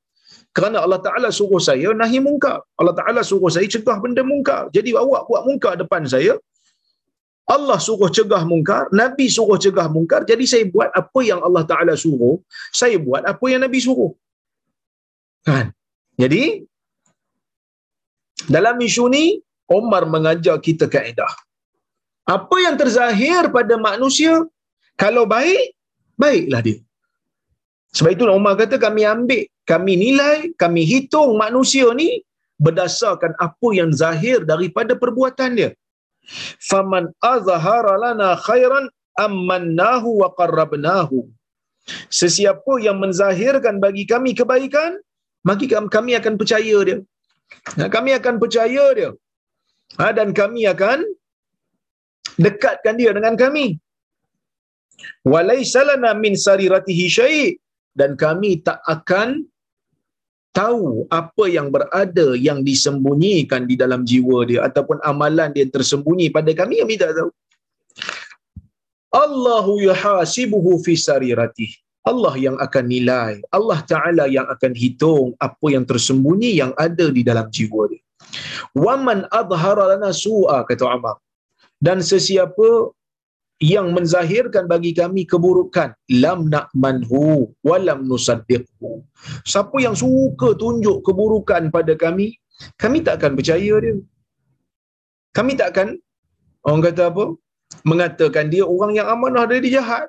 Kerana 0.56 0.78
Allah 0.84 1.00
Ta'ala 1.06 1.28
suruh 1.38 1.60
saya 1.68 1.90
nahi 2.00 2.18
mungkar. 2.26 2.58
Allah 2.80 2.94
Ta'ala 2.98 3.20
suruh 3.30 3.50
saya 3.54 3.66
cegah 3.74 3.98
benda 4.04 4.22
mungkar. 4.30 4.62
Jadi 4.76 4.92
awak 5.04 5.22
buat 5.28 5.42
mungkar 5.48 5.72
depan 5.82 6.02
saya, 6.14 6.34
Allah 7.54 7.78
suruh 7.86 8.10
cegah 8.16 8.42
mungkar, 8.50 8.82
Nabi 9.00 9.26
suruh 9.36 9.58
cegah 9.64 9.88
mungkar, 9.96 10.20
jadi 10.30 10.44
saya 10.52 10.64
buat 10.74 10.90
apa 11.00 11.20
yang 11.30 11.40
Allah 11.46 11.64
Ta'ala 11.70 11.94
suruh, 12.04 12.36
saya 12.80 12.96
buat 13.06 13.22
apa 13.32 13.46
yang 13.52 13.60
Nabi 13.64 13.78
suruh. 13.86 14.12
Kan? 15.48 15.72
Jadi, 16.22 16.42
dalam 18.54 18.76
isu 18.88 19.06
ni, 19.12 19.24
Omar 19.68 20.08
mengajar 20.08 20.56
kita 20.66 20.88
kaedah. 20.94 21.28
Apa 22.24 22.56
yang 22.64 22.76
terzahir 22.80 23.52
pada 23.52 23.76
manusia, 23.76 24.32
kalau 24.96 25.24
baik, 25.28 25.76
baiklah 26.16 26.60
dia. 26.64 26.80
Sebab 27.96 28.10
itu 28.16 28.24
Umar 28.28 28.56
kata 28.60 28.76
kami 28.80 29.02
ambil, 29.04 29.44
kami 29.68 29.92
nilai, 30.04 30.36
kami 30.62 30.82
hitung 30.88 31.36
manusia 31.40 31.88
ni 32.00 32.24
berdasarkan 32.60 33.32
apa 33.46 33.68
yang 33.78 33.90
zahir 33.92 34.44
daripada 34.44 34.92
perbuatan 35.02 35.50
dia. 35.58 35.70
Faman 36.68 37.04
azhara 37.32 37.94
lana 38.02 38.36
khairan 38.46 38.92
ammannahu 39.16 40.20
wa 40.24 40.28
qarrabnahu. 40.38 41.28
Sesiapa 42.12 42.72
yang 42.84 43.00
menzahirkan 43.00 43.80
bagi 43.84 44.04
kami 44.04 44.36
kebaikan, 44.36 45.00
maka 45.48 45.64
kami 45.96 46.12
akan 46.20 46.34
percaya 46.40 46.78
dia. 46.88 46.98
Kami 47.94 48.10
akan 48.18 48.34
percaya 48.42 48.84
dia. 48.98 49.10
Ha, 49.98 50.12
dan 50.18 50.28
kami 50.40 50.62
akan 50.74 50.98
dekatkan 52.44 52.96
dia 53.00 53.10
dengan 53.16 53.34
kami. 53.42 53.66
Walaisalana 55.32 56.10
min 56.24 56.34
sariratihi 56.46 57.06
syai' 57.16 57.56
dan 58.00 58.10
kami 58.24 58.50
tak 58.66 58.78
akan 58.94 59.28
tahu 60.58 61.06
apa 61.20 61.44
yang 61.56 61.68
berada 61.74 62.28
yang 62.46 62.60
disembunyikan 62.68 63.62
di 63.70 63.74
dalam 63.82 64.02
jiwa 64.10 64.38
dia 64.50 64.60
ataupun 64.68 64.98
amalan 65.10 65.50
dia 65.56 65.66
tersembunyi 65.74 66.26
pada 66.36 66.50
kami 66.60 66.82
kami 66.82 66.94
tak 67.02 67.14
tahu 67.18 67.30
Allahu 69.24 69.72
yuhasibuhu 69.86 70.72
fi 70.84 70.94
sariratihi 71.08 71.76
Allah 72.10 72.34
yang 72.46 72.56
akan 72.66 72.84
nilai. 72.94 73.32
Allah 73.58 73.78
taala 73.92 74.24
yang 74.36 74.46
akan 74.54 74.72
hitung 74.82 75.28
apa 75.48 75.66
yang 75.74 75.84
tersembunyi 75.90 76.50
yang 76.60 76.72
ada 76.86 77.06
di 77.16 77.22
dalam 77.30 77.46
jiwa 77.56 77.82
dia. 77.92 78.02
Waman 78.84 79.20
adhara 79.40 79.84
lana 79.92 80.10
su'a 80.24 80.58
kata 80.68 80.84
Umar 80.96 81.16
dan 81.86 81.98
sesiapa 82.10 82.68
yang 83.74 83.86
menzahirkan 83.96 84.64
bagi 84.72 84.90
kami 85.00 85.22
keburukan 85.32 85.90
lam 86.22 86.40
na'manhu 86.54 87.22
wa 87.68 87.76
lam 87.86 88.06
nusaddiqhu. 88.10 88.90
Siapa 89.52 89.76
yang 89.86 89.96
suka 90.02 90.54
tunjuk 90.62 90.98
keburukan 91.06 91.70
pada 91.76 91.94
kami 92.04 92.28
kami 92.82 92.98
tak 93.06 93.22
akan 93.22 93.32
percaya 93.38 93.74
dia. 93.84 93.96
Kami 95.36 95.52
tak 95.60 95.68
akan 95.74 95.88
orang 96.66 96.82
kata 96.86 97.02
apa 97.10 97.24
mengatakan 97.90 98.46
dia 98.52 98.64
orang 98.74 98.92
yang 98.98 99.08
amanah 99.14 99.44
dari 99.50 99.70
jahat 99.74 100.06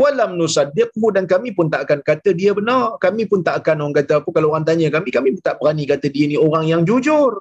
walam 0.00 0.30
nusaddiqhu 0.40 1.06
dan 1.16 1.24
kami 1.32 1.50
pun 1.56 1.66
tak 1.72 1.86
akan 1.86 2.00
kata 2.08 2.30
dia 2.40 2.50
benar. 2.58 2.98
Kami 3.04 3.24
pun 3.30 3.40
tak 3.46 3.62
akan 3.62 3.76
orang 3.86 3.96
kata 4.00 4.12
apa. 4.20 4.28
Kalau 4.36 4.48
orang 4.52 4.66
tanya 4.68 4.88
kami 4.96 5.10
kami 5.16 5.28
tak 5.48 5.56
berani 5.62 5.84
kata 5.92 6.06
dia 6.14 6.26
ni 6.30 6.36
orang 6.46 6.66
yang 6.72 6.82
jujur. 6.88 7.32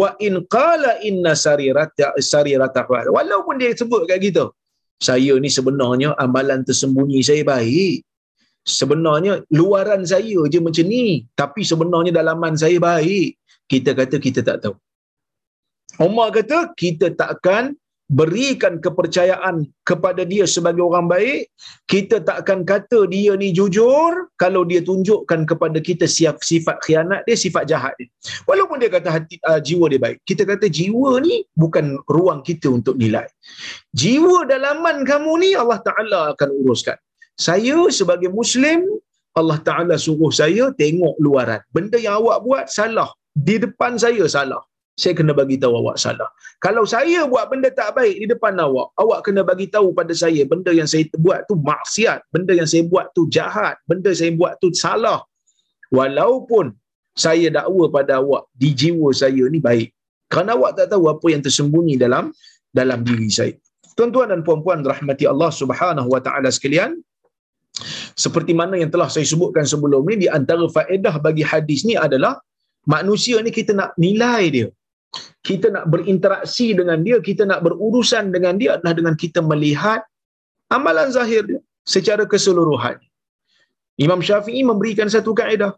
Wa 0.00 0.08
in 0.20 0.44
qala 0.54 1.00
inna 1.08 1.32
sarirata 1.32 2.12
sarirata 2.20 2.84
walaupun 3.16 3.56
dia 3.60 3.72
sebut 3.72 4.04
kat 4.10 4.20
kita 4.20 4.44
saya 5.00 5.34
ni 5.44 5.50
sebenarnya 5.52 6.16
amalan 6.24 6.60
tersembunyi 6.68 7.20
saya 7.28 7.42
baik. 7.44 8.04
Sebenarnya 8.64 9.44
luaran 9.52 10.02
saya 10.08 10.40
je 10.52 10.58
macam 10.66 10.86
ni. 10.88 11.28
Tapi 11.40 11.60
sebenarnya 11.70 12.12
dalaman 12.18 12.54
saya 12.56 12.80
baik. 12.80 13.36
Kita 13.68 13.92
kata 13.92 14.16
kita 14.26 14.40
tak 14.40 14.64
tahu. 14.64 14.76
Umar 16.00 16.32
kata 16.36 16.72
kita 16.72 17.12
tak 17.12 17.38
akan 17.38 17.76
berikan 18.18 18.74
kepercayaan 18.84 19.56
kepada 19.88 20.22
dia 20.32 20.44
sebagai 20.54 20.82
orang 20.88 21.06
baik 21.12 21.50
kita 21.92 22.16
tak 22.28 22.36
akan 22.42 22.60
kata 22.70 22.98
dia 23.14 23.32
ni 23.42 23.48
jujur 23.58 24.30
kalau 24.42 24.62
dia 24.70 24.80
tunjukkan 24.88 25.40
kepada 25.50 25.78
kita 25.88 26.06
sifat 26.50 26.76
khianat 26.86 27.26
dia 27.26 27.36
sifat 27.44 27.64
jahat 27.72 27.94
dia. 27.98 28.08
Walaupun 28.48 28.78
dia 28.82 28.90
kata 28.96 29.08
hati 29.16 29.36
uh, 29.50 29.60
jiwa 29.68 29.86
dia 29.92 30.00
baik 30.06 30.18
kita 30.30 30.42
kata 30.52 30.66
jiwa 30.78 31.10
ni 31.26 31.42
bukan 31.62 31.98
ruang 32.16 32.40
kita 32.48 32.70
untuk 32.78 32.94
nilai. 33.02 33.26
Jiwa 34.02 34.46
dalaman 34.52 35.02
kamu 35.10 35.32
ni 35.42 35.50
Allah 35.62 35.80
Taala 35.88 36.20
akan 36.34 36.48
uruskan. 36.62 36.98
Saya 37.46 37.78
sebagai 37.98 38.30
muslim 38.30 38.86
Allah 39.34 39.58
Taala 39.66 39.98
suruh 39.98 40.30
saya 40.30 40.70
tengok 40.78 41.18
luaran. 41.18 41.58
Benda 41.74 41.98
yang 41.98 42.22
awak 42.22 42.38
buat 42.46 42.64
salah 42.70 43.10
di 43.34 43.58
depan 43.58 43.98
saya 43.98 44.24
salah 44.30 44.62
saya 44.94 45.12
kena 45.18 45.34
bagi 45.34 45.58
tahu 45.58 45.74
awak 45.74 45.98
salah. 45.98 46.30
Kalau 46.62 46.86
saya 46.86 47.26
buat 47.26 47.50
benda 47.50 47.68
tak 47.74 47.98
baik 47.98 48.14
di 48.22 48.26
depan 48.30 48.54
awak, 48.62 48.94
awak 48.94 49.26
kena 49.26 49.42
bagi 49.42 49.66
tahu 49.66 49.90
pada 49.90 50.14
saya 50.14 50.46
benda 50.46 50.70
yang 50.70 50.86
saya 50.86 51.02
buat 51.18 51.42
tu 51.50 51.58
maksiat, 51.58 52.22
benda 52.30 52.54
yang 52.54 52.68
saya 52.70 52.86
buat 52.86 53.10
tu 53.10 53.26
jahat, 53.26 53.74
benda 53.90 54.14
saya 54.14 54.30
buat 54.38 54.54
tu 54.62 54.70
salah. 54.70 55.26
Walaupun 55.90 56.70
saya 57.14 57.50
dakwa 57.50 57.90
pada 57.90 58.22
awak 58.22 58.46
di 58.54 58.70
jiwa 58.70 59.10
saya 59.10 59.44
ni 59.50 59.58
baik. 59.58 59.90
Kerana 60.30 60.54
awak 60.54 60.78
tak 60.78 60.94
tahu 60.94 61.10
apa 61.10 61.26
yang 61.30 61.42
tersembunyi 61.42 61.98
dalam 61.98 62.30
dalam 62.70 63.02
diri 63.02 63.30
saya. 63.30 63.54
Tuan-tuan 63.98 64.30
dan 64.30 64.40
puan-puan 64.46 64.82
rahmati 64.82 65.26
Allah 65.26 65.50
Subhanahu 65.54 66.10
wa 66.10 66.18
taala 66.18 66.50
sekalian, 66.50 66.98
seperti 68.14 68.54
mana 68.54 68.78
yang 68.78 68.90
telah 68.94 69.10
saya 69.10 69.26
sebutkan 69.26 69.66
sebelum 69.66 70.06
ni 70.06 70.26
di 70.26 70.28
antara 70.30 70.66
faedah 70.70 71.18
bagi 71.18 71.42
hadis 71.42 71.82
ni 71.82 71.94
adalah 71.98 72.38
manusia 72.86 73.42
ni 73.42 73.50
kita 73.50 73.74
nak 73.74 73.90
nilai 73.98 74.42
dia 74.54 74.68
kita 75.44 75.68
nak 75.74 75.84
berinteraksi 75.92 76.72
dengan 76.78 77.04
dia, 77.06 77.16
kita 77.28 77.44
nak 77.50 77.60
berurusan 77.66 78.32
dengan 78.34 78.56
dia 78.60 78.76
adalah 78.76 78.94
dengan 78.98 79.14
kita 79.22 79.40
melihat 79.44 80.00
amalan 80.72 81.12
zahir 81.16 81.42
dia 81.50 81.60
secara 81.84 82.24
keseluruhan. 82.32 82.96
Imam 84.00 84.20
Syafi'i 84.24 84.64
memberikan 84.66 85.06
satu 85.06 85.36
kaedah. 85.38 85.72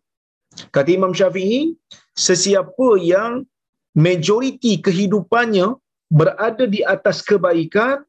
Kata 0.72 0.89
Imam 0.89 1.12
Syafi'i, 1.12 1.76
sesiapa 2.16 2.97
yang 3.03 3.45
majoriti 3.93 4.80
kehidupannya 4.87 5.76
berada 6.09 6.64
di 6.64 6.80
atas 6.95 7.20
kebaikan, 7.20 8.07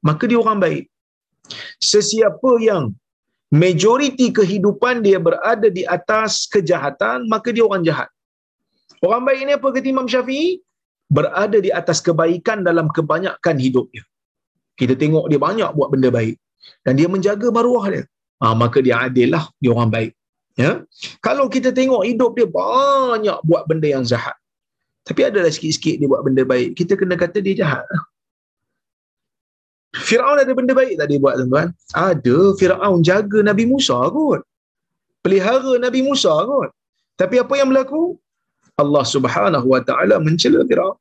maka 0.00 0.24
dia 0.30 0.38
orang 0.40 0.62
baik. 0.64 0.84
Sesiapa 1.82 2.50
yang 2.62 2.94
majoriti 3.50 4.30
kehidupan 4.30 5.02
dia 5.04 5.18
berada 5.18 5.68
di 5.68 5.82
atas 5.84 6.46
kejahatan, 6.46 7.26
maka 7.26 7.50
dia 7.50 7.66
orang 7.66 7.82
jahat. 7.82 8.08
Orang 9.04 9.26
baik 9.26 9.42
ni 9.44 9.52
apa 9.58 9.68
kata 9.74 9.86
Imam 9.90 10.08
Syafi'i? 10.08 10.62
Berada 11.10 11.58
di 11.58 11.70
atas 11.80 11.98
kebaikan 12.06 12.62
dalam 12.68 12.86
kebanyakan 12.96 13.56
hidupnya. 13.58 14.02
Kita 14.78 14.94
tengok 14.94 15.26
dia 15.28 15.40
banyak 15.42 15.70
buat 15.76 15.90
benda 15.92 16.08
baik 16.08 16.38
dan 16.86 16.94
dia 16.96 17.10
menjaga 17.10 17.50
maruah 17.50 17.86
dia. 17.92 18.04
Ha, 18.40 18.56
maka 18.56 18.80
dia 18.80 18.96
adil 18.96 19.36
lah, 19.36 19.44
dia 19.60 19.70
orang 19.74 19.90
baik. 19.92 20.12
Ya? 20.56 20.72
Kalau 21.20 21.50
kita 21.52 21.74
tengok 21.76 22.06
hidup 22.08 22.32
dia 22.38 22.48
banyak 22.48 23.38
buat 23.44 23.68
benda 23.68 23.88
yang 23.90 24.06
jahat. 24.06 24.36
Tapi 25.04 25.20
adalah 25.28 25.50
sikit-sikit 25.52 26.00
dia 26.00 26.08
buat 26.08 26.22
benda 26.24 26.46
baik. 26.46 26.78
Kita 26.78 26.96
kena 26.96 27.18
kata 27.20 27.44
dia 27.44 27.54
jahat. 27.60 27.84
Fir'aun 29.90 30.38
ada 30.38 30.52
benda 30.54 30.70
baik 30.70 31.02
tak 31.02 31.10
dia 31.10 31.18
buat 31.18 31.34
tuan-tuan? 31.34 31.68
Ada. 31.92 32.36
Fir'aun 32.54 33.02
jaga 33.02 33.38
Nabi 33.42 33.64
Musa 33.66 33.98
kot. 34.14 34.46
Pelihara 35.20 35.76
Nabi 35.82 36.00
Musa 36.06 36.30
kot. 36.46 36.70
Tapi 37.18 37.36
apa 37.42 37.52
yang 37.58 37.68
berlaku? 37.74 38.16
Allah 38.82 39.04
Subhanahu 39.14 39.66
Wa 39.72 39.80
Taala 39.88 40.16
mencela 40.26 40.60
Firaun. 40.68 40.96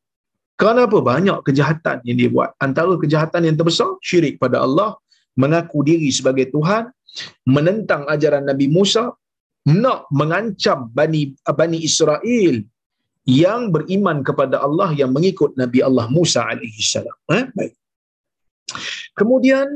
Kerana 0.59 0.81
apa? 0.87 0.99
Banyak 1.11 1.39
kejahatan 1.47 1.97
yang 2.07 2.17
dia 2.19 2.29
buat. 2.35 2.51
Antara 2.65 2.93
kejahatan 3.03 3.47
yang 3.47 3.55
terbesar, 3.59 3.89
syirik 4.07 4.35
pada 4.43 4.57
Allah, 4.65 4.89
mengaku 5.41 5.79
diri 5.89 6.09
sebagai 6.11 6.51
Tuhan, 6.55 6.91
menentang 7.55 8.03
ajaran 8.13 8.43
Nabi 8.51 8.67
Musa, 8.67 9.03
nak 9.83 9.99
mengancam 10.19 10.91
Bani, 10.97 11.31
Bani 11.59 11.79
Israel 11.89 12.55
yang 13.29 13.69
beriman 13.75 14.19
kepada 14.27 14.57
Allah 14.65 14.89
yang 14.99 15.11
mengikut 15.15 15.53
Nabi 15.61 15.79
Allah 15.87 16.05
Musa 16.17 16.41
alaihi 16.51 16.81
salam. 16.93 17.17
Eh? 17.39 17.45
Baik. 17.57 17.73
Kemudian 19.19 19.67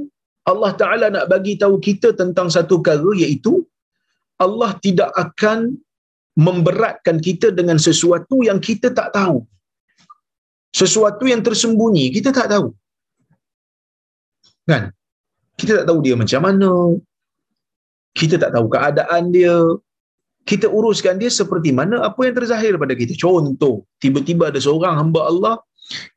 Allah 0.52 0.72
Taala 0.82 1.08
nak 1.16 1.26
bagi 1.32 1.54
tahu 1.64 1.80
kita 1.88 2.12
tentang 2.22 2.48
satu 2.56 2.84
perkara 2.84 3.12
iaitu 3.24 3.64
Allah 4.46 4.72
tidak 4.86 5.10
akan 5.16 5.60
memberatkan 6.34 7.18
kita 7.22 7.54
dengan 7.54 7.78
sesuatu 7.78 8.42
yang 8.42 8.58
kita 8.58 8.90
tak 8.90 9.14
tahu. 9.14 9.46
Sesuatu 10.74 11.30
yang 11.30 11.46
tersembunyi 11.46 12.10
kita 12.10 12.34
tak 12.34 12.50
tahu. 12.50 12.74
Kan? 14.66 14.90
Kita 15.54 15.72
tak 15.82 15.86
tahu 15.90 16.00
dia 16.02 16.16
macam 16.18 16.42
mana. 16.42 16.72
Kita 18.18 18.36
tak 18.42 18.52
tahu 18.58 18.68
keadaan 18.74 19.30
dia. 19.30 19.54
Kita 20.44 20.68
uruskan 20.68 21.22
dia 21.22 21.32
seperti 21.32 21.72
mana 21.72 22.04
apa 22.04 22.20
yang 22.26 22.36
terzahir 22.36 22.74
pada 22.76 22.94
kita. 22.98 23.14
Contoh, 23.16 23.86
tiba-tiba 24.04 24.52
ada 24.52 24.60
seorang 24.60 25.00
hamba 25.00 25.22
Allah, 25.32 25.56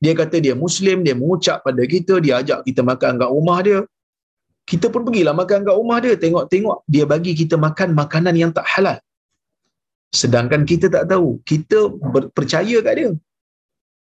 dia 0.03 0.13
kata 0.19 0.43
dia 0.43 0.55
Muslim, 0.65 1.07
dia 1.07 1.15
mengucap 1.15 1.63
pada 1.63 1.83
kita, 1.87 2.19
dia 2.25 2.43
ajak 2.43 2.67
kita 2.67 2.83
makan 2.83 3.23
kat 3.23 3.31
rumah 3.31 3.59
dia. 3.63 3.79
Kita 4.67 4.91
pun 4.91 5.07
pergilah 5.07 5.31
makan 5.31 5.63
kat 5.63 5.77
rumah 5.79 5.99
dia, 6.03 6.15
tengok-tengok 6.19 6.79
dia 6.91 7.05
bagi 7.07 7.33
kita 7.39 7.55
makan 7.55 7.95
makanan 7.95 8.35
yang 8.35 8.51
tak 8.51 8.67
halal. 8.67 8.99
Sedangkan 10.13 10.63
kita 10.63 10.87
tak 10.87 11.11
tahu, 11.13 11.43
kita 11.43 11.93
percaya 12.33 12.77
kat 12.83 12.95
dia. 12.99 13.11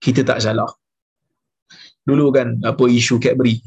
Kita 0.04 0.22
tak 0.26 0.44
salah. 0.44 0.72
Dulu 2.04 2.26
kan 2.36 2.60
apa 2.68 2.84
isu 2.91 3.16
Cadbury 3.24 3.64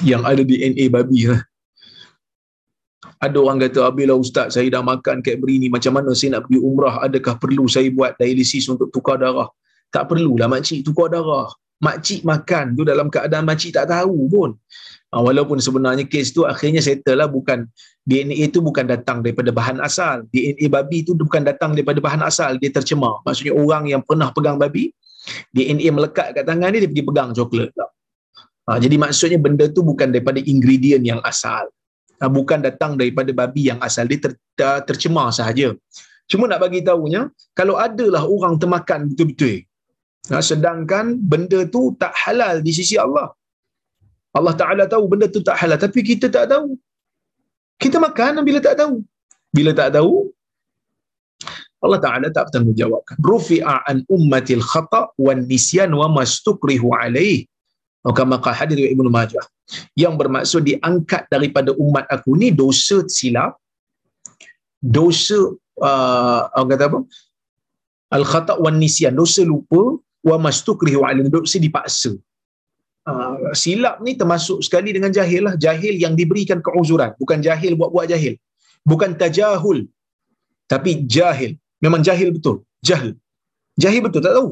yang 0.00 0.24
ada 0.24 0.40
DNA 0.40 0.88
babi 0.88 1.28
lah. 1.28 1.42
Ada 3.20 3.36
orang 3.36 3.60
kata, 3.60 3.84
Abilah 3.84 4.16
Ustaz, 4.16 4.56
saya 4.56 4.72
dah 4.72 4.80
makan 4.80 5.20
Cadbury 5.20 5.60
ni, 5.60 5.68
macam 5.68 5.92
mana 5.92 6.16
saya 6.16 6.40
nak 6.40 6.48
pergi 6.48 6.60
umrah? 6.64 7.04
Adakah 7.04 7.36
perlu 7.36 7.68
saya 7.68 7.92
buat 7.92 8.16
dialisis 8.16 8.64
untuk 8.72 8.88
tukar 8.88 9.20
darah? 9.20 9.52
Tak 9.92 10.08
perlulah 10.08 10.48
makcik 10.48 10.80
tukar 10.88 11.12
darah. 11.12 11.52
Makcik 11.84 12.24
makan 12.24 12.76
tu 12.76 12.82
dalam 12.88 13.12
keadaan 13.12 13.44
makcik 13.44 13.76
tak 13.76 13.92
tahu 13.92 14.24
pun. 14.32 14.56
Ha, 15.10 15.18
walaupun 15.18 15.58
sebenarnya 15.58 16.06
kes 16.06 16.30
tu 16.30 16.46
akhirnya 16.46 16.78
settle 16.78 17.18
lah 17.18 17.26
bukan 17.26 17.66
DNA 18.06 18.46
tu 18.54 18.62
bukan 18.62 18.86
datang 18.86 19.26
daripada 19.26 19.50
bahan 19.50 19.82
asal. 19.82 20.22
DNA 20.30 20.70
babi 20.70 21.02
tu 21.02 21.18
bukan 21.18 21.42
datang 21.42 21.74
daripada 21.74 21.98
bahan 21.98 22.22
asal. 22.22 22.54
Dia 22.62 22.70
tercemar. 22.70 23.18
Maksudnya 23.26 23.58
orang 23.58 23.90
yang 23.90 24.06
pernah 24.06 24.30
pegang 24.30 24.54
babi, 24.54 24.94
DNA 25.50 25.90
melekat 25.90 26.30
kat 26.38 26.46
tangan 26.46 26.70
dia, 26.70 26.86
dia 26.86 26.90
pergi 26.94 27.04
pegang 27.10 27.30
coklat. 27.34 27.74
Ha, 28.70 28.78
jadi 28.78 28.96
maksudnya 29.02 29.38
benda 29.42 29.66
tu 29.66 29.82
bukan 29.82 30.14
daripada 30.14 30.38
ingredient 30.38 31.02
yang 31.02 31.18
asal. 31.26 31.66
Ha, 32.22 32.30
bukan 32.30 32.62
datang 32.62 32.94
daripada 32.94 33.34
babi 33.34 33.66
yang 33.66 33.82
asal. 33.82 34.06
Dia 34.06 34.22
ter, 34.22 34.38
ter, 34.54 34.86
tercemar 34.86 35.34
sahaja. 35.34 35.74
Cuma 36.30 36.46
nak 36.46 36.62
bagi 36.62 36.86
tahunya, 36.86 37.34
kalau 37.58 37.74
adalah 37.74 38.22
orang 38.30 38.54
termakan 38.62 39.10
betul-betul, 39.10 39.66
ha, 40.30 40.38
sedangkan 40.38 41.18
benda 41.18 41.66
tu 41.66 41.98
tak 41.98 42.14
halal 42.14 42.62
di 42.62 42.70
sisi 42.70 42.94
Allah. 42.94 43.34
Allah 44.38 44.54
Ta'ala 44.60 44.84
tahu 44.92 45.04
benda 45.10 45.26
tu 45.26 45.42
tak 45.48 45.56
halal. 45.60 45.78
Tapi 45.84 46.00
kita 46.10 46.26
tak 46.36 46.46
tahu. 46.52 46.78
Kita 47.82 47.96
makan 48.06 48.42
bila 48.48 48.58
tak 48.66 48.76
tahu. 48.80 49.02
Bila 49.56 49.70
tak 49.74 49.90
tahu, 49.96 50.30
Allah 51.84 52.00
Ta'ala 52.04 52.26
tak 52.36 52.42
bertanggungjawabkan. 52.48 53.16
Rufi'a 53.30 53.76
an 53.90 54.04
ummatil 54.16 54.62
khata' 54.62 55.16
wan 55.26 55.48
nisyan 55.52 55.90
wa 56.00 56.06
mastukrihu 56.18 56.92
alaih. 56.92 57.48
Maka 58.06 58.22
maka 58.32 58.50
hadir 58.58 58.78
Ibn 58.94 59.06
Majah. 59.16 59.44
Yang 60.02 60.14
bermaksud 60.20 60.62
diangkat 60.68 61.26
daripada 61.32 61.72
umat 61.84 62.04
aku 62.14 62.36
ni 62.36 62.48
dosa 62.52 62.98
silap, 63.16 63.56
dosa, 64.80 65.38
uh, 65.80 66.40
orang 66.56 66.70
kata 66.72 66.84
apa? 66.90 67.00
Al-khata' 68.16 68.56
wan 68.64 68.76
nisyan, 68.82 69.14
dosa 69.16 69.42
lupa, 69.42 69.82
wa 70.28 70.36
mastukrihu 70.46 71.00
alaih, 71.08 71.32
dosa 71.32 71.56
dipaksa. 71.56 72.12
Uh, 73.00 73.56
silap 73.56 73.96
ni 74.04 74.12
termasuk 74.20 74.60
sekali 74.66 74.92
dengan 74.96 75.08
jahil 75.08 75.42
lah. 75.48 75.54
Jahil 75.56 75.96
yang 76.04 76.14
diberikan 76.20 76.60
keuzuran. 76.60 77.16
Bukan 77.16 77.40
jahil 77.40 77.72
buat-buat 77.80 78.06
jahil. 78.12 78.36
Bukan 78.84 79.16
tajahul. 79.20 79.88
Tapi 80.68 81.08
jahil. 81.08 81.56
Memang 81.80 82.04
jahil 82.04 82.28
betul. 82.36 82.62
Jahil. 82.84 83.16
Jahil 83.80 84.00
betul. 84.04 84.20
Tak 84.26 84.34
tahu. 84.36 84.50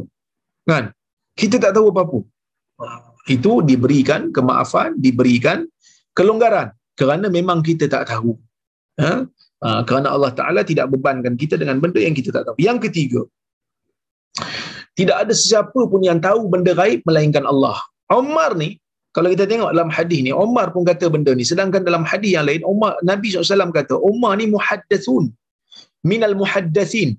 Kan? 0.64 0.84
Kita 1.36 1.56
tak 1.60 1.76
tahu 1.76 1.92
apa-apa. 1.92 2.18
Itu 3.28 3.60
diberikan 3.60 4.32
kemaafan, 4.32 4.96
diberikan 4.96 5.68
kelonggaran. 6.16 6.72
Kerana 6.98 7.28
memang 7.28 7.60
kita 7.62 7.86
tak 7.86 8.10
tahu. 8.10 8.32
Ha? 8.98 9.28
Uh, 9.58 9.80
kerana 9.86 10.08
Allah 10.14 10.32
Ta'ala 10.34 10.62
tidak 10.66 10.90
bebankan 10.90 11.34
kita 11.38 11.54
dengan 11.60 11.78
benda 11.82 12.00
yang 12.02 12.16
kita 12.16 12.30
tak 12.34 12.48
tahu. 12.48 12.56
Yang 12.58 12.88
ketiga. 12.90 13.20
Tidak 14.98 15.14
ada 15.14 15.30
sesiapa 15.30 15.80
pun 15.86 16.02
yang 16.02 16.18
tahu 16.18 16.50
benda 16.50 16.74
gaib 16.74 17.06
melainkan 17.06 17.46
Allah. 17.46 17.78
Umar 18.08 18.56
ni 18.56 18.80
kalau 19.16 19.28
kita 19.34 19.44
tengok 19.50 19.70
dalam 19.74 19.90
hadis 19.96 20.20
ni 20.26 20.32
Umar 20.44 20.66
pun 20.74 20.82
kata 20.90 21.06
benda 21.14 21.32
ni. 21.38 21.44
Sedangkan 21.50 21.82
dalam 21.88 22.04
hadis 22.10 22.30
yang 22.36 22.46
lain 22.48 22.62
Umar 22.72 22.92
Nabi 23.10 23.32
SAW 23.32 23.72
kata 23.78 23.94
Umar 24.10 24.32
ni 24.40 24.46
muhaddathun 24.54 25.32
minal 26.10 26.34
muhaddathin 26.40 27.18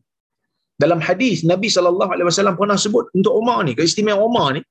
dalam 0.80 1.00
hadis 1.04 1.44
Nabi 1.44 1.68
SAW 1.68 2.56
pernah 2.60 2.78
sebut 2.80 3.06
untuk 3.18 3.34
Umar 3.36 3.68
ni 3.68 3.76
keistimewaan 3.76 4.24
Umar 4.30 4.48
ni 4.56 4.62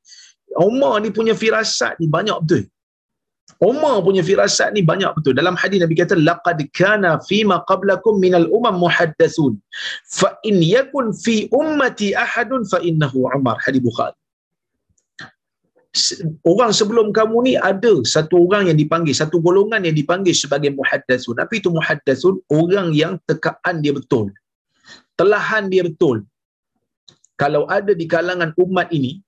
Umar 0.56 0.94
ni 1.04 1.08
punya 1.12 1.36
firasat 1.36 2.00
ni 2.00 2.08
banyak 2.08 2.38
betul. 2.42 2.64
Umar 3.58 4.00
punya 4.06 4.22
firasat 4.22 4.70
ni 4.76 4.80
banyak 4.90 5.10
betul. 5.18 5.34
Dalam 5.36 5.54
hadis 5.60 5.78
Nabi 5.84 5.94
kata 6.00 6.16
laqad 6.16 6.58
kana 6.80 7.20
fi 7.28 7.44
ma 7.50 7.60
qablakum 7.70 8.16
minal 8.24 8.48
umam 8.58 8.80
muhaddatsun 8.84 9.52
fa 10.18 10.32
in 10.48 10.64
yakun 10.64 11.12
fi 11.24 11.50
ummati 11.52 12.16
ahadun 12.24 12.64
fa 12.72 12.80
innahu 12.80 13.28
Umar. 13.36 13.60
Hadis 13.60 13.82
Bukhari 13.84 14.16
orang 16.44 16.70
sebelum 16.70 17.16
kamu 17.16 17.36
ni 17.48 17.52
ada 17.56 18.04
satu 18.04 18.44
orang 18.44 18.68
yang 18.68 18.78
dipanggil, 18.78 19.14
satu 19.16 19.40
golongan 19.40 19.88
yang 19.88 19.96
dipanggil 19.96 20.36
sebagai 20.36 20.70
muhaddasun. 20.76 21.40
Apa 21.40 21.52
itu 21.56 21.72
muhaddasun? 21.72 22.44
Orang 22.52 22.92
yang 22.92 23.16
tekaan 23.24 23.80
dia 23.80 23.96
betul. 23.96 24.28
Telahan 25.16 25.72
dia 25.72 25.82
betul. 25.88 26.28
Kalau 27.40 27.64
ada 27.70 27.94
di 27.94 28.04
kalangan 28.04 28.52
umat 28.58 28.90
ini, 28.90 29.22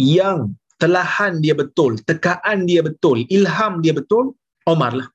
yang 0.00 0.56
telahan 0.80 1.38
dia 1.44 1.54
betul, 1.54 2.00
tekaan 2.02 2.66
dia 2.66 2.80
betul, 2.82 3.22
ilham 3.30 3.84
dia 3.84 3.94
betul, 3.94 4.34
Omar 4.64 4.96
lah. 4.96 5.08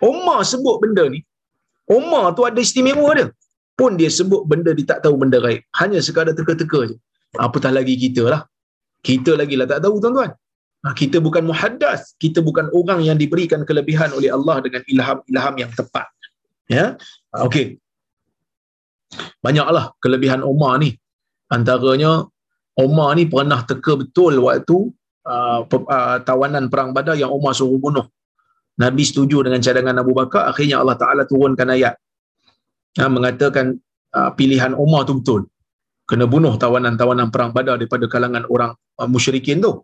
Omar 0.00 0.40
sebut 0.42 0.80
benda 0.82 1.04
ni, 1.12 1.20
Omar 1.86 2.32
tu 2.32 2.48
ada 2.48 2.56
istimewa 2.56 3.12
dia. 3.12 3.28
Pun 3.76 3.98
dia 4.00 4.08
sebut 4.08 4.48
benda 4.48 4.72
dia 4.72 4.86
tak 4.86 5.04
tahu 5.04 5.18
benda 5.20 5.38
gaib. 5.42 5.60
Hanya 5.76 5.98
sekadar 6.00 6.32
teka-teka 6.32 6.80
je. 6.90 6.96
Apatah 7.36 7.74
lagi 7.74 7.98
kita 7.98 8.30
lah 8.32 8.42
kita 9.04 9.36
lagi 9.36 9.54
lah 9.60 9.68
tak 9.68 9.84
tahu 9.84 10.00
tuan-tuan. 10.00 10.32
Ha, 10.84 10.92
kita 10.96 11.16
bukan 11.20 11.44
muhaddas, 11.48 12.16
kita 12.16 12.40
bukan 12.44 12.68
orang 12.72 13.00
yang 13.04 13.16
diberikan 13.20 13.60
kelebihan 13.68 14.12
oleh 14.16 14.32
Allah 14.32 14.60
dengan 14.64 14.82
ilham-ilham 14.84 15.54
yang 15.60 15.72
tepat. 15.72 16.08
Ya, 16.68 16.96
ha, 17.32 17.44
okey. 17.48 17.76
Banyaklah 19.44 19.92
kelebihan 20.00 20.40
Umar 20.40 20.80
ni. 20.80 20.96
Antaranya 21.52 22.24
Umar 22.80 23.16
ni 23.16 23.24
pernah 23.28 23.60
teka 23.64 23.96
betul 24.00 24.40
waktu 24.40 24.76
uh, 25.28 25.60
uh, 25.68 26.16
tawanan 26.24 26.72
perang 26.72 26.96
Badar 26.96 27.16
yang 27.16 27.32
Umar 27.32 27.52
suruh 27.52 27.80
bunuh. 27.80 28.08
Nabi 28.74 29.06
setuju 29.06 29.46
dengan 29.46 29.62
cadangan 29.62 30.02
Abu 30.02 30.12
Bakar, 30.18 30.50
akhirnya 30.50 30.82
Allah 30.82 30.98
Taala 30.98 31.22
turunkan 31.28 31.68
ayat. 31.70 31.94
Ha, 33.00 33.08
mengatakan 33.08 33.76
uh, 34.16 34.30
pilihan 34.36 34.72
Umar 34.76 35.08
tu 35.08 35.20
betul 35.20 35.48
kena 36.04 36.24
bunuh 36.28 36.54
tawanan-tawanan 36.60 37.32
perang 37.32 37.50
badar 37.56 37.80
daripada 37.80 38.04
kalangan 38.08 38.44
orang 38.52 38.72
uh, 39.00 39.08
musyrikin 39.08 39.64
tu. 39.64 39.80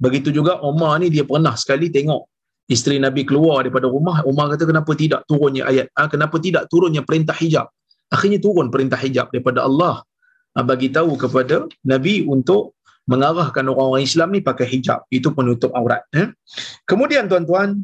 Begitu 0.00 0.32
juga 0.32 0.60
Umar 0.64 0.96
ni 1.00 1.12
dia 1.12 1.28
pernah 1.28 1.52
sekali 1.56 1.92
tengok 1.92 2.24
isteri 2.68 3.00
Nabi 3.00 3.24
keluar 3.24 3.64
daripada 3.64 3.88
rumah, 3.88 4.20
Umar 4.28 4.52
kata 4.52 4.68
kenapa 4.68 4.92
tidak 4.92 5.24
turunnya 5.24 5.64
ayat, 5.64 5.88
ha, 5.96 6.04
kenapa 6.08 6.36
tidak 6.36 6.68
turunnya 6.68 7.00
perintah 7.00 7.32
hijab. 7.32 7.66
Akhirnya 8.12 8.40
turun 8.40 8.68
perintah 8.68 9.00
hijab 9.00 9.32
daripada 9.32 9.64
Allah 9.64 10.04
ha, 10.52 10.60
bagi 10.64 10.92
tahu 10.92 11.16
kepada 11.16 11.64
Nabi 11.84 12.28
untuk 12.28 12.76
mengarahkan 13.08 13.64
orang-orang 13.72 14.04
Islam 14.04 14.28
ni 14.36 14.40
pakai 14.44 14.68
hijab. 14.68 15.08
Itu 15.08 15.32
penutup 15.32 15.72
aurat. 15.72 16.04
Eh. 16.12 16.28
Kemudian 16.84 17.24
tuan-tuan, 17.24 17.80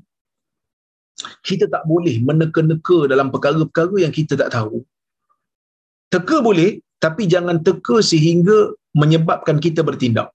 kita 1.40 1.64
tak 1.72 1.88
boleh 1.88 2.20
meneka-neka 2.20 3.08
dalam 3.08 3.32
perkara-perkara 3.32 4.04
yang 4.04 4.12
kita 4.12 4.36
tak 4.36 4.52
tahu. 4.52 4.84
Teka 6.12 6.44
boleh, 6.44 6.84
tapi 7.04 7.22
jangan 7.32 7.58
teka 7.68 7.96
sehingga 8.10 8.58
menyebabkan 9.00 9.58
kita 9.64 9.80
bertindak. 9.88 10.28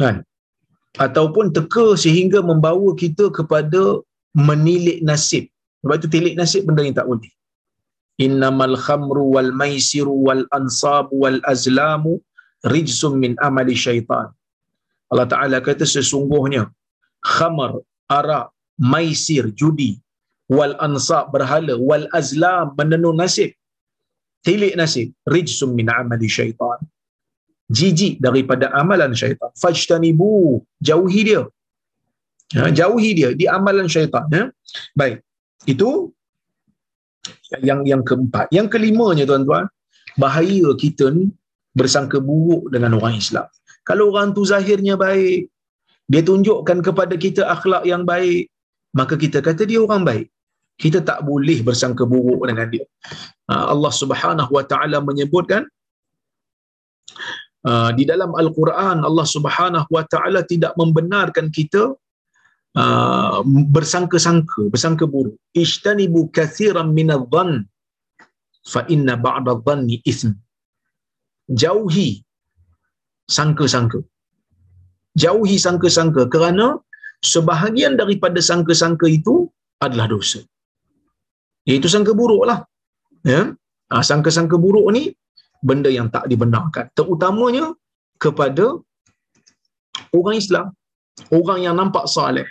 Kan? 0.00 0.16
Ataupun 1.06 1.46
teka 1.58 1.86
sehingga 2.04 2.40
membawa 2.50 2.90
kita 3.02 3.26
kepada 3.38 3.82
menilik 4.48 4.98
nasib. 5.10 5.44
Sebab 5.82 5.96
itu 5.98 6.08
tilik 6.14 6.34
nasib 6.40 6.62
benda 6.68 6.82
yang 6.86 6.96
tak 6.98 7.08
boleh. 7.10 7.32
Innamal 8.26 8.76
khamru 8.86 9.24
wal 9.34 9.50
maisiru 9.60 10.14
wal 10.26 10.44
ansabu 10.58 11.14
wal 11.22 11.40
azlamu 11.52 12.12
rijsum 12.74 13.12
min 13.22 13.32
amali 13.48 13.76
syaitan. 13.86 14.28
Allah 15.10 15.26
Ta'ala 15.32 15.58
kata 15.68 15.84
sesungguhnya 15.94 16.62
khamar, 17.34 17.72
arak, 18.18 18.46
maisir, 18.92 19.44
judi, 19.60 19.92
wal 20.56 20.74
ansab, 20.86 21.24
berhala, 21.34 21.74
wal 21.88 22.06
azlam, 22.20 22.66
menenun 22.78 23.18
nasib 23.22 23.50
tilik 24.46 24.74
nasib 24.80 25.08
rijsum 25.34 25.70
min 25.78 25.88
amali 26.00 26.28
syaitan. 26.38 26.78
Jijik 27.78 28.14
daripada 28.26 28.66
amalan 28.80 29.12
syaitan. 29.20 29.50
Fajtanibu. 29.62 30.60
Jauhi 30.88 31.20
dia. 31.28 31.42
Ha, 32.58 32.70
jauhi 32.78 33.10
dia 33.18 33.30
di 33.40 33.46
amalan 33.46 33.86
syaitan 33.94 34.26
ya. 34.36 34.44
Baik. 35.00 35.22
Itu 35.72 36.10
yang 37.66 37.80
yang 37.90 38.02
keempat. 38.08 38.50
Yang 38.56 38.68
kelimanya 38.74 39.24
tuan-tuan 39.30 39.66
bahaya 40.18 40.70
kita 40.82 41.14
ni 41.14 41.30
bersangka 41.78 42.18
buruk 42.18 42.72
dengan 42.74 42.98
orang 42.98 43.14
Islam. 43.22 43.46
Kalau 43.88 44.10
orang 44.10 44.34
tu 44.36 44.42
zahirnya 44.52 44.94
baik 44.98 45.46
dia 46.10 46.22
tunjukkan 46.26 46.78
kepada 46.82 47.14
kita 47.14 47.42
akhlak 47.54 47.86
yang 47.86 48.02
baik 48.02 48.50
maka 48.98 49.14
kita 49.14 49.38
kata 49.38 49.62
dia 49.70 49.78
orang 49.78 50.02
baik 50.02 50.26
kita 50.82 50.98
tak 51.08 51.20
boleh 51.28 51.58
bersangka 51.68 52.04
buruk 52.12 52.42
dengan 52.48 52.68
dia. 52.72 52.84
Ha, 53.50 53.54
Allah 53.72 53.92
Subhanahu 54.00 54.52
wa 54.56 54.64
taala 54.70 54.98
menyebutkan 55.08 55.62
uh, 57.68 57.90
di 57.98 58.04
dalam 58.10 58.30
al-Quran 58.42 59.04
Allah 59.08 59.26
Subhanahu 59.34 59.90
wa 59.96 60.04
taala 60.12 60.40
tidak 60.52 60.72
membenarkan 60.80 61.48
kita 61.58 61.82
uh, 62.82 63.38
bersangka-sangka 63.76 64.62
bersangka 64.74 65.04
buruk. 65.14 65.36
Ishtanibu 65.64 66.20
katsiran 66.36 66.90
minadh-dhann 66.98 67.52
fa 68.72 68.80
inna 68.94 69.16
ba'dadh-dhanni 69.26 69.98
ism 70.12 70.32
jauhi 71.62 72.10
sangka-sangka. 73.36 74.00
Jauhi 75.22 75.56
sangka-sangka 75.66 76.22
kerana 76.34 76.66
sebahagian 77.32 77.94
daripada 78.00 78.38
sangka-sangka 78.50 79.06
itu 79.18 79.34
adalah 79.84 80.06
dosa 80.14 80.40
iaitu 81.70 81.88
sangka 81.94 82.12
buruk 82.20 82.42
lah. 82.50 82.58
Ya? 83.32 83.40
Ha, 83.90 84.02
sangka-sangka 84.10 84.56
buruk 84.64 84.86
ni 84.96 85.02
benda 85.68 85.90
yang 85.98 86.08
tak 86.14 86.24
dibenarkan. 86.30 86.86
Terutamanya 86.98 87.64
kepada 88.24 88.66
orang 90.18 90.36
Islam. 90.42 90.66
Orang 91.38 91.58
yang 91.66 91.74
nampak 91.80 92.04
saleh. 92.14 92.48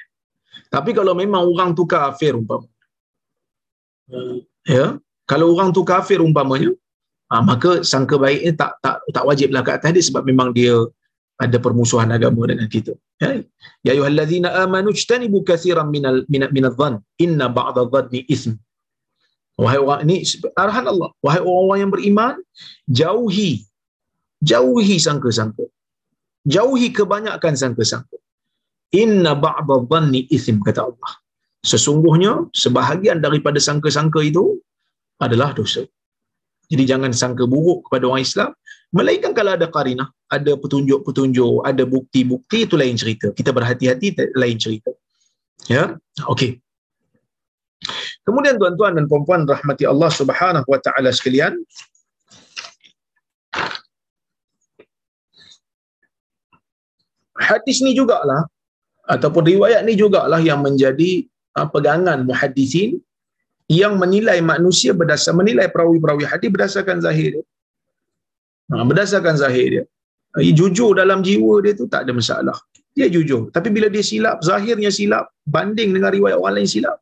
Tapi 0.74 0.92
kalau 0.98 1.14
memang 1.22 1.42
orang 1.52 1.70
tu 1.78 1.84
kafir 1.94 2.34
umpama. 2.42 2.68
Ya? 4.76 4.86
Kalau 5.32 5.48
orang 5.54 5.70
tu 5.78 5.82
kafir 5.92 6.20
umpamanya 6.28 6.72
ha, 7.32 7.42
maka 7.50 7.72
sangka 7.92 8.16
baiknya 8.24 8.54
tak 8.62 8.72
tak 8.86 8.98
tak 9.16 9.24
wajiblah 9.30 9.62
kat 9.68 9.76
atas 9.80 9.92
dia 9.96 10.04
sebab 10.10 10.24
memang 10.30 10.50
dia 10.58 10.74
ada 11.40 11.58
permusuhan 11.66 12.10
agama 12.12 12.44
dengan 12.52 12.68
kita. 12.68 12.94
Ya, 13.24 13.30
ya 13.88 13.92
ayyuhallazina 13.96 14.50
amanu 14.64 14.92
ijtanibu 14.92 15.40
katsiran 15.48 15.88
minal 15.94 16.28
minadh 16.28 16.76
dhann 16.80 17.00
inna 17.26 17.48
ba'dadh 17.48 17.88
dhanni 17.94 18.28
ism. 18.36 18.60
Wahai 19.60 19.80
orang 19.84 20.00
ini 20.08 20.16
arahan 20.56 20.86
Allah, 20.92 21.10
wahai 21.26 21.42
orang-orang 21.44 21.80
yang 21.84 21.92
beriman, 21.96 22.36
jauhi 22.88 23.52
jauhi 24.52 24.98
sangka-sangka. 25.08 25.66
Jauhi 26.48 26.88
kebanyakan 26.96 27.54
sangka-sangka. 27.62 28.18
Inna 28.96 29.36
ba'dadh 29.46 29.86
dhanni 29.92 30.26
ism 30.36 30.64
kata 30.68 30.88
Allah. 30.90 31.12
Sesungguhnya 31.62 32.48
sebahagian 32.56 33.20
daripada 33.20 33.60
sangka-sangka 33.60 34.24
itu 34.24 34.58
adalah 35.20 35.52
dosa. 35.52 35.84
Jadi 36.72 36.84
jangan 36.88 37.12
sangka 37.12 37.44
buruk 37.54 37.86
kepada 37.86 38.08
orang 38.10 38.24
Islam. 38.24 38.50
Melainkan 38.90 39.38
kalau 39.38 39.54
ada 39.54 39.68
karinah, 39.70 40.10
ada 40.34 40.58
petunjuk-petunjuk, 40.58 41.62
ada 41.62 41.84
bukti-bukti, 41.86 42.66
itu 42.66 42.74
lain 42.74 42.98
cerita. 42.98 43.30
Kita 43.36 43.54
berhati-hati, 43.54 44.34
lain 44.34 44.58
cerita. 44.58 44.90
Ya, 45.70 46.00
okey. 46.26 46.58
Kemudian 48.30 48.62
tuan-tuan 48.62 48.94
dan 48.94 49.06
puan-puan 49.10 49.42
rahmati 49.50 49.90
Allah 49.90 50.10
Subhanahu 50.14 50.68
wa 50.74 50.80
taala 50.86 51.10
sekalian, 51.10 51.54
hadis 57.50 57.82
ni 57.86 57.98
jugalah 57.98 58.46
ataupun 59.16 59.44
riwayat 59.50 59.82
ni 59.88 59.98
jugalah 60.02 60.38
yang 60.50 60.62
menjadi 60.62 61.26
uh, 61.58 61.66
pegangan 61.74 62.22
muhaddisin 62.30 63.02
yang 63.82 63.98
menilai 64.02 64.38
manusia 64.54 64.94
berdasar 65.00 65.34
menilai 65.34 65.66
perawi-perawi 65.74 66.30
hadis 66.30 66.50
berdasarkan 66.54 67.02
zahir 67.06 67.30
dia. 67.34 67.46
Ha, 68.70 68.86
berdasarkan 68.86 69.36
zahir 69.42 69.68
dia. 69.74 69.84
Dia 70.38 70.54
jujur 70.60 70.94
dalam 71.02 71.26
jiwa 71.26 71.66
dia 71.66 71.74
tu 71.74 71.90
tak 71.94 72.06
ada 72.06 72.14
masalah. 72.14 72.58
Dia 72.94 73.10
jujur. 73.10 73.50
Tapi 73.56 73.70
bila 73.74 73.90
dia 73.90 74.06
silap, 74.06 74.38
zahirnya 74.46 74.94
silap, 74.94 75.34
banding 75.56 75.90
dengan 75.98 76.14
riwayat 76.14 76.38
orang 76.38 76.62
lain 76.62 76.70
silap, 76.70 76.98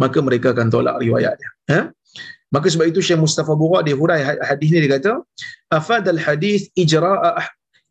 maka 0.00 0.18
mereka 0.20 0.52
akan 0.54 0.68
tolak 0.72 0.96
riwayat 1.02 1.34
dia. 1.40 1.50
Ha? 1.72 1.80
Maka 2.54 2.70
sebab 2.72 2.86
itu 2.88 3.02
Syekh 3.02 3.20
Mustafa 3.20 3.52
Burak 3.58 3.82
dia 3.88 3.96
hurai 3.98 4.22
hadis 4.22 4.68
ni 4.70 4.78
dia 4.84 4.96
kata, 4.96 5.12
afadal 5.72 6.20
hadis 6.20 6.70
ijra'a 6.78 7.42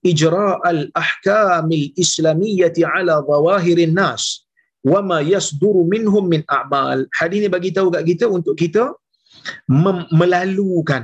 ijra'al 0.06 0.94
ahkamil 0.96 1.92
islamiyyati 1.98 2.86
ala 2.86 3.20
zawahirin 3.26 3.92
nas 3.92 4.46
wa 4.86 5.02
ma 5.02 5.20
yasduru 5.20 5.84
minhum 5.94 6.30
min 6.30 6.42
a'mal. 6.48 7.10
Hadis 7.20 7.44
ni 7.44 7.50
bagi 7.52 7.74
tahu 7.76 7.90
kat 7.92 8.06
kita 8.06 8.26
untuk 8.30 8.56
kita 8.56 8.94
melalukan 10.20 11.04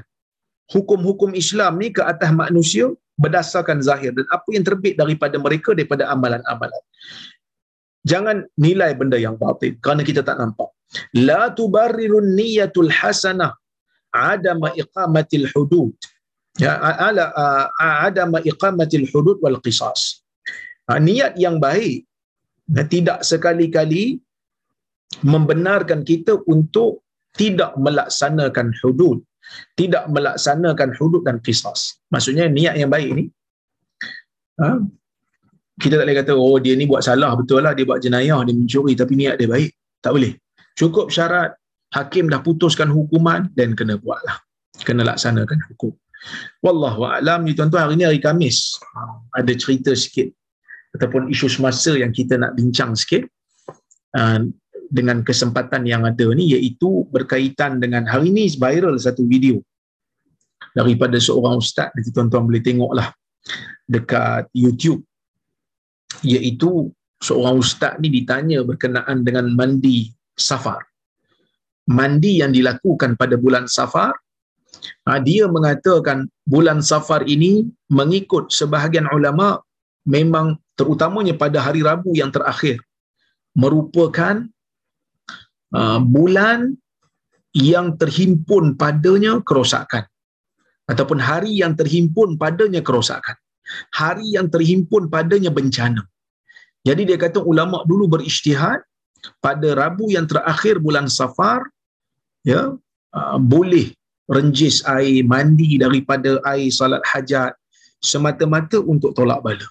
hukum-hukum 0.71 1.35
Islam 1.35 1.81
ni 1.81 1.91
ke 1.91 2.01
atas 2.05 2.31
manusia 2.31 2.87
berdasarkan 3.19 3.83
zahir 3.83 4.15
dan 4.15 4.25
apa 4.31 4.47
yang 4.55 4.63
terbit 4.63 4.95
daripada 4.95 5.35
mereka 5.37 5.75
daripada 5.77 6.07
amalan-amalan. 6.13 6.83
Jangan 8.01 8.49
nilai 8.57 8.91
benda 8.97 9.17
yang 9.21 9.37
batin 9.37 9.77
kerana 9.83 10.01
kita 10.01 10.21
tak 10.25 10.37
nampak. 10.41 10.69
La 11.15 11.53
tubarrirun 11.53 12.33
niyatul 12.33 12.89
hasanah 12.89 13.53
adama 14.11 14.73
iqamatil 14.73 15.47
hudud. 15.53 15.93
Ya, 16.59 16.75
ala 16.81 17.31
adama 17.79 18.41
iqamatil 18.43 19.07
hudud 19.11 19.37
wal 19.39 19.61
qisas. 19.63 20.25
Ha, 20.89 20.99
niat 20.99 21.37
yang 21.39 21.61
baik 21.61 22.03
tidak 22.89 23.21
sekali-kali 23.21 24.19
membenarkan 25.23 26.01
kita 26.07 26.39
untuk 26.47 27.03
tidak 27.35 27.75
melaksanakan 27.79 28.71
hudud 28.79 29.19
tidak 29.75 30.07
melaksanakan 30.07 30.95
hudud 30.95 31.23
dan 31.27 31.37
qisas 31.43 31.99
maksudnya 32.07 32.47
niat 32.47 32.75
yang 32.79 32.91
baik 32.91 33.11
ni 33.11 33.25
ha? 34.59 34.79
Kita 35.81 35.97
tak 35.97 36.05
boleh 36.05 36.17
kata 36.21 36.31
oh 36.37 36.57
dia 36.61 36.77
ni 36.77 36.85
buat 36.85 37.01
salah. 37.01 37.33
Betul 37.33 37.65
lah 37.65 37.73
dia 37.73 37.83
buat 37.89 37.97
jenayah 37.97 38.45
dia 38.45 38.53
mencuri 38.53 38.93
tapi 38.93 39.17
niat 39.17 39.41
dia 39.41 39.49
baik. 39.49 39.73
Tak 39.99 40.13
boleh. 40.13 40.37
Cukup 40.77 41.09
syarat 41.09 41.57
hakim 41.97 42.29
dah 42.29 42.39
putuskan 42.45 42.93
hukuman 42.93 43.49
dan 43.57 43.73
kena 43.73 43.97
buatlah. 43.97 44.37
Kena 44.85 45.01
laksanakan 45.03 45.57
hukum. 45.73 45.91
Wallahu 46.61 47.09
a'lam. 47.09 47.43
Ni 47.43 47.57
tuan-tuan 47.57 47.89
hari 47.89 47.97
ni 47.97 48.05
hari 48.05 48.21
Kamis. 48.21 48.77
Ada 49.33 49.57
cerita 49.57 49.91
sikit 49.97 50.29
ataupun 50.95 51.31
isu 51.31 51.47
semasa 51.49 51.95
yang 51.95 52.13
kita 52.13 52.37
nak 52.37 52.53
bincang 52.53 52.93
sikit 52.93 53.25
uh, 54.15 54.43
dengan 54.91 55.23
kesempatan 55.23 55.87
yang 55.87 56.03
ada 56.03 56.27
ni 56.35 56.51
iaitu 56.51 57.07
berkaitan 57.09 57.79
dengan 57.79 58.03
hari 58.03 58.27
ni 58.27 58.51
viral 58.51 58.99
satu 58.99 59.23
video 59.23 59.63
daripada 60.75 61.15
seorang 61.15 61.63
ustaz 61.63 61.95
nanti 61.95 62.11
tuan-tuan 62.11 62.43
boleh 62.43 62.59
tengoklah 62.59 63.07
dekat 63.87 64.51
YouTube 64.51 65.03
iaitu 66.25 66.91
seorang 67.21 67.61
ustaz 67.61 67.95
ni 68.01 68.09
ditanya 68.11 68.65
berkenaan 68.65 69.23
dengan 69.23 69.47
mandi 69.53 70.09
safar. 70.35 70.81
Mandi 71.87 72.41
yang 72.41 72.51
dilakukan 72.53 73.15
pada 73.17 73.35
bulan 73.37 73.65
safar 73.69 74.13
ha, 75.05 75.19
dia 75.21 75.45
mengatakan 75.49 76.29
bulan 76.45 76.81
safar 76.81 77.25
ini 77.25 77.67
mengikut 77.89 78.49
sebahagian 78.49 79.09
ulama 79.11 79.61
memang 80.05 80.57
terutamanya 80.77 81.37
pada 81.37 81.61
hari 81.61 81.85
Rabu 81.85 82.13
yang 82.17 82.33
terakhir. 82.33 82.81
Merupakan 83.53 84.47
uh, 85.75 85.99
bulan 85.99 86.73
yang 87.51 87.99
terhimpun 87.99 88.79
padanya 88.79 89.43
kerosakan. 89.43 90.07
Ataupun 90.87 91.19
hari 91.21 91.61
yang 91.61 91.77
terhimpun 91.77 92.35
padanya 92.35 92.81
kerosakan 92.81 93.37
hari 94.01 94.27
yang 94.37 94.47
terhimpun 94.53 95.09
padanya 95.15 95.51
bencana 95.57 96.01
jadi 96.87 97.01
dia 97.09 97.17
kata 97.25 97.39
ulama 97.51 97.81
dulu 97.91 98.05
beristihad 98.13 98.81
pada 99.45 99.69
Rabu 99.81 100.09
yang 100.15 100.25
terakhir 100.31 100.81
bulan 100.85 101.05
Safar 101.17 101.61
ya 102.51 102.73
uh, 103.17 103.37
boleh 103.53 103.93
renjis 104.31 104.81
air 104.97 105.21
mandi 105.33 105.77
daripada 105.83 106.41
air 106.51 106.69
salat 106.73 107.03
hajat 107.11 107.53
semata-mata 108.01 108.81
untuk 108.81 109.13
tolak 109.17 109.39
bala 109.45 109.67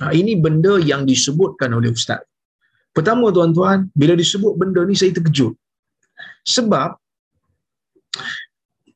Ha, 0.00 0.10
ini 0.16 0.32
benda 0.44 0.80
yang 0.90 1.02
disebutkan 1.04 1.70
oleh 1.76 1.92
Ustaz. 1.92 2.24
Pertama 2.96 3.28
tuan-tuan, 3.36 3.92
bila 4.00 4.16
disebut 4.16 4.56
benda 4.56 4.80
ni 4.88 4.96
saya 4.96 5.12
terkejut. 5.12 5.52
Sebab, 6.54 6.96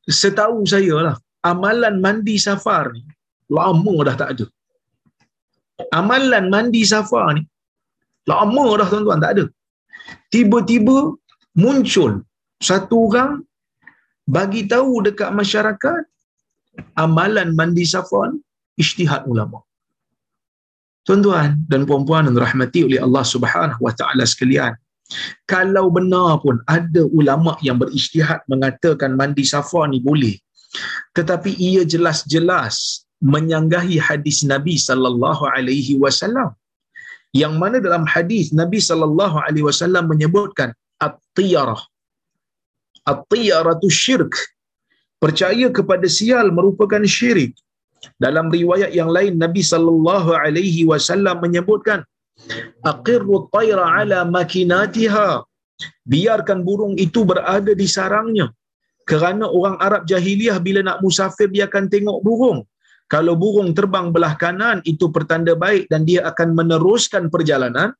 setahu 0.09 0.65
saya 0.65 0.95
lah, 1.07 1.15
amalan 1.45 2.01
mandi 2.01 2.35
safar 2.41 2.93
ni, 2.97 3.05
lama 3.57 3.95
dah 4.07 4.15
tak 4.21 4.29
ada. 4.35 4.45
Amalan 5.99 6.45
mandi 6.53 6.81
safar 6.93 7.25
ni, 7.37 7.43
lama 8.31 8.65
dah 8.79 8.87
tuan-tuan 8.91 9.21
tak 9.23 9.31
ada. 9.35 9.45
Tiba-tiba 10.33 10.97
muncul 11.63 12.11
satu 12.63 12.95
orang 13.07 13.43
bagi 14.27 14.61
tahu 14.73 15.05
dekat 15.07 15.31
masyarakat 15.31 16.01
amalan 16.99 17.55
mandi 17.59 17.85
safar 17.93 18.33
ni 18.33 18.39
ijtihad 18.83 19.23
ulama. 19.31 19.59
Tuan-tuan 21.07 21.63
dan 21.71 21.87
puan-puan 21.87 22.27
yang 22.27 22.35
dirahmati 22.35 22.79
oleh 22.87 22.99
Allah 22.99 23.23
Subhanahu 23.23 23.79
wa 23.79 23.93
taala 23.95 24.27
sekalian, 24.27 24.75
kalau 25.47 25.87
benar 25.87 26.43
pun 26.43 26.59
ada 26.67 27.07
ulama 27.15 27.55
yang 27.63 27.79
berijtihad 27.79 28.43
mengatakan 28.51 29.15
mandi 29.15 29.47
safar 29.47 29.87
ni 29.87 30.03
boleh 30.03 30.35
tetapi 31.15 31.55
ia 31.55 31.81
jelas-jelas 31.87 33.06
menyanggahi 33.21 33.97
hadis 34.07 34.45
Nabi 34.53 34.75
sallallahu 34.87 35.43
alaihi 35.55 35.97
wasallam. 36.03 36.49
Yang 37.41 37.53
mana 37.61 37.77
dalam 37.85 38.03
hadis 38.13 38.53
Nabi 38.61 38.79
sallallahu 38.89 39.37
alaihi 39.45 39.65
wasallam 39.69 40.05
menyebutkan 40.11 40.69
at-tiyarah. 41.07 41.81
At-tiyaratu 43.11 43.89
syirk. 43.89 44.33
Percaya 45.23 45.67
kepada 45.77 46.07
sial 46.17 46.53
merupakan 46.57 47.01
syirik. 47.17 47.53
Dalam 48.21 48.53
riwayat 48.53 48.93
yang 48.93 49.09
lain 49.09 49.41
Nabi 49.41 49.61
sallallahu 49.71 50.31
alaihi 50.37 50.85
wasallam 50.91 51.41
menyebutkan 51.45 52.05
aqirru 52.85 53.49
tayra 53.55 53.85
ala 53.99 54.19
makinatiha. 54.37 55.41
Biarkan 56.05 56.61
burung 56.67 56.93
itu 57.05 57.25
berada 57.25 57.73
di 57.81 57.87
sarangnya. 57.89 58.47
Kerana 59.09 59.45
orang 59.57 59.77
Arab 59.87 60.01
jahiliah 60.11 60.57
bila 60.67 60.79
nak 60.87 60.97
musafir 61.03 61.49
dia 61.55 61.65
akan 61.69 61.85
tengok 61.93 62.19
burung 62.27 62.59
kalau 63.07 63.39
burung 63.39 63.71
terbang 63.71 64.11
belah 64.11 64.35
kanan 64.35 64.83
itu 64.83 65.07
pertanda 65.07 65.55
baik 65.55 65.87
dan 65.87 66.03
dia 66.03 66.27
akan 66.27 66.51
meneruskan 66.59 67.31
perjalanan. 67.31 67.95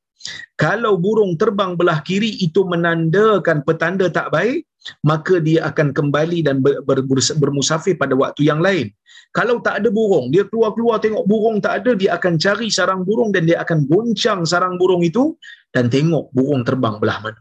Kalau 0.59 0.99
burung 0.99 1.39
terbang 1.39 1.79
belah 1.79 2.03
kiri 2.03 2.35
itu 2.43 2.67
menandakan 2.67 3.63
petanda 3.63 4.11
tak 4.11 4.35
baik 4.35 4.67
maka 5.03 5.39
dia 5.43 5.67
akan 5.67 5.91
kembali 5.91 6.47
dan 6.47 6.63
ber, 6.63 6.79
ber, 6.83 7.03
ber, 7.03 7.19
bermusafir 7.39 7.95
pada 7.95 8.15
waktu 8.15 8.47
yang 8.47 8.59
lain. 8.59 8.91
Kalau 9.31 9.59
tak 9.63 9.83
ada 9.83 9.89
burung 9.91 10.31
dia 10.31 10.43
keluar-keluar 10.47 10.99
tengok 10.99 11.23
burung 11.27 11.63
tak 11.63 11.83
ada 11.83 11.91
dia 11.95 12.15
akan 12.19 12.35
cari 12.39 12.67
sarang 12.67 13.07
burung 13.07 13.31
dan 13.31 13.47
dia 13.47 13.63
akan 13.63 13.87
goncang 13.87 14.43
sarang 14.43 14.75
burung 14.75 15.03
itu 15.03 15.35
dan 15.71 15.87
tengok 15.87 16.31
burung 16.35 16.67
terbang 16.67 16.99
belah 16.99 17.19
mana. 17.23 17.39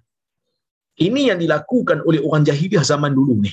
Ini 0.96 1.34
yang 1.34 1.38
dilakukan 1.42 2.06
oleh 2.06 2.22
orang 2.22 2.46
jahiliah 2.46 2.86
zaman 2.86 3.12
dulu 3.12 3.42
ni 3.42 3.52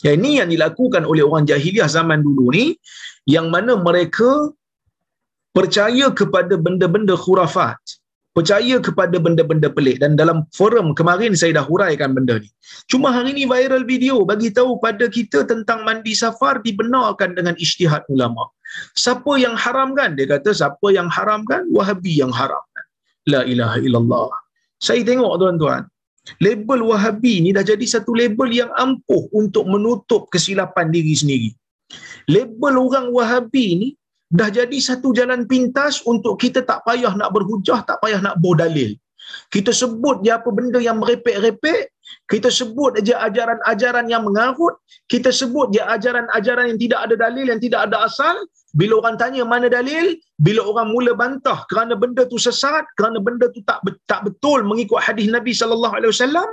Ya, 0.00 0.16
ini 0.16 0.40
yang 0.40 0.48
dilakukan 0.48 1.04
oleh 1.04 1.24
orang 1.26 1.44
jahiliah 1.44 1.88
zaman 1.88 2.24
dulu 2.24 2.50
ni 2.56 2.80
yang 3.28 3.52
mana 3.52 3.76
mereka 3.76 4.48
percaya 5.52 6.08
kepada 6.08 6.56
benda-benda 6.56 7.18
khurafat 7.18 7.76
percaya 8.30 8.78
kepada 8.78 9.16
benda-benda 9.18 9.68
pelik. 9.70 9.98
Dan 9.98 10.14
dalam 10.14 10.46
forum 10.54 10.94
kemarin 10.94 11.34
saya 11.34 11.58
dah 11.58 11.66
huraikan 11.66 12.14
benda 12.14 12.38
ni. 12.38 12.48
Cuma 12.86 13.10
hari 13.10 13.34
ni 13.34 13.44
viral 13.46 13.82
video 13.82 14.22
bagi 14.22 14.54
tahu 14.54 14.78
pada 14.78 15.10
kita 15.10 15.42
tentang 15.46 15.82
mandi 15.82 16.14
safar 16.14 16.62
dibenarkan 16.62 17.34
dengan 17.34 17.58
ijtihad 17.58 18.06
ulama. 18.06 18.46
Siapa 18.94 19.34
yang 19.34 19.58
haramkan? 19.58 20.14
Dia 20.14 20.30
kata 20.30 20.54
siapa 20.54 20.94
yang 20.94 21.10
haramkan? 21.10 21.66
Wahabi 21.74 22.22
yang 22.22 22.30
haramkan. 22.30 22.84
La 23.26 23.42
ilaha 23.42 23.82
illallah. 23.82 24.30
Saya 24.80 25.02
tengok 25.04 25.36
tuan-tuan 25.36 25.89
label 26.38 26.86
wahabi 26.90 27.40
ni 27.44 27.50
dah 27.56 27.64
jadi 27.64 27.86
satu 27.86 28.12
label 28.12 28.48
yang 28.52 28.70
ampuh 28.76 29.26
untuk 29.32 29.64
menutup 29.66 30.28
kesilapan 30.28 30.92
diri 30.92 31.14
sendiri 31.16 31.50
label 32.30 32.74
orang 32.78 33.08
wahabi 33.10 33.66
ni 33.80 33.88
dah 34.30 34.46
jadi 34.46 34.78
satu 34.78 35.10
jalan 35.10 35.42
pintas 35.50 35.98
untuk 36.06 36.38
kita 36.38 36.62
tak 36.62 36.86
payah 36.86 37.10
nak 37.18 37.34
berhujah, 37.34 37.82
tak 37.82 37.98
payah 37.98 38.22
nak 38.22 38.38
bawa 38.38 38.66
dalil. 38.66 38.94
Kita 39.54 39.70
sebut 39.80 40.16
je 40.24 40.30
apa 40.38 40.48
benda 40.58 40.78
yang 40.78 40.98
merepek-repek, 41.02 41.80
kita 42.32 42.48
sebut 42.58 42.98
je 43.06 43.14
ajaran-ajaran 43.26 44.06
yang 44.12 44.22
mengarut, 44.28 44.74
kita 45.12 45.30
sebut 45.40 45.74
je 45.74 45.82
ajaran-ajaran 45.94 46.64
yang 46.70 46.80
tidak 46.84 47.00
ada 47.06 47.14
dalil, 47.24 47.46
yang 47.52 47.60
tidak 47.66 47.80
ada 47.86 48.06
asal. 48.08 48.36
Bila 48.80 49.02
orang 49.02 49.16
tanya 49.22 49.42
mana 49.52 49.66
dalil, 49.66 50.14
bila 50.38 50.60
orang 50.70 50.88
mula 50.94 51.12
bantah 51.22 51.58
kerana 51.70 51.94
benda 52.02 52.22
tu 52.32 52.38
sesat, 52.38 52.86
kerana 52.98 53.18
benda 53.18 53.46
tu 53.54 53.60
tak 53.70 53.82
tak 54.10 54.20
betul 54.26 54.62
mengikut 54.70 55.02
hadis 55.02 55.26
Nabi 55.36 55.52
sallallahu 55.60 55.94
alaihi 55.98 56.12
wasallam, 56.14 56.48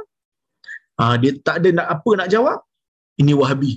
ah 1.01 1.15
dia 1.21 1.37
tak 1.47 1.61
ada 1.61 1.69
nak 1.79 1.87
apa 1.95 2.11
nak 2.21 2.29
jawab. 2.33 2.57
Ini 3.21 3.33
Wahabi. 3.37 3.73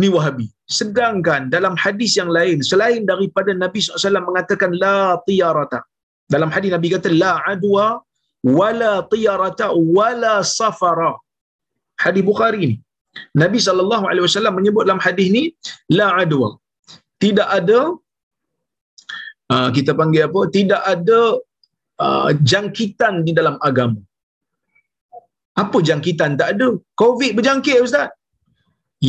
Ni 0.00 0.08
wahabi. 0.08 0.48
Sedangkan 0.78 1.52
dalam 1.52 1.74
hadis 1.76 2.16
yang 2.16 2.30
lain 2.36 2.64
selain 2.64 3.04
daripada 3.04 3.52
Nabi 3.52 3.84
SAW 3.84 4.24
mengatakan 4.24 4.72
la 4.82 5.20
tiyarata 5.28 5.84
dalam 6.34 6.50
hadis 6.54 6.70
Nabi 6.74 6.88
kata 6.94 7.08
la 7.22 7.32
adwa 7.52 7.86
wala 8.58 8.92
tiyarata 9.12 9.66
wala 9.98 10.34
safara. 10.58 11.12
Hadis 12.04 12.24
Bukhari 12.30 12.62
ni. 12.70 12.76
Nabi 13.42 13.58
SAW 13.60 14.56
menyebut 14.58 14.84
dalam 14.88 15.02
hadis 15.06 15.28
ni 15.36 15.42
la 15.98 16.06
adwa. 16.22 16.48
Tidak 17.22 17.48
ada 17.58 17.80
uh, 19.52 19.68
kita 19.76 19.92
panggil 20.00 20.22
apa 20.28 20.40
tidak 20.56 20.82
ada 20.94 21.20
uh, 22.04 22.30
jangkitan 22.52 23.14
di 23.26 23.32
dalam 23.38 23.56
agama. 23.68 24.00
Apa 25.62 25.78
jangkitan? 25.88 26.40
Tak 26.40 26.48
ada. 26.56 26.68
Covid 27.02 27.32
berjangkit 27.38 27.84
ustaz. 27.86 28.08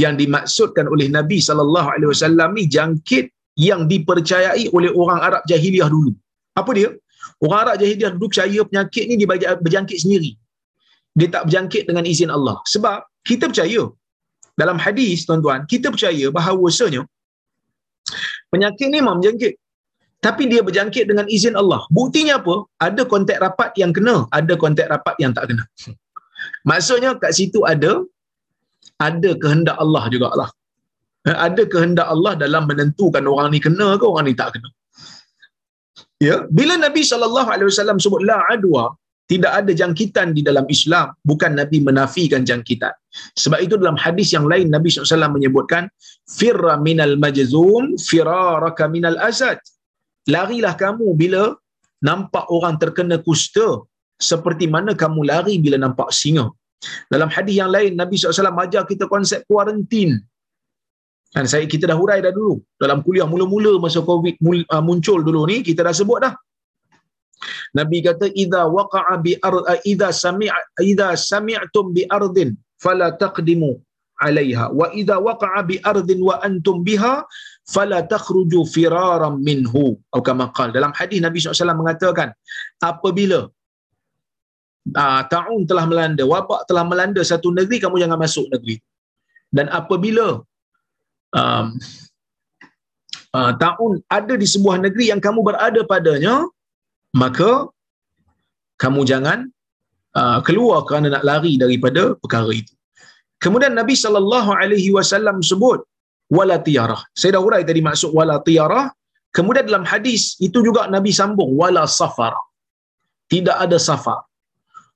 Yang 0.04 0.14
dimaksudkan 0.22 0.86
oleh 0.94 1.08
Nabi 1.18 1.38
sallallahu 1.48 1.88
alaihi 1.94 2.10
wasallam 2.14 2.50
ni 2.58 2.64
jangkit 2.76 3.26
yang 3.68 3.82
dipercayai 3.92 4.66
oleh 4.78 4.92
orang 5.02 5.20
Arab 5.28 5.42
jahiliah 5.52 5.88
dulu. 5.96 6.12
Apa 6.60 6.72
dia? 6.78 6.90
Orang 7.44 7.60
Arab 7.64 7.76
jahiliah 7.82 8.12
dulu 8.16 8.28
percaya 8.32 8.60
penyakit 8.70 9.04
ni 9.10 9.16
dia 9.22 9.56
berjangkit 9.66 9.98
sendiri. 10.04 10.32
Dia 11.18 11.28
tak 11.36 11.44
berjangkit 11.48 11.84
dengan 11.90 12.04
izin 12.14 12.32
Allah. 12.38 12.58
Sebab 12.74 12.98
kita 13.30 13.46
percaya 13.52 13.82
dalam 14.62 14.78
hadis 14.86 15.26
tuan-tuan, 15.28 15.62
kita 15.74 15.88
percaya 15.94 16.26
bahawasanya 16.38 17.02
penyakit 18.54 18.88
ni 18.94 18.98
memang 19.02 19.18
berjangkit. 19.22 19.54
Tapi 20.26 20.44
dia 20.52 20.62
berjangkit 20.68 21.06
dengan 21.12 21.28
izin 21.36 21.56
Allah. 21.62 21.82
Buktinya 21.98 22.40
apa? 22.40 22.56
Ada 22.88 23.02
kontak 23.14 23.38
rapat 23.44 23.72
yang 23.82 23.92
kena, 23.96 24.16
ada 24.40 24.54
kontak 24.64 24.88
rapat 24.94 25.16
yang 25.24 25.32
tak 25.38 25.52
kena. 25.52 25.64
Maksudnya 26.70 27.12
kat 27.24 27.32
situ 27.36 27.60
ada 27.74 27.92
ada 29.08 29.30
kehendak 29.42 29.78
Allah 29.84 30.04
jugalah. 30.14 30.50
Eh, 31.28 31.38
ada 31.48 31.64
kehendak 31.74 32.08
Allah 32.14 32.34
dalam 32.44 32.64
menentukan 32.70 33.24
orang 33.34 33.48
ni 33.54 33.60
kena 33.66 33.88
ke 34.00 34.06
orang 34.12 34.26
ni 34.30 34.36
tak 34.42 34.56
kena. 34.56 34.70
Ya, 36.26 36.36
bila 36.58 36.74
Nabi 36.86 37.02
sallallahu 37.12 37.50
alaihi 37.54 37.70
wasallam 37.72 37.98
sebut 38.04 38.22
la 38.30 38.38
adwa, 38.56 38.86
tidak 39.32 39.52
ada 39.60 39.72
jangkitan 39.82 40.28
di 40.38 40.42
dalam 40.48 40.66
Islam, 40.76 41.08
bukan 41.30 41.52
Nabi 41.60 41.78
menafikan 41.88 42.42
jangkitan. 42.50 42.94
Sebab 43.44 43.60
itu 43.66 43.76
dalam 43.82 43.98
hadis 44.04 44.30
yang 44.36 44.46
lain 44.52 44.68
Nabi 44.76 44.90
SAW 44.92 45.32
menyebutkan 45.38 45.84
firra 46.38 46.76
minal 46.88 47.16
majzum 47.24 47.96
firaraka 48.08 48.86
minal 48.96 49.18
asad. 49.30 49.60
Larilah 50.34 50.76
kamu 50.84 51.08
bila 51.22 51.44
nampak 52.10 52.46
orang 52.56 52.76
terkena 52.82 53.18
kusta 53.28 53.68
seperti 54.30 54.66
mana 54.76 54.92
kamu 55.04 55.22
lari 55.32 55.56
bila 55.66 55.80
nampak 55.86 56.12
singa. 56.20 56.48
Dalam 57.14 57.32
hadis 57.36 57.56
yang 57.62 57.72
lain 57.76 57.96
Nabi 58.02 58.16
SAW 58.20 58.60
ajar 58.66 58.84
kita 58.92 59.08
konsep 59.08 59.48
kuarantin. 59.48 60.20
Dan 61.36 61.46
saya 61.52 61.66
kita 61.74 61.86
dah 61.92 61.98
hurai 62.00 62.20
dah 62.26 62.34
dulu 62.38 62.54
dalam 62.84 63.00
kuliah 63.06 63.28
mula-mula 63.34 63.72
masa 63.86 64.00
Covid 64.10 64.36
uh, 64.76 64.84
muncul 64.88 65.20
dulu 65.28 65.42
ni 65.52 65.58
kita 65.70 65.82
dah 65.88 65.96
sebut 66.00 66.20
dah. 66.26 66.34
Nabi 67.78 67.98
kata 68.08 68.28
idza 68.44 68.62
waqa'a 68.78 69.16
bi 69.26 69.32
ard 69.48 69.64
uh, 69.74 69.80
idza 69.92 70.10
sami'a 70.24 70.60
idza 70.92 71.08
sami'tum 71.32 71.86
bi 71.96 72.04
ardin 72.18 72.50
fala 72.84 73.08
taqdimu 73.24 73.72
'alayha 74.22 74.66
wa 74.80 74.88
idza 75.02 75.18
waqa'a 75.28 75.62
bi 75.70 75.76
ardin 75.92 76.22
wa 76.30 76.36
antum 76.48 76.78
biha 76.88 77.16
fala 77.74 78.00
takhruju 78.14 78.62
firaran 78.74 79.36
minhu 79.50 79.86
atau 80.14 80.24
kama 80.28 80.46
qala 80.56 80.72
dalam 80.78 80.94
hadis 81.00 81.20
Nabi 81.26 81.38
SAW 81.42 81.82
mengatakan 81.82 82.30
apabila 82.92 83.40
uh, 84.92 85.22
taun 85.34 85.62
telah 85.70 85.86
melanda, 85.92 86.24
wabak 86.34 86.62
telah 86.70 86.84
melanda 86.92 87.22
satu 87.32 87.50
negeri, 87.58 87.78
kamu 87.84 88.04
jangan 88.04 88.20
masuk 88.20 88.46
negeri. 88.54 88.76
Dan 89.54 89.70
apabila 89.80 90.26
um, 91.42 91.66
uh, 93.38 93.52
taun 93.64 93.94
ada 94.18 94.34
di 94.42 94.48
sebuah 94.54 94.78
negeri 94.86 95.06
yang 95.12 95.22
kamu 95.26 95.40
berada 95.50 95.82
padanya, 95.94 96.36
maka 97.22 97.52
kamu 98.84 99.02
jangan 99.12 99.40
uh, 100.20 100.40
keluar 100.48 100.80
kerana 100.88 101.08
nak 101.16 101.26
lari 101.30 101.54
daripada 101.64 102.04
perkara 102.22 102.52
itu. 102.62 102.74
Kemudian 103.44 103.74
Nabi 103.80 103.96
sallallahu 104.04 104.52
alaihi 104.62 104.90
wasallam 104.98 105.38
sebut 105.52 105.80
wala 106.38 106.58
tiarah. 106.68 107.02
Saya 107.20 107.32
dah 107.36 107.44
urai 107.48 107.64
tadi 107.70 107.82
maksud 107.90 108.12
wala 108.20 108.38
tiarah. 108.48 108.86
Kemudian 109.38 109.66
dalam 109.70 109.86
hadis 109.92 110.38
itu 110.48 110.62
juga 110.68 110.82
Nabi 110.96 111.12
sambung 111.20 111.52
wala 111.62 111.84
safar. 112.00 112.34
Tidak 113.34 113.58
ada 113.66 113.78
safar. 113.88 114.22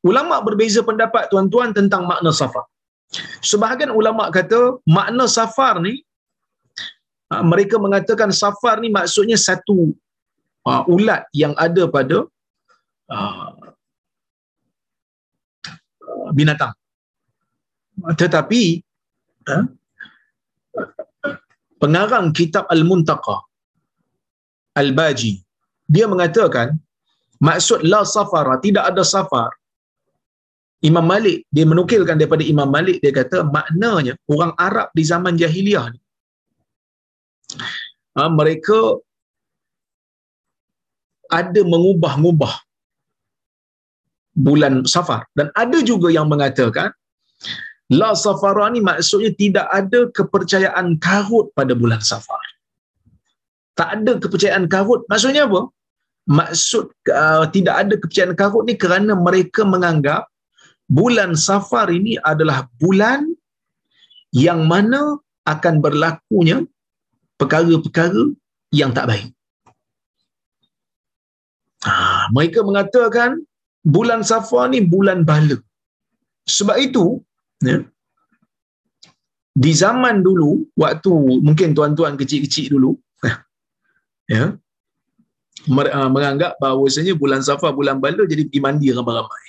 Ulama 0.09 0.35
berbeza 0.47 0.81
pendapat 0.89 1.23
tuan-tuan 1.31 1.69
tentang 1.77 2.05
makna 2.11 2.31
safar. 2.39 2.65
Sebahagian 3.49 3.91
ulama 3.99 4.23
kata 4.37 4.59
makna 4.97 5.25
safar 5.37 5.75
ni 5.85 5.93
ah, 7.33 7.43
mereka 7.51 7.75
mengatakan 7.85 8.31
safar 8.41 8.75
ni 8.83 8.89
maksudnya 8.97 9.37
satu 9.47 9.77
uh, 10.69 10.83
ulat 10.95 11.23
yang 11.41 11.53
ada 11.65 11.83
pada 11.95 12.17
uh, 13.15 13.49
binatang. 16.37 16.73
Tetapi 18.21 18.61
uh, 19.49 19.65
pengarang 21.81 22.33
kitab 22.39 22.65
Al-Muntaqa 22.75 23.37
Al-Baji 24.81 25.33
dia 25.95 26.05
mengatakan 26.13 26.67
maksud 27.47 27.81
la 27.91 28.01
safara 28.15 28.55
tidak 28.65 28.83
ada 28.91 29.03
safar 29.13 29.49
Imam 30.89 31.05
Malik 31.11 31.37
dia 31.55 31.65
menukilkan 31.71 32.17
daripada 32.21 32.45
Imam 32.53 32.69
Malik 32.75 32.97
dia 33.03 33.13
kata 33.19 33.37
maknanya 33.57 34.13
orang 34.33 34.53
Arab 34.67 34.89
di 34.97 35.03
zaman 35.11 35.33
jahiliah 35.41 35.85
ni 35.93 35.99
ha, 38.17 38.27
mereka 38.31 38.99
ada 41.27 41.61
mengubah-ubah 41.63 42.53
bulan 44.37 44.85
safar. 44.85 45.25
Dan 45.33 45.49
ada 45.57 45.81
juga 45.81 46.13
yang 46.13 46.29
mengatakan 46.29 46.93
la 47.91 48.13
safara 48.13 48.69
ni 48.71 48.79
maksudnya 48.83 49.31
tidak 49.33 49.67
ada 49.73 49.99
kepercayaan 50.13 51.01
karut 51.01 51.49
pada 51.57 51.73
bulan 51.73 51.99
safar. 51.99 52.41
Tak 53.77 53.89
ada 54.01 54.11
kepercayaan 54.21 54.69
karut 54.69 55.03
maksudnya 55.09 55.49
apa? 55.49 55.69
Maksud 56.27 56.91
uh, 57.07 57.45
tidak 57.55 57.75
ada 57.87 57.93
kepercayaan 57.97 58.35
karut 58.35 58.63
ni 58.67 58.75
kerana 58.75 59.15
mereka 59.15 59.63
menganggap 59.63 60.27
bulan 60.91 61.35
safar 61.35 61.87
ini 61.91 62.19
adalah 62.23 62.67
bulan 62.79 63.27
yang 64.35 64.67
mana 64.67 65.19
akan 65.47 65.79
berlakunya 65.79 66.67
perkara-perkara 67.37 68.33
yang 68.73 68.91
tak 68.91 69.07
baik. 69.09 69.29
Ha, 71.85 72.27
mereka 72.33 72.65
mengatakan 72.65 73.39
bulan 73.85 74.25
safar 74.25 74.73
ni 74.73 74.81
bulan 74.83 75.23
bala. 75.23 75.57
Sebab 76.49 76.77
itu, 76.81 77.21
ya, 77.61 77.85
di 79.57 79.71
zaman 79.73 80.25
dulu, 80.25 80.65
waktu 80.77 81.11
mungkin 81.47 81.77
tuan-tuan 81.77 82.17
kecil-kecil 82.17 82.73
dulu, 82.75 82.97
ya, 84.33 84.57
ah, 85.93 86.09
menganggap 86.09 86.57
bahawasanya 86.61 87.13
bulan 87.15 87.41
safar, 87.45 87.71
bulan 87.77 88.01
bala 88.01 88.25
jadi 88.25 88.43
pergi 88.49 88.61
mandi 88.63 88.87
ramai-ramai. 88.91 89.45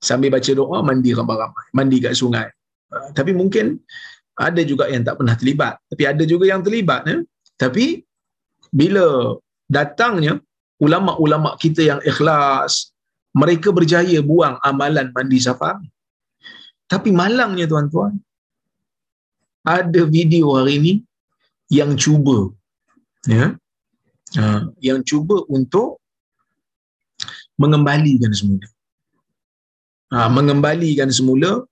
Sambil 0.00 0.32
baca 0.32 0.52
doa, 0.56 0.78
mandi 0.80 1.10
ramai-ramai. 1.12 1.66
Mandi 1.76 1.96
kat 2.00 2.16
sungai. 2.16 2.48
Ha, 2.90 3.14
tapi 3.14 3.30
mungkin 3.36 3.78
ada 4.40 4.60
juga 4.64 4.88
yang 4.88 5.04
tak 5.04 5.20
pernah 5.20 5.36
terlibat. 5.36 5.76
Tapi 5.92 6.02
ada 6.08 6.24
juga 6.24 6.44
yang 6.48 6.64
terlibat. 6.64 7.04
Ya. 7.04 7.18
Tapi 7.60 8.00
bila 8.72 9.36
datangnya 9.68 10.40
ulama-ulama 10.80 11.60
kita 11.60 11.84
yang 11.84 12.00
ikhlas, 12.00 12.96
mereka 13.36 13.68
berjaya 13.70 14.18
buang 14.24 14.56
amalan 14.64 15.12
mandi 15.12 15.38
safar. 15.38 15.76
Tapi 16.90 17.14
malangnya 17.14 17.70
tuan-tuan, 17.70 18.18
ada 19.62 20.02
video 20.08 20.56
hari 20.58 20.80
ini 20.82 20.92
yang 21.70 21.94
cuba, 21.94 22.50
ya, 23.30 23.54
uh, 24.40 24.62
yang 24.82 25.04
cuba 25.06 25.46
untuk 25.46 26.02
mengembalikan 27.54 28.32
semula. 28.34 28.66
Uh, 30.10 30.26
mengembalikan 30.26 31.06
semula 31.14 31.62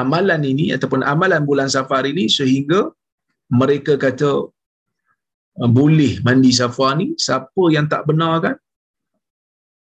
amalan 0.00 0.42
ini 0.52 0.66
ataupun 0.76 1.00
amalan 1.12 1.42
bulan 1.48 1.68
safar 1.76 2.02
ini 2.12 2.24
sehingga 2.36 2.80
mereka 3.60 3.94
kata 4.04 4.30
uh, 5.60 5.70
boleh 5.78 6.12
mandi 6.26 6.50
safar 6.60 6.90
ni 7.00 7.06
siapa 7.26 7.62
yang 7.76 7.86
tak 7.92 8.02
benar 8.08 8.34
kan 8.44 8.56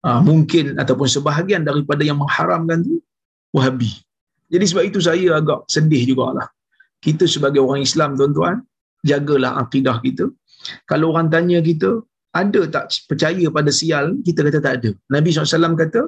uh, 0.07 0.21
mungkin 0.29 0.77
ataupun 0.81 1.07
sebahagian 1.15 1.63
daripada 1.69 2.01
yang 2.09 2.19
mengharamkan 2.23 2.81
tu 2.87 2.97
wahabi. 3.55 3.91
Jadi 4.51 4.65
sebab 4.67 4.83
itu 4.89 4.99
saya 4.99 5.39
agak 5.39 5.63
sedih 5.73 6.03
jugalah. 6.09 6.47
Kita 7.05 7.25
sebagai 7.33 7.61
orang 7.63 7.81
Islam 7.87 8.19
tuan-tuan 8.19 8.57
jagalah 9.07 9.51
akidah 9.63 9.97
kita. 10.05 10.25
Kalau 10.89 11.15
orang 11.15 11.31
tanya 11.33 11.59
kita 11.69 12.03
ada 12.41 12.61
tak 12.73 12.85
percaya 13.09 13.45
pada 13.57 13.71
sial? 13.79 14.05
Kita 14.27 14.39
kata 14.47 14.59
tak 14.65 14.73
ada. 14.79 14.91
Nabi 15.15 15.29
SAW 15.31 15.79
kata 15.83 16.01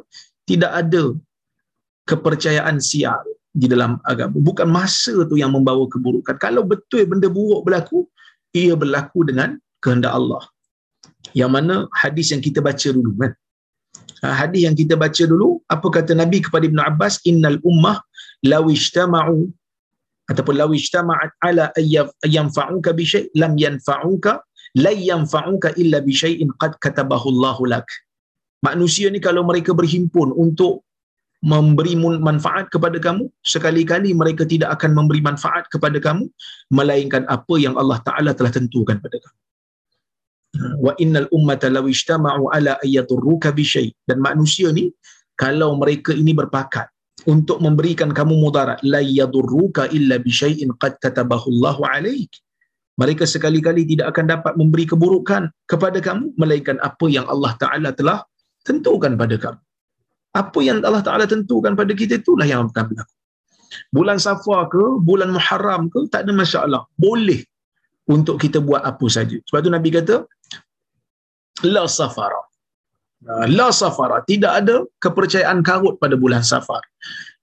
tidak 0.49 0.71
ada 0.81 1.03
kepercayaan 2.11 2.77
sial 2.89 3.23
di 3.53 3.69
dalam 3.69 4.01
agama. 4.03 4.33
Bukan 4.33 4.67
masa 4.67 5.13
tu 5.29 5.37
yang 5.37 5.53
membawa 5.53 5.85
keburukan. 5.85 6.35
Kalau 6.41 6.65
betul 6.65 7.05
benda 7.05 7.29
buruk 7.29 7.61
berlaku, 7.65 8.09
ia 8.51 8.73
berlaku 8.73 9.29
dengan 9.29 9.61
kehendak 9.79 10.13
Allah. 10.17 10.41
Yang 11.37 11.51
mana 11.55 11.75
hadis 11.93 12.33
yang 12.33 12.41
kita 12.41 12.59
baca 12.59 12.89
dulu 12.89 13.13
kan. 13.21 13.31
Ha, 14.25 14.27
hadis 14.41 14.65
yang 14.65 14.75
kita 14.75 14.97
baca 14.97 15.23
dulu, 15.29 15.61
apa 15.69 15.87
kata 15.87 16.17
Nabi 16.17 16.41
kepada 16.41 16.65
Ibn 16.65 16.79
Abbas, 16.81 17.21
innal 17.29 17.59
ummah 17.61 18.01
law 18.47 18.65
ijtama'u 18.67 19.51
ataupun 20.31 20.55
law 20.57 20.71
ijtama'at 20.71 21.31
ala 21.47 21.69
yanfa'uka 22.25 22.95
bi 22.97 23.03
syai' 23.03 23.27
lam 23.35 23.53
yanfa'uka 23.59 24.39
la 24.83 24.91
yanfa'uka 25.09 25.75
illa 25.81 25.99
bi 26.01 26.15
syai'in 26.15 26.49
qad 26.61 26.79
katabahu 26.83 27.29
Allah 27.37 27.57
lak. 27.77 27.87
Manusia 28.63 29.11
ni 29.11 29.19
kalau 29.19 29.43
mereka 29.43 29.75
berhimpun 29.75 30.31
untuk 30.31 30.87
memberi 31.43 31.99
manfaat 31.99 32.71
kepada 32.71 32.95
kamu 33.03 33.27
sekali-kali 33.43 34.15
mereka 34.15 34.47
tidak 34.47 34.79
akan 34.79 34.95
memberi 34.95 35.19
manfaat 35.19 35.67
kepada 35.67 35.99
kamu 35.99 36.31
melainkan 36.71 37.27
apa 37.27 37.59
yang 37.59 37.75
Allah 37.75 37.99
Taala 38.07 38.31
telah 38.31 38.47
tentukan 38.47 38.95
pada 39.03 39.19
kamu. 39.19 39.39
Wa 40.79 40.95
innal 41.03 41.27
ummata 41.35 41.67
law 41.67 41.83
ijtama'u 41.83 42.47
ala 42.47 42.79
ayaturruka 42.79 43.51
bi 43.51 43.67
syai. 43.67 43.91
Dan 44.07 44.23
manusia 44.23 44.71
ni 44.71 44.87
kalau 45.35 45.75
mereka 45.75 46.15
ini 46.15 46.31
berpakat 46.31 46.87
untuk 47.27 47.59
memberikan 47.59 48.15
kamu 48.15 48.39
mudarat 48.39 48.79
la 48.87 49.03
yadurruka 49.03 49.91
illa 49.91 50.23
bi 50.23 50.31
syai'in 50.31 50.71
qad 50.79 50.95
katabahu 51.03 51.51
Allah 51.59 51.99
alaik. 51.99 52.31
Mereka 52.95 53.27
sekali-kali 53.27 53.83
tidak 53.89 54.15
akan 54.15 54.25
dapat 54.39 54.53
memberi 54.55 54.87
keburukan 54.87 55.51
kepada 55.67 55.99
kamu 55.99 56.39
melainkan 56.39 56.79
apa 56.79 57.05
yang 57.11 57.27
Allah 57.27 57.51
Taala 57.59 57.91
telah 57.91 58.23
tentukan 58.63 59.19
pada 59.19 59.35
kamu 59.35 59.59
apa 60.33 60.59
yang 60.65 60.81
Allah 60.81 61.05
Ta'ala 61.05 61.25
tentukan 61.29 61.73
pada 61.77 61.93
kita 61.93 62.17
itulah 62.21 62.45
yang 62.45 62.69
akan 62.69 62.85
berlaku. 62.89 63.13
Bulan 63.93 64.17
Safar 64.21 64.69
ke, 64.73 64.83
bulan 65.01 65.29
Muharram 65.33 65.89
ke, 65.93 66.09
tak 66.13 66.25
ada 66.25 66.33
masalah. 66.33 66.81
Boleh 66.97 67.41
untuk 68.09 68.41
kita 68.41 68.57
buat 68.61 68.81
apa 68.81 69.05
saja. 69.09 69.37
Sebab 69.49 69.59
tu 69.65 69.71
Nabi 69.73 69.89
kata, 69.93 70.15
La 71.65 71.85
Safara. 71.85 72.41
La 73.49 73.69
Safara. 73.69 74.21
Tidak 74.25 74.51
ada 74.61 74.75
kepercayaan 74.99 75.61
karut 75.61 75.95
pada 76.01 76.17
bulan 76.17 76.41
Safar. 76.41 76.81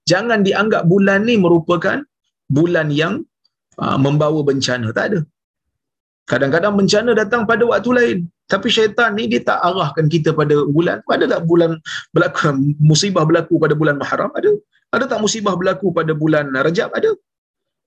Jangan 0.05 0.43
dianggap 0.47 0.85
bulan 0.91 1.25
ni 1.27 1.35
merupakan 1.39 2.03
bulan 2.51 2.91
yang 2.91 3.23
uh, 3.79 3.97
membawa 3.97 4.43
bencana. 4.43 4.91
Tak 4.91 5.05
ada. 5.11 5.19
Kadang-kadang 6.29 6.77
bencana 6.77 7.11
datang 7.17 7.43
pada 7.49 7.63
waktu 7.65 7.91
lain. 7.91 8.17
Tapi 8.51 8.67
syaitan 8.67 9.15
ni 9.15 9.31
dia 9.31 9.41
tak 9.41 9.57
arahkan 9.63 10.05
kita 10.11 10.35
pada 10.35 10.53
bulan. 10.67 10.99
Ada 11.07 11.25
tak 11.27 11.41
bulan 11.47 11.79
berlaku, 12.11 12.51
musibah 12.91 13.23
berlaku 13.23 13.57
pada 13.57 13.73
bulan 13.73 13.95
Muharram? 13.97 14.31
Ada. 14.35 14.51
Ada 14.91 15.05
tak 15.07 15.19
musibah 15.23 15.55
berlaku 15.55 15.95
pada 15.95 16.11
bulan 16.11 16.51
Rajab? 16.51 16.91
Ada. 16.91 17.15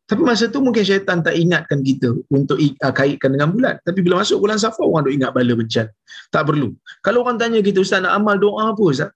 Tapi 0.05 0.20
masa 0.20 0.53
tu 0.53 0.61
mungkin 0.61 0.85
syaitan 0.85 1.24
tak 1.24 1.32
ingatkan 1.32 1.80
kita 1.80 2.12
untuk 2.28 2.61
uh, 2.61 2.93
kaitkan 2.93 3.32
dengan 3.32 3.49
bulan. 3.49 3.80
Tapi 3.89 4.05
bila 4.05 4.20
masuk 4.20 4.45
bulan 4.45 4.61
Safar, 4.61 4.85
orang 4.85 5.09
duk 5.09 5.14
ingat 5.16 5.32
bala 5.32 5.53
bencana. 5.57 5.89
Tak 6.28 6.43
perlu. 6.45 6.76
Kalau 7.01 7.24
orang 7.24 7.41
tanya 7.41 7.64
kita, 7.64 7.80
Ustaz 7.80 8.05
nak 8.05 8.12
amal 8.12 8.37
doa 8.37 8.76
apa 8.76 8.85
Ustaz? 8.85 9.11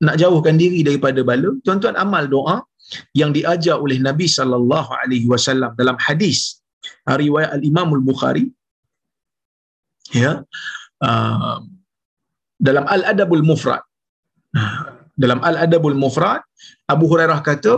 Nak 0.00 0.16
jauhkan 0.16 0.56
diri 0.56 0.80
daripada 0.80 1.20
bala? 1.20 1.52
Tuan-tuan 1.60 1.92
amal 2.00 2.24
doa 2.24 2.64
yang 3.12 3.36
diajar 3.36 3.76
oleh 3.76 4.00
Nabi 4.00 4.24
sallallahu 4.24 4.90
alaihi 4.96 5.28
wasallam 5.28 5.76
dalam 5.76 6.00
hadis 6.00 6.64
riwayat 7.24 7.50
al-Imam 7.58 7.88
al-Bukhari 7.98 8.46
ya 10.22 10.32
uh, 11.08 11.58
dalam 12.68 12.84
al-adabul 12.94 13.44
mufrad 13.50 13.82
dalam 15.22 15.40
al-adabul 15.48 15.98
mufrad 16.04 16.42
Abu 16.94 17.04
Hurairah 17.10 17.40
kata 17.48 17.72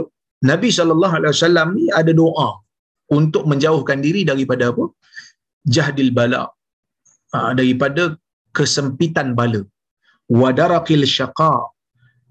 Nabi 0.50 0.68
sallallahu 0.78 1.14
alaihi 1.18 1.32
wasallam 1.36 1.68
ni 1.78 1.86
ada 2.00 2.12
doa 2.20 2.48
untuk 3.18 3.44
menjauhkan 3.50 3.98
diri 4.06 4.22
daripada 4.30 4.64
apa? 4.72 4.84
Jahdil 5.74 6.12
bala 6.18 6.42
uh, 7.36 7.52
daripada 7.58 8.02
kesempitan 8.58 9.28
bala. 9.40 9.62
Wadarakil 10.40 11.04
syaqa 11.16 11.52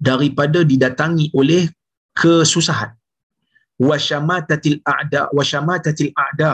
daripada 0.08 0.60
didatangi 0.70 1.26
oleh 1.40 1.62
kesusahan. 2.20 2.90
Wasyamatatil 3.88 4.78
a'da 4.94 5.22
wasyamatatil 5.36 6.12
a'da 6.24 6.52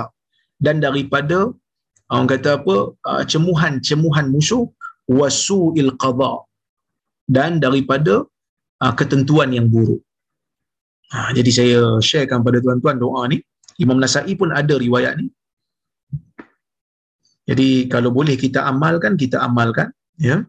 dan 0.64 0.76
daripada 0.84 1.38
orang 2.12 2.28
kata 2.32 2.50
apa 2.58 2.76
uh, 3.10 3.22
cemuhan-cemuhan 3.32 4.26
musuh 4.34 4.64
wasu'il 5.18 5.92
qada 6.02 6.32
dan 7.36 7.58
daripada 7.64 8.14
uh, 8.82 8.94
ketentuan 9.00 9.50
yang 9.56 9.66
buruk. 9.74 10.02
Ha, 11.14 11.30
jadi 11.38 11.50
saya 11.58 11.78
sharekan 12.02 12.42
pada 12.46 12.58
tuan-tuan 12.58 12.98
doa 12.98 13.22
ni. 13.30 13.38
Imam 13.78 13.98
Nasai 14.02 14.34
pun 14.40 14.50
ada 14.50 14.74
riwayat 14.74 15.14
ni. 15.20 15.26
Jadi 17.46 17.86
kalau 17.92 18.10
boleh 18.10 18.34
kita 18.34 18.66
amalkan, 18.66 19.14
kita 19.14 19.38
amalkan. 19.38 19.94
Ya. 20.18 20.42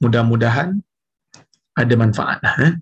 Mudah-mudahan 0.00 0.80
ada 1.76 1.94
manfaat. 2.02 2.38
Lah, 2.40 2.56
eh. 2.68 2.74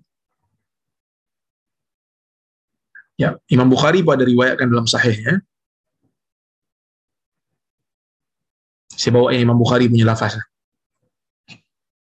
Ya, 3.19 3.29
Imam 3.51 3.67
Bukhari 3.67 3.99
pun 4.01 4.15
ada 4.17 4.25
riwayatkan 4.25 4.71
dalam 4.71 4.87
sahih 4.87 5.13
Saya 8.95 9.11
bawa 9.15 9.31
Imam 9.35 9.57
Bukhari 9.57 9.87
punya 9.87 10.03
lafaz. 10.07 10.35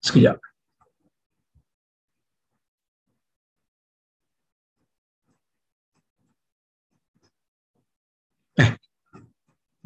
Sekejap. 0.05 0.37
Eh, 8.61 8.69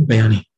apa 0.03 0.13
yang 0.13 0.29
ni? 0.29 0.48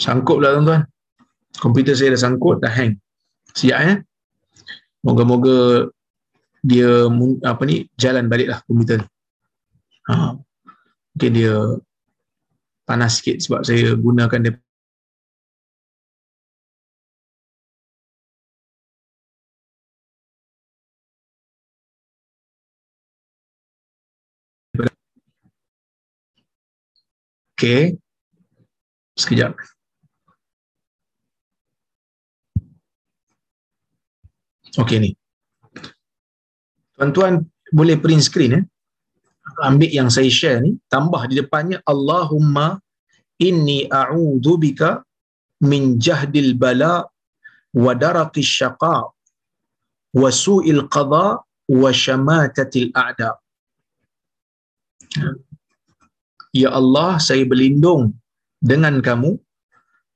Sangkut 0.00 0.42
pula 0.42 0.58
tuan-tuan. 0.58 0.82
Komputer 1.54 1.94
saya 1.94 2.14
dah 2.14 2.20
sangkut, 2.20 2.58
dah 2.58 2.72
hang. 2.72 2.98
Siap 3.54 3.78
ya. 3.78 3.94
Moga-moga 5.06 5.86
dia 6.64 7.06
apa 7.44 7.62
ni 7.68 7.86
jalan 8.00 8.26
baliklah 8.26 8.58
komputer 8.66 9.04
ni. 9.04 9.08
Ha. 10.10 10.34
Mungkin 11.14 11.30
dia 11.30 11.54
panas 12.88 13.20
sikit 13.20 13.38
sebab 13.40 13.60
saya 13.62 13.94
gunakan 13.94 14.40
dia 14.42 14.54
Okay. 27.54 27.96
Sekejap. 29.16 29.73
Okey 34.82 34.98
ni. 35.04 35.10
Tuan-tuan 36.94 37.34
boleh 37.78 37.96
print 38.02 38.24
screen 38.28 38.54
eh. 38.58 38.64
Ambil 39.68 39.90
yang 39.98 40.10
saya 40.14 40.30
share 40.38 40.60
ni, 40.64 40.70
tambah 40.94 41.22
di 41.30 41.34
depannya 41.40 41.78
Allahumma 41.92 42.66
inni 43.46 43.78
a'udzu 44.00 44.54
bika 44.64 44.90
min 45.70 45.82
jahdil 46.04 46.50
bala 46.62 46.94
wa 47.84 47.92
daraqis 48.02 48.50
syaqa 48.58 48.96
wa 50.22 50.30
su'il 50.42 50.82
qada 50.94 51.26
wa 51.82 51.90
syamatatil 52.04 52.88
a'da. 53.04 53.30
Ya 56.62 56.70
Allah, 56.80 57.10
saya 57.26 57.44
berlindung 57.52 58.02
dengan 58.70 58.96
kamu 59.06 59.30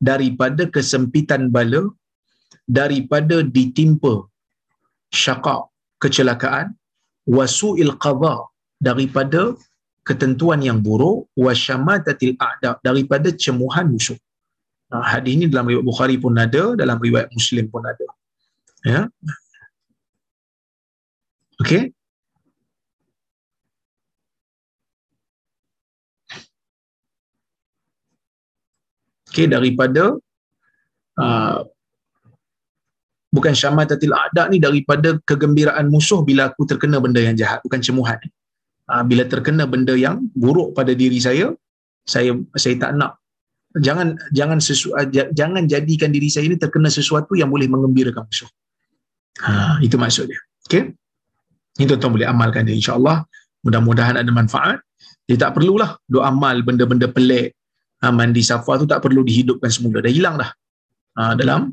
daripada 0.08 0.64
kesempitan 0.74 1.42
bala, 1.54 1.82
daripada 2.78 3.36
ditimpa 3.56 4.14
syaqaq 5.12 5.62
kecelakaan 6.02 6.76
wasu'il 7.36 7.94
qadha 8.04 8.36
daripada 8.88 9.42
ketentuan 10.08 10.60
yang 10.64 10.78
buruk 10.80 11.28
wasyamatatil 11.36 12.34
a'da 12.40 12.80
daripada 12.80 13.28
cemuhan 13.44 13.92
musuh. 13.92 14.16
Nah, 14.88 15.04
hadis 15.04 15.36
ini 15.36 15.44
dalam 15.52 15.68
riwayat 15.68 15.84
Bukhari 15.84 16.16
pun 16.16 16.32
ada, 16.32 16.72
dalam 16.72 16.96
riwayat 16.96 17.28
Muslim 17.36 17.68
pun 17.68 17.84
ada. 17.84 18.08
Ya. 18.88 19.00
Okey. 21.60 21.92
Okey 29.28 29.46
daripada 29.54 30.16
uh, 31.20 31.68
bukan 33.38 33.54
syamatatil 33.54 34.10
a'da 34.10 34.50
ni 34.52 34.58
daripada 34.66 35.14
kegembiraan 35.30 35.86
musuh 35.94 36.20
bila 36.28 36.50
aku 36.50 36.66
terkena 36.70 36.98
benda 36.98 37.22
yang 37.22 37.38
jahat 37.38 37.62
bukan 37.62 37.78
cemuhan. 37.86 38.18
Ha, 38.90 39.06
bila 39.10 39.22
terkena 39.32 39.64
benda 39.72 39.94
yang 39.94 40.26
buruk 40.34 40.74
pada 40.78 40.92
diri 41.02 41.22
saya 41.22 41.54
saya 42.02 42.34
saya 42.58 42.74
tak 42.82 42.92
nak. 42.98 43.12
Jangan 43.86 44.16
jangan 44.34 44.58
sesu, 44.58 44.90
jangan 45.38 45.62
jadikan 45.72 46.10
diri 46.10 46.26
saya 46.34 46.50
ini 46.50 46.56
terkena 46.58 46.90
sesuatu 46.90 47.38
yang 47.38 47.52
boleh 47.54 47.68
mengembirakan 47.70 48.26
musuh. 48.26 48.50
Ha, 49.46 49.78
itu 49.86 49.94
maksud 49.94 50.26
dia. 50.26 50.40
Okey? 50.66 50.82
Ini 51.78 51.84
tuan-tuan 51.86 52.12
boleh 52.18 52.26
amalkan 52.26 52.66
dia 52.66 52.74
insyaallah. 52.74 53.22
Mudah-mudahan 53.62 54.18
ada 54.18 54.30
manfaat. 54.34 54.82
Dia 55.30 55.36
tak 55.38 55.54
perlulah. 55.54 55.94
Doa 56.10 56.32
amal 56.32 56.64
benda-benda 56.66 57.06
pelik. 57.06 57.54
Ha, 58.02 58.10
mandi 58.10 58.42
safa 58.42 58.82
tu 58.82 58.86
tak 58.88 58.98
perlu 59.04 59.22
dihidupkan 59.22 59.70
semula. 59.70 60.02
Dah 60.02 60.10
hilang 60.10 60.40
dah. 60.42 60.50
Ha, 61.20 61.38
dalam 61.38 61.70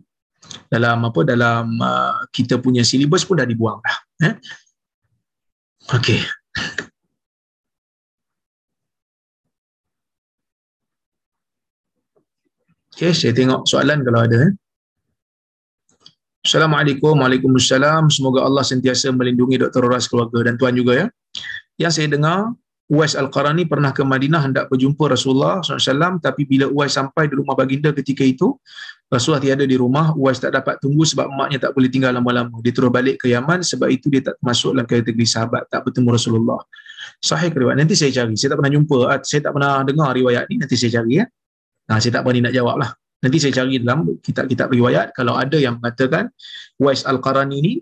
dalam 0.70 1.06
apa 1.06 1.22
dalam 1.28 1.66
uh, 1.80 2.26
kita 2.32 2.60
punya 2.60 2.82
silibus 2.82 3.28
pun 3.28 3.40
dah 3.40 3.48
dibuang 3.48 3.80
dah 3.82 3.98
eh? 4.30 4.34
Okey 5.94 6.20
okey 12.96 13.12
saya 13.14 13.34
tengok 13.36 13.68
soalan 13.68 14.02
kalau 14.02 14.22
ada 14.24 14.38
eh? 14.50 14.54
Assalamualaikum 16.46 17.18
Waalaikumsalam. 17.26 18.14
Semoga 18.14 18.46
Allah 18.46 18.62
sentiasa 18.62 19.10
melindungi 19.10 19.58
Dr. 19.58 19.90
Ras 19.90 20.06
keluarga 20.06 20.46
dan 20.46 20.62
tuan 20.62 20.78
juga 20.78 20.94
ya. 20.94 21.08
Yang 21.82 21.92
saya 21.98 22.08
dengar 22.14 22.54
Uwais 22.86 23.18
Al-Qarani 23.18 23.66
pernah 23.66 23.90
ke 23.90 24.06
Madinah 24.06 24.46
hendak 24.46 24.70
berjumpa 24.70 25.10
Rasulullah 25.10 25.66
SAW 25.66 26.22
tapi 26.22 26.46
bila 26.46 26.70
Uwais 26.70 26.94
sampai 26.94 27.26
di 27.26 27.42
rumah 27.42 27.58
baginda 27.58 27.90
ketika 27.98 28.22
itu 28.22 28.54
Rasulullah 29.06 29.44
tiada 29.44 29.62
di 29.70 29.78
rumah 29.78 30.18
Uwais 30.18 30.42
tak 30.42 30.58
dapat 30.58 30.82
tunggu 30.82 31.06
sebab 31.06 31.30
emaknya 31.30 31.70
tak 31.70 31.78
boleh 31.78 31.90
tinggal 31.94 32.10
lama-lama. 32.10 32.58
Dia 32.66 32.74
terus 32.74 32.90
balik 32.90 33.22
ke 33.22 33.30
Yaman 33.30 33.62
sebab 33.62 33.86
itu 33.94 34.10
dia 34.10 34.26
tak 34.26 34.36
masuk 34.42 34.74
dalam 34.74 34.90
kategori 34.90 35.28
sahabat 35.30 35.70
tak 35.70 35.86
bertemu 35.86 36.10
Rasulullah. 36.10 36.60
Sahih 37.22 37.54
ke 37.54 37.62
riwayat? 37.62 37.78
Nanti 37.78 37.94
saya 37.94 38.10
cari. 38.10 38.34
Saya 38.34 38.58
tak 38.58 38.66
pernah 38.66 38.74
jumpa. 38.74 38.98
Ah, 39.06 39.22
saya 39.22 39.42
tak 39.46 39.52
pernah 39.54 39.74
dengar 39.86 40.10
riwayat 40.18 40.50
ni. 40.50 40.56
Nanti 40.58 40.74
saya 40.74 40.92
cari 41.00 41.22
ya. 41.22 41.26
Nah, 41.86 41.98
saya 42.02 42.12
tak 42.18 42.22
berani 42.26 42.42
nak 42.50 42.54
jawab 42.58 42.76
lah. 42.82 42.92
Nanti 43.22 43.38
saya 43.38 43.54
cari 43.62 43.78
dalam 43.78 44.00
kitab-kitab 44.26 44.68
riwayat. 44.74 45.14
Kalau 45.14 45.38
ada 45.38 45.58
yang 45.58 45.78
mengatakan 45.78 46.34
Uwais 46.82 47.06
Al-Qarani 47.06 47.58
ni 47.62 47.74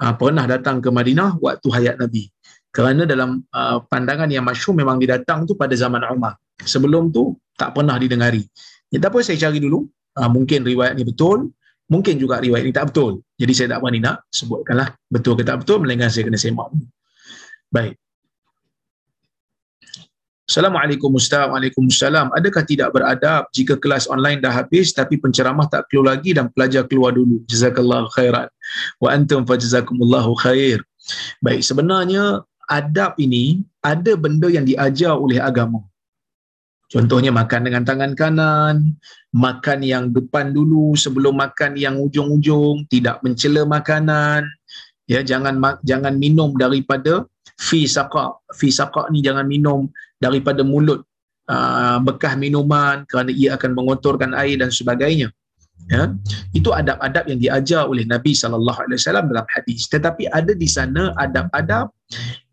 uh, 0.00 0.14
pernah 0.16 0.48
datang 0.48 0.80
ke 0.80 0.88
Madinah 0.88 1.36
waktu 1.44 1.68
hayat 1.70 2.00
Nabi. 2.00 2.32
Kerana 2.72 3.04
dalam 3.04 3.44
uh, 3.52 3.84
pandangan 3.84 4.26
yang 4.32 4.42
masyhur 4.48 4.72
memang 4.74 4.96
dia 4.96 5.20
datang 5.20 5.44
tu 5.44 5.54
pada 5.54 5.76
zaman 5.76 6.00
Umar. 6.08 6.40
Sebelum 6.56 7.12
tu 7.12 7.36
tak 7.54 7.76
pernah 7.76 8.00
didengari. 8.00 8.42
Ya, 8.88 8.98
tak 8.98 9.12
apa 9.12 9.20
saya 9.20 9.36
cari 9.38 9.60
dulu 9.60 9.86
uh, 10.18 10.30
mungkin 10.30 10.62
riwayat 10.62 10.94
ni 10.98 11.04
betul 11.06 11.50
mungkin 11.90 12.16
juga 12.16 12.40
riwayat 12.40 12.64
ni 12.64 12.72
tak 12.74 12.90
betul 12.92 13.20
jadi 13.36 13.52
saya 13.52 13.68
tak 13.76 13.80
berani 13.84 14.00
nak 14.00 14.16
sebutkanlah 14.30 14.88
betul 15.10 15.34
ke 15.38 15.42
tak 15.44 15.62
betul 15.62 15.78
melainkan 15.82 16.08
saya 16.08 16.26
kena 16.26 16.40
semak 16.40 16.70
baik 17.68 17.98
Assalamualaikum 20.44 21.08
Ustaz. 21.16 21.48
Waalaikumsalam. 21.48 22.28
Adakah 22.36 22.68
tidak 22.68 22.92
beradab 22.92 23.48
jika 23.56 23.80
kelas 23.80 24.04
online 24.12 24.44
dah 24.44 24.52
habis 24.52 24.92
tapi 24.92 25.16
penceramah 25.16 25.64
tak 25.72 25.88
keluar 25.88 26.20
lagi 26.20 26.36
dan 26.36 26.52
pelajar 26.52 26.84
keluar 26.84 27.16
dulu? 27.16 27.40
Jazakallahu 27.48 28.12
khairan. 28.12 28.52
Wa 29.00 29.16
antum 29.16 29.48
fajazakumullahu 29.48 30.36
khair. 30.44 30.84
Baik, 31.40 31.64
sebenarnya 31.64 32.44
adab 32.68 33.16
ini 33.16 33.64
ada 33.80 34.20
benda 34.20 34.52
yang 34.52 34.68
diajar 34.68 35.16
oleh 35.16 35.40
agama. 35.40 35.80
Contohnya 36.92 37.32
makan 37.34 37.66
dengan 37.66 37.82
tangan 37.82 38.12
kanan, 38.14 38.94
makan 39.32 39.78
yang 39.82 40.12
depan 40.12 40.52
dulu 40.52 40.94
sebelum 40.94 41.40
makan 41.40 41.74
yang 41.80 41.98
ujung-ujung, 41.98 42.86
tidak 42.92 43.18
mencela 43.24 43.64
makanan. 43.66 44.46
Ya, 45.04 45.20
jangan 45.20 45.60
jangan 45.84 46.16
minum 46.16 46.54
daripada 46.56 47.24
fi 47.60 47.84
saqa. 47.88 48.36
Fi 48.56 48.68
saqa 48.72 49.08
ni 49.12 49.20
jangan 49.24 49.44
minum 49.48 49.90
daripada 50.20 50.64
mulut 50.64 51.04
uh, 51.48 51.98
bekas 52.00 52.36
minuman 52.40 53.04
kerana 53.08 53.30
ia 53.32 53.56
akan 53.56 53.76
mengotorkan 53.76 54.32
air 54.32 54.60
dan 54.60 54.72
sebagainya 54.72 55.28
ya 55.92 56.16
itu 56.56 56.72
adab-adab 56.72 57.28
yang 57.28 57.40
diajar 57.40 57.84
oleh 57.84 58.08
Nabi 58.08 58.32
sallallahu 58.32 58.88
alaihi 58.88 58.96
wasallam 58.96 59.28
dalam 59.28 59.46
hadis 59.52 59.84
tetapi 59.92 60.30
ada 60.32 60.56
di 60.56 60.64
sana 60.64 61.12
adab-adab 61.20 61.92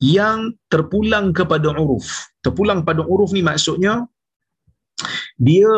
yang 0.04 0.52
terpulang 0.68 1.32
kepada 1.32 1.72
uruf 1.72 2.28
terpulang 2.44 2.84
pada 2.84 3.06
uruf 3.08 3.32
ni 3.32 3.40
maksudnya 3.40 4.04
dia 5.38 5.70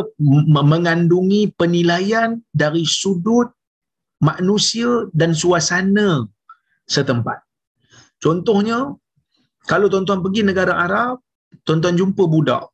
mengandungi 0.51 1.53
penilaian 1.59 2.41
dari 2.51 2.83
sudut 2.83 3.49
manusia 4.19 5.07
dan 5.15 5.31
suasana 5.35 6.27
setempat 6.87 7.39
contohnya 8.19 8.91
kalau 9.67 9.87
tuan-tuan 9.87 10.19
pergi 10.19 10.41
negara 10.43 10.75
Arab 10.75 11.23
tuan-tuan 11.63 11.95
jumpa 11.95 12.23
budak 12.27 12.67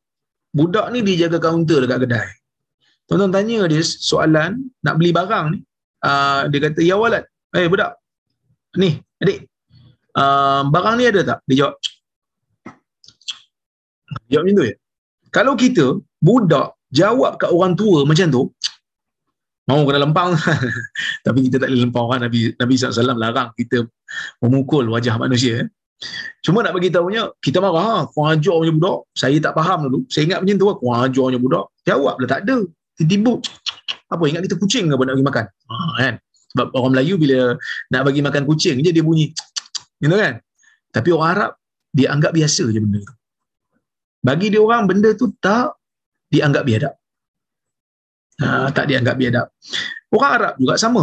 budak 0.50 0.90
ni 0.90 1.02
dia 1.06 1.26
jaga 1.26 1.38
kaunter 1.38 1.86
dekat 1.86 2.06
kedai 2.06 2.28
Tuan-tuan 3.10 3.34
tanya 3.34 3.66
dia 3.66 3.82
soalan 3.82 4.70
nak 4.86 4.94
beli 5.02 5.10
barang 5.10 5.46
ni. 5.50 5.58
Uh, 5.98 6.46
dia 6.46 6.58
kata, 6.62 6.78
ya 6.78 6.94
walad. 6.94 7.26
Eh 7.50 7.58
hey, 7.58 7.66
budak. 7.66 7.98
Ni 8.78 9.02
adik. 9.18 9.50
Uh, 10.14 10.62
barang 10.70 10.94
ni 10.94 11.10
ada 11.10 11.20
tak? 11.26 11.38
Dia 11.50 11.56
jawab. 11.58 11.74
Jawab 14.30 14.42
macam 14.46 14.58
tu 14.62 14.64
ya. 14.70 14.74
Kalau 15.30 15.54
kita 15.54 15.98
budak 16.18 16.74
jawab 16.90 17.38
kat 17.38 17.50
orang 17.50 17.78
tua 17.78 18.02
macam 18.02 18.26
tu 18.30 18.42
mau 19.70 19.86
kena 19.86 20.02
lempang. 20.02 20.34
Tapi 21.26 21.38
kita 21.46 21.62
tak 21.62 21.70
boleh 21.70 21.82
lempang 21.86 22.06
kan 22.10 22.18
Nabi 22.26 22.50
Nabi 22.58 22.74
SAW 22.74 23.14
larang 23.14 23.54
kita 23.54 23.86
memukul 24.42 24.90
wajah 24.90 25.14
manusia 25.14 25.64
eh. 25.64 25.68
cuma 26.40 26.64
nak 26.64 26.72
bagi 26.72 26.88
tahunya 26.88 27.28
kita 27.44 27.60
marah 27.60 28.08
ha, 28.08 28.08
kau 28.08 28.24
ajar 28.26 28.56
punya 28.56 28.72
budak. 28.74 28.98
Saya 29.14 29.36
tak 29.38 29.52
faham 29.54 29.86
dulu. 29.86 29.98
Saya 30.10 30.26
ingat 30.26 30.38
macam 30.42 30.56
tu 30.56 30.66
kau 30.66 30.90
ajar 30.96 31.24
punya 31.30 31.38
budak. 31.38 31.64
Jawablah 31.86 32.28
tak 32.28 32.40
ada. 32.48 32.56
Tiba-tiba 32.98 33.32
apa 34.10 34.22
ingat 34.26 34.42
kita 34.48 34.56
kucing 34.58 34.90
ke 34.90 34.94
nak 34.96 35.14
bagi 35.14 35.28
makan? 35.28 35.44
Ha, 35.46 35.74
kan? 36.00 36.14
Sebab 36.50 36.66
orang 36.74 36.90
Melayu 36.98 37.14
bila 37.14 37.54
nak 37.94 38.02
bagi 38.02 38.20
makan 38.24 38.42
kucing 38.48 38.82
je 38.82 38.90
dia 38.90 39.04
bunyi 39.06 39.30
gitu 40.02 40.16
kan? 40.16 40.42
Tapi 40.90 41.08
orang 41.14 41.28
Arab 41.36 41.50
dia 41.94 42.10
anggap 42.10 42.32
biasa 42.34 42.66
je 42.66 42.80
benda 42.80 42.98
tu 43.04 43.19
bagi 44.20 44.52
dia 44.52 44.60
orang 44.60 44.84
benda 44.84 45.10
tu 45.16 45.32
tak 45.40 45.76
dianggap 46.28 46.62
biadab. 46.68 46.94
Ha, 48.40 48.72
tak 48.72 48.88
dianggap 48.88 49.16
biadab. 49.20 49.46
Orang 50.12 50.32
Arab 50.36 50.54
juga 50.60 50.74
sama. 50.80 51.02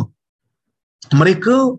Mereka 1.13 1.77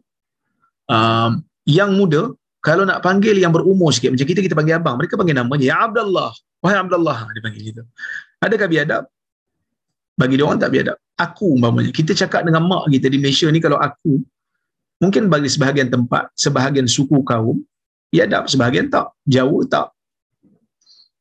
um, 0.91 1.32
yang 1.66 1.91
muda 1.95 2.30
kalau 2.62 2.82
nak 2.82 3.03
panggil 3.07 3.39
yang 3.39 3.55
berumur 3.55 3.91
sikit 3.95 4.14
macam 4.14 4.26
kita 4.26 4.41
kita 4.43 4.55
panggil 4.59 4.78
abang 4.78 4.99
mereka 4.99 5.14
panggil 5.14 5.36
nama 5.39 5.55
dia 5.59 5.74
ya 5.74 5.76
Abdullah. 5.86 6.30
Wahai 6.62 6.78
Abdullah 6.78 7.18
dia 7.30 7.43
panggil 7.43 7.62
gitu. 7.74 7.82
Adakah 8.43 8.68
biadab? 8.70 9.03
Bagi 10.18 10.34
dia 10.34 10.45
orang 10.47 10.59
tak 10.59 10.70
biadab. 10.74 10.97
Aku 11.18 11.55
umpamanya. 11.55 11.91
Kita 11.95 12.14
cakap 12.14 12.47
dengan 12.47 12.66
mak 12.66 12.91
kita 12.91 13.07
di 13.11 13.18
Malaysia 13.18 13.47
ni 13.51 13.62
kalau 13.62 13.78
aku 13.78 14.22
mungkin 14.99 15.30
bagi 15.30 15.47
sebahagian 15.51 15.91
tempat 15.91 16.30
sebahagian 16.34 16.86
suku 16.91 17.22
kaum 17.22 17.62
biadab. 18.11 18.51
Sebahagian 18.51 18.91
tak. 18.91 19.14
Jauh 19.26 19.62
tak 19.66 19.97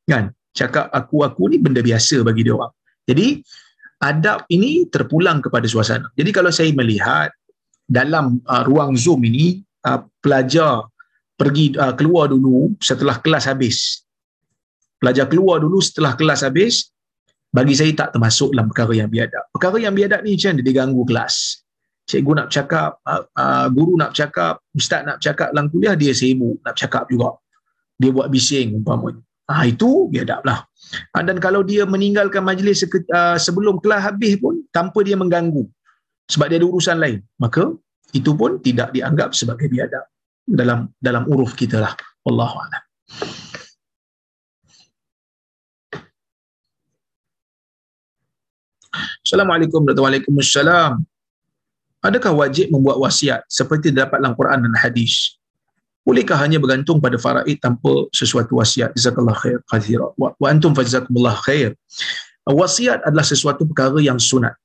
kan 0.07 0.31
cakap 0.55 0.89
aku-aku 0.89 1.51
ni 1.51 1.61
benda 1.61 1.83
biasa 1.83 2.23
bagi 2.23 2.47
dia 2.47 2.55
orang 2.55 2.73
jadi 3.05 3.43
adab 4.01 4.47
ini 4.49 4.87
terpulang 4.89 5.43
kepada 5.43 5.67
suasana 5.69 6.07
jadi 6.17 6.29
kalau 6.33 6.49
saya 6.49 6.71
melihat 6.73 7.29
dalam 7.87 8.39
uh, 8.47 8.63
ruang 8.67 8.95
zoom 8.97 9.23
ini 9.27 9.61
uh, 9.85 10.01
pelajar 10.23 10.87
pergi 11.37 11.75
uh, 11.77 11.93
keluar 11.93 12.31
dulu 12.31 12.73
setelah 12.81 13.19
kelas 13.21 13.45
habis 13.47 14.07
pelajar 14.97 15.29
keluar 15.29 15.61
dulu 15.61 15.77
setelah 15.83 16.17
kelas 16.17 16.41
habis 16.41 16.89
bagi 17.47 17.73
saya 17.73 17.91
tak 17.95 18.13
termasuk 18.13 18.51
dalam 18.51 18.67
perkara 18.69 18.93
yang 18.93 19.09
biadab. 19.09 19.49
Perkara 19.55 19.77
yang 19.79 19.95
biadab 19.95 20.21
ni 20.21 20.35
macam 20.35 20.53
dia 20.59 20.73
ganggu 20.75 21.03
kelas. 21.07 21.35
Cikgu 22.07 22.31
nak 22.39 22.47
cakap, 22.53 22.91
guru 23.75 23.99
nak 23.99 24.15
cakap, 24.15 24.63
ustaz 24.71 25.03
nak 25.03 25.19
cakap 25.19 25.51
dalam 25.51 25.67
kuliah, 25.67 25.95
dia 25.97 26.15
sibuk 26.15 26.63
nak 26.63 26.75
cakap 26.79 27.03
juga. 27.11 27.35
Dia 27.99 28.15
buat 28.15 28.31
bising 28.31 28.79
umpamanya. 28.79 29.19
Ah 29.47 29.63
itu 29.63 30.11
biadab 30.11 30.43
lah. 30.43 30.67
Ha, 31.15 31.23
dan 31.23 31.39
kalau 31.39 31.63
dia 31.63 31.87
meninggalkan 31.87 32.43
majlis 32.43 32.83
sebelum 33.39 33.79
kelas 33.79 34.03
habis 34.03 34.35
pun 34.43 34.59
tanpa 34.75 34.99
dia 35.07 35.15
mengganggu 35.15 35.63
sebab 36.27 36.51
dia 36.51 36.59
ada 36.59 36.67
urusan 36.67 36.99
lain, 36.99 37.23
maka 37.39 37.71
itu 38.11 38.31
pun 38.35 38.59
tidak 38.59 38.91
dianggap 38.91 39.31
sebagai 39.31 39.71
biadab 39.71 40.03
dalam 40.43 40.91
dalam 40.99 41.23
uruf 41.31 41.55
kita 41.55 41.79
lah. 41.79 41.95
Wallahu 42.27 42.59
a'lam. 42.59 42.83
Assalamualaikum 49.23 49.83
warahmatullahi 49.83 50.23
wabarakatuh. 50.27 51.03
Adakah 52.03 52.31
wajib 52.35 52.67
membuat 52.71 52.99
wasiat 52.99 53.47
seperti 53.47 53.95
dapat 53.95 54.19
dalam 54.19 54.35
Quran 54.35 54.67
dan 54.67 54.75
hadis? 54.75 55.36
Bolehkah 56.07 56.39
hanya 56.39 56.57
bergantung 56.63 57.03
pada 57.03 57.19
faraid 57.19 57.59
tanpa 57.59 58.07
sesuatu 58.15 58.55
wasiat? 58.59 58.95
Jazakallah 58.95 59.35
khair 59.35 59.59
kathira. 59.67 60.07
Wa, 60.15 60.31
wa 60.39 60.47
antum 60.47 60.71
fajazakumullah 60.71 61.35
khair. 61.43 61.75
Wasiat 62.47 63.03
adalah 63.03 63.27
sesuatu 63.27 63.67
perkara 63.67 63.99
yang 63.99 64.15
sunat. 64.15 64.55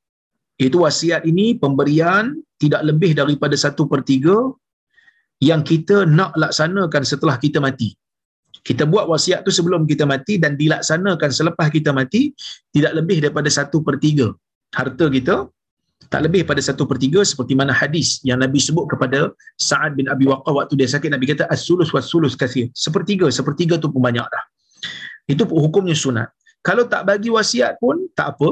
Itu 0.54 0.86
wasiat 0.86 1.26
ini 1.26 1.58
pemberian 1.58 2.38
tidak 2.62 2.86
lebih 2.86 3.18
daripada 3.18 3.58
satu 3.58 3.90
per 3.90 4.06
tiga 4.06 4.38
yang 5.42 5.66
kita 5.66 6.06
nak 6.06 6.30
laksanakan 6.38 7.02
setelah 7.02 7.34
kita 7.42 7.58
mati 7.58 7.90
kita 8.62 8.86
buat 8.86 9.10
wasiat 9.10 9.42
tu 9.46 9.50
sebelum 9.50 9.82
kita 9.90 10.06
mati 10.06 10.38
dan 10.38 10.54
dilaksanakan 10.54 11.30
selepas 11.34 11.66
kita 11.76 11.90
mati 11.90 12.30
tidak 12.70 12.92
lebih 12.98 13.18
daripada 13.24 13.50
satu 13.50 13.82
per 13.82 13.98
tiga 13.98 14.30
harta 14.78 15.10
kita 15.10 15.50
tak 16.08 16.20
lebih 16.26 16.42
pada 16.48 16.58
satu 16.58 16.82
per 16.90 16.96
tiga 16.98 17.20
seperti 17.22 17.54
mana 17.58 17.70
hadis 17.70 18.18
yang 18.28 18.38
Nabi 18.42 18.58
sebut 18.58 18.88
kepada 18.90 19.30
Sa'ad 19.60 19.92
bin 19.98 20.06
Abi 20.08 20.24
Waqqah 20.30 20.52
waktu 20.58 20.74
dia 20.80 20.88
sakit 20.88 21.10
Nabi 21.14 21.28
kata 21.30 21.44
as-sulus 21.54 21.92
was-sulus 21.94 22.34
kathir 22.34 22.66
sepertiga 22.72 23.28
sepertiga 23.28 23.76
tu 23.76 23.92
pun 23.92 24.02
banyak 24.02 24.24
dah. 24.24 24.44
Itu 25.30 25.46
hukumnya 25.46 25.94
sunat. 25.94 26.28
Kalau 26.66 26.86
tak 26.92 27.06
bagi 27.10 27.30
wasiat 27.30 27.78
pun 27.82 28.08
tak 28.18 28.34
apa. 28.38 28.48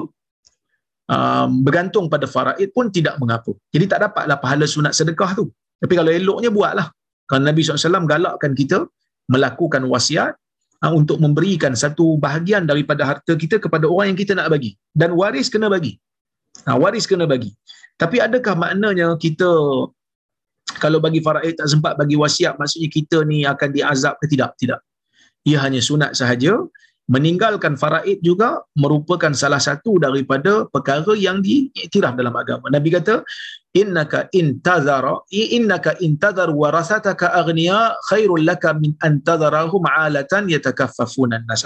Um, 1.10 1.66
bergantung 1.66 2.06
pada 2.06 2.30
faraid 2.30 2.70
pun 2.70 2.86
tidak 2.86 3.18
mengapa. 3.18 3.50
Jadi 3.74 3.84
tak 3.90 3.98
dapatlah 4.06 4.38
pahala 4.38 4.62
sunat 4.62 4.94
sedekah 4.94 5.34
tu. 5.34 5.50
Tapi 5.82 5.94
kalau 5.98 6.10
eloknya 6.14 6.54
buatlah. 6.54 6.86
Kerana 7.26 7.50
Nabi 7.50 7.66
SAW 7.66 8.06
galakkan 8.06 8.54
kita 8.54 8.86
melakukan 9.26 9.82
wasiat 9.90 10.38
uh, 10.86 10.92
untuk 10.94 11.18
memberikan 11.18 11.74
satu 11.74 12.14
bahagian 12.14 12.62
daripada 12.62 13.02
harta 13.10 13.34
kita 13.34 13.58
kepada 13.58 13.90
orang 13.90 14.14
yang 14.14 14.18
kita 14.22 14.38
nak 14.38 14.54
bagi. 14.54 14.78
Dan 14.94 15.18
waris 15.18 15.50
kena 15.50 15.66
bagi 15.66 15.98
ha, 16.66 16.76
waris 16.76 17.06
kena 17.06 17.26
bagi. 17.28 17.52
Tapi 18.00 18.16
adakah 18.20 18.56
maknanya 18.56 19.14
kita 19.20 19.48
kalau 20.80 20.98
bagi 21.02 21.20
faraid 21.20 21.58
tak 21.58 21.68
sempat 21.68 21.98
bagi 21.98 22.14
wasiat 22.14 22.56
maksudnya 22.56 22.88
kita 22.88 23.26
ni 23.26 23.44
akan 23.44 23.68
diazab 23.74 24.16
ke 24.22 24.26
tidak? 24.30 24.56
Tidak. 24.56 24.80
Ia 25.48 25.58
hanya 25.64 25.80
sunat 25.80 26.16
sahaja 26.16 26.56
meninggalkan 27.10 27.74
faraid 27.74 28.22
juga 28.22 28.62
merupakan 28.78 29.34
salah 29.34 29.58
satu 29.58 29.98
daripada 29.98 30.70
perkara 30.70 31.18
yang 31.18 31.42
diiktiraf 31.42 32.14
dalam 32.14 32.30
agama. 32.38 32.70
Nabi 32.70 32.94
kata, 32.94 33.26
innaka 33.74 34.26
intazara 34.34 35.14
innaka 35.30 35.94
intazar 36.02 36.50
warasataka 36.50 37.30
aghniya 37.40 37.94
khairul 38.10 38.42
laka 38.42 38.74
min 38.74 38.98
antazarahum 38.98 39.86
alatan 39.86 40.50
yatakaffafuna 40.50 41.38
an-nas 41.38 41.62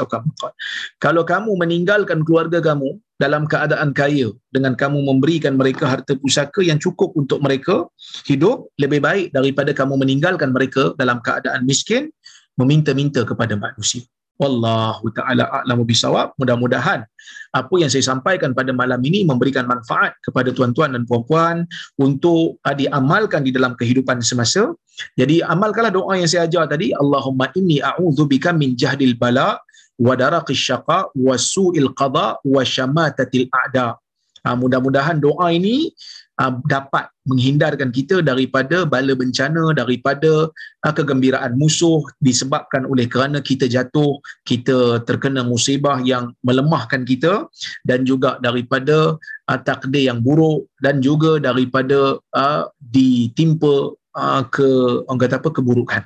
kalau 1.01 1.25
kamu 1.25 1.57
meninggalkan 1.57 2.21
keluarga 2.29 2.61
kamu 2.61 3.01
dalam 3.17 3.49
keadaan 3.49 3.97
kaya 3.97 4.29
dengan 4.53 4.77
kamu 4.77 5.01
memberikan 5.01 5.57
mereka 5.57 5.89
harta 5.89 6.13
pusaka 6.21 6.61
yang 6.61 6.77
cukup 6.77 7.17
untuk 7.17 7.41
mereka 7.41 7.89
hidup 8.29 8.69
lebih 8.77 9.01
baik 9.01 9.33
daripada 9.33 9.73
kamu 9.73 9.97
meninggalkan 10.05 10.53
mereka 10.53 10.93
dalam 11.01 11.25
keadaan 11.25 11.65
miskin 11.65 12.13
meminta-minta 12.61 13.25
kepada 13.25 13.57
manusia 13.57 14.05
Wallahu 14.35 15.15
ta'ala 15.15 15.47
a'lamu 15.63 15.87
bisawab. 15.87 16.35
Mudah-mudahan 16.43 17.07
apa 17.55 17.75
yang 17.79 17.87
saya 17.87 18.03
sampaikan 18.03 18.51
pada 18.51 18.75
malam 18.75 18.99
ini 19.07 19.23
memberikan 19.23 19.63
manfaat 19.63 20.19
kepada 20.27 20.51
tuan-tuan 20.51 20.91
dan 20.91 21.07
puan-puan 21.07 21.63
untuk 22.03 22.59
uh, 22.67 22.75
diamalkan 22.75 23.47
di 23.47 23.55
dalam 23.55 23.79
kehidupan 23.79 24.19
semasa. 24.27 24.75
Jadi 25.15 25.39
amalkanlah 25.39 25.95
doa 25.95 26.19
yang 26.19 26.27
saya 26.27 26.51
ajar 26.51 26.67
tadi. 26.67 26.91
Allahumma 26.91 27.47
inni 27.55 27.79
a'udzubika 27.79 28.51
min 28.51 28.75
jahdil 28.75 29.15
bala 29.15 29.63
wa 30.03 30.19
daraqis 30.19 30.59
syaqa 30.59 31.15
wa 31.15 31.35
su'il 31.39 31.95
qada 31.95 32.43
wa 32.43 32.63
syamatatil 32.67 33.47
a'da. 33.55 33.95
Uh, 34.43 34.57
mudah-mudahan 34.59 35.23
doa 35.23 35.55
ini 35.55 35.95
uh, 36.41 36.53
dapat 36.67 37.11
menghindarkan 37.25 37.89
kita 37.95 38.21
daripada 38.21 38.85
bala 38.85 39.15
bencana 39.17 39.73
daripada 39.73 40.51
uh, 40.85 40.93
kegembiraan 40.95 41.57
musuh 41.57 42.03
disebabkan 42.21 42.85
oleh 42.85 43.07
kerana 43.09 43.41
kita 43.41 43.71
jatuh 43.71 44.19
kita 44.45 45.03
terkena 45.09 45.47
musibah 45.47 46.01
yang 46.03 46.35
melemahkan 46.45 47.07
kita 47.07 47.49
dan 47.87 48.05
juga 48.05 48.37
daripada 48.43 49.17
uh, 49.49 49.61
takdir 49.63 50.11
yang 50.11 50.21
buruk 50.21 50.67
dan 50.83 51.01
juga 51.01 51.39
daripada 51.39 52.19
uh, 52.35 52.63
ditimpa 52.79 53.95
uh, 54.19 54.43
ke 54.51 54.69
orang 55.07 55.21
kata 55.21 55.39
apa 55.41 55.51
keburukan 55.53 56.05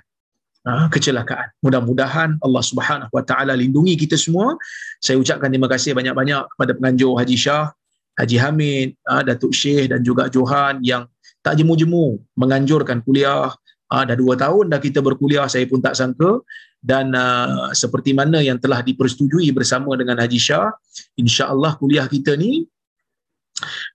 kecelakaan. 0.93 1.49
Mudah-mudahan 1.65 2.37
Allah 2.45 2.61
Subhanahu 2.61 3.09
Wa 3.09 3.25
Taala 3.25 3.57
lindungi 3.57 3.97
kita 3.97 4.21
semua. 4.21 4.53
Saya 5.01 5.17
ucapkan 5.17 5.49
terima 5.49 5.65
kasih 5.65 5.97
banyak-banyak 5.97 6.45
kepada 6.45 6.77
penganjur 6.77 7.17
Haji 7.17 7.41
Shah 7.41 7.73
Haji 8.19 8.37
Hamid, 8.43 8.89
uh, 9.07 9.23
Datuk 9.23 9.55
Syekh 9.55 9.95
dan 9.95 10.03
juga 10.03 10.27
Johan 10.27 10.83
yang 10.83 11.07
tak 11.41 11.63
jemu-jemu 11.63 12.19
menganjurkan 12.35 13.01
kuliah. 13.07 13.55
Uh, 13.89 14.05
dah 14.05 14.17
dua 14.19 14.37
tahun 14.37 14.69
dah 14.69 14.83
kita 14.83 15.01
berkuliah, 15.01 15.47
saya 15.47 15.65
pun 15.71 15.79
tak 15.79 15.95
sangka. 15.95 16.43
Dan 16.79 17.15
uh, 17.15 17.71
seperti 17.75 18.15
mana 18.15 18.39
yang 18.39 18.59
telah 18.59 18.83
dipersetujui 18.83 19.51
bersama 19.55 19.95
dengan 19.99 20.19
Haji 20.19 20.39
Shah, 20.39 20.71
insya-Allah 21.19 21.75
kuliah 21.79 22.07
kita 22.07 22.39
ni 22.39 22.67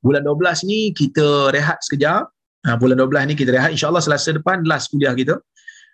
bulan 0.03 0.23
12 0.27 0.67
ni 0.67 0.91
kita 0.91 1.51
rehat 1.51 1.79
sekejap. 1.83 2.27
Uh, 2.63 2.75
bulan 2.79 2.95
12 2.99 3.31
ni 3.31 3.33
kita 3.35 3.51
rehat, 3.51 3.71
insya-Allah 3.75 4.03
selasa 4.03 4.35
depan 4.35 4.63
last 4.63 4.91
kuliah 4.91 5.11
kita. 5.15 5.39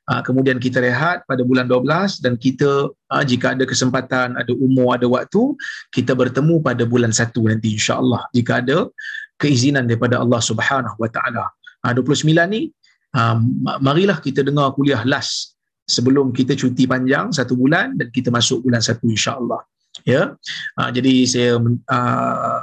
Uh, 0.10 0.26
kemudian 0.26 0.57
kita 0.57 0.81
rehat 0.81 1.22
pada 1.30 1.45
bulan 1.45 1.69
12 1.69 2.26
dan 2.26 2.34
kita 2.34 2.90
uh, 2.90 3.23
jika 3.23 3.53
ada 3.53 3.61
kesempatan, 3.61 4.34
ada 4.41 4.49
umur, 4.57 4.98
ada 4.98 5.06
waktu, 5.06 5.53
kita 5.94 6.18
bertemu 6.18 6.65
pada 6.65 6.81
bulan 6.90 7.14
1 7.14 7.30
nanti 7.30 7.77
insya-Allah 7.77 8.26
jika 8.34 8.57
ada 8.57 8.90
keizinan 9.38 9.86
daripada 9.86 10.18
Allah 10.18 10.41
Subhanahu 10.41 10.98
Wa 10.98 11.10
Taala. 11.14 11.45
Uh, 11.86 11.94
29 11.94 12.26
ni 12.49 12.73
uh, 13.14 13.38
marilah 13.77 14.18
kita 14.18 14.41
dengar 14.41 14.73
kuliah 14.73 15.06
last 15.06 15.53
sebelum 15.86 16.34
kita 16.34 16.57
cuti 16.57 16.90
panjang 16.90 17.30
satu 17.30 17.53
bulan 17.53 17.94
dan 17.94 18.10
kita 18.10 18.34
masuk 18.34 18.65
bulan 18.65 18.81
1 18.81 18.98
insya-Allah. 19.14 19.61
ya 20.10 20.34
uh, 20.80 20.90
jadi 20.90 21.14
saya 21.30 21.53
uh, 21.61 22.61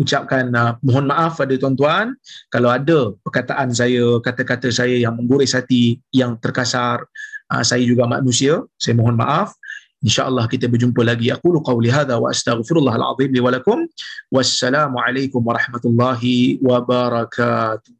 ucapkan 0.00 0.48
uh, 0.56 0.72
mohon 0.80 1.12
maaf 1.12 1.36
pada 1.36 1.52
tuan-tuan. 1.60 2.16
Kalau 2.48 2.72
ada 2.72 3.12
perkataan 3.20 3.76
saya 3.76 4.16
kata-kata 4.24 4.72
saya 4.72 4.96
yang 4.96 5.20
mengguris 5.20 5.52
hati 5.52 6.00
yang 6.10 6.40
terkasar 6.40 7.04
uh, 7.52 7.62
saya 7.62 7.84
juga 7.84 8.08
manusia 8.08 8.64
saya 8.80 8.96
mohon 8.96 9.20
maaf. 9.20 9.52
Insyaallah 10.00 10.48
kita 10.48 10.64
berjumpa 10.64 11.04
lagi. 11.04 11.28
Aku 11.28 11.60
qauli 11.60 11.92
hadza 11.92 12.16
wa 12.16 12.32
astaghfirullahal 12.32 13.04
azim 13.12 13.36
li 13.36 13.40
wa 13.44 13.52
lakum. 13.52 13.84
Wassalamualaikum 14.32 15.44
warahmatullahi 15.44 16.56
wabarakatuh 16.64 17.99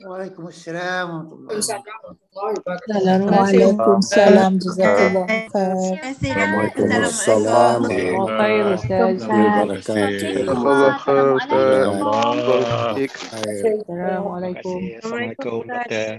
Waalaikumsalam 0.00 1.28
Waalaikumsalam 2.32 4.56
jazakallah 4.56 5.28
khair. 5.52 6.00
Waalaikumsalam 6.24 7.84
Khair 7.84 8.64
Ustaz. 8.72 9.20
Jazakallah 9.20 10.96
khair 11.04 11.36
Ustaz. 11.36 11.84
Assalamualaikum. 13.36 14.80
Assalamualaikum 15.04 15.68
doktor 15.68 16.16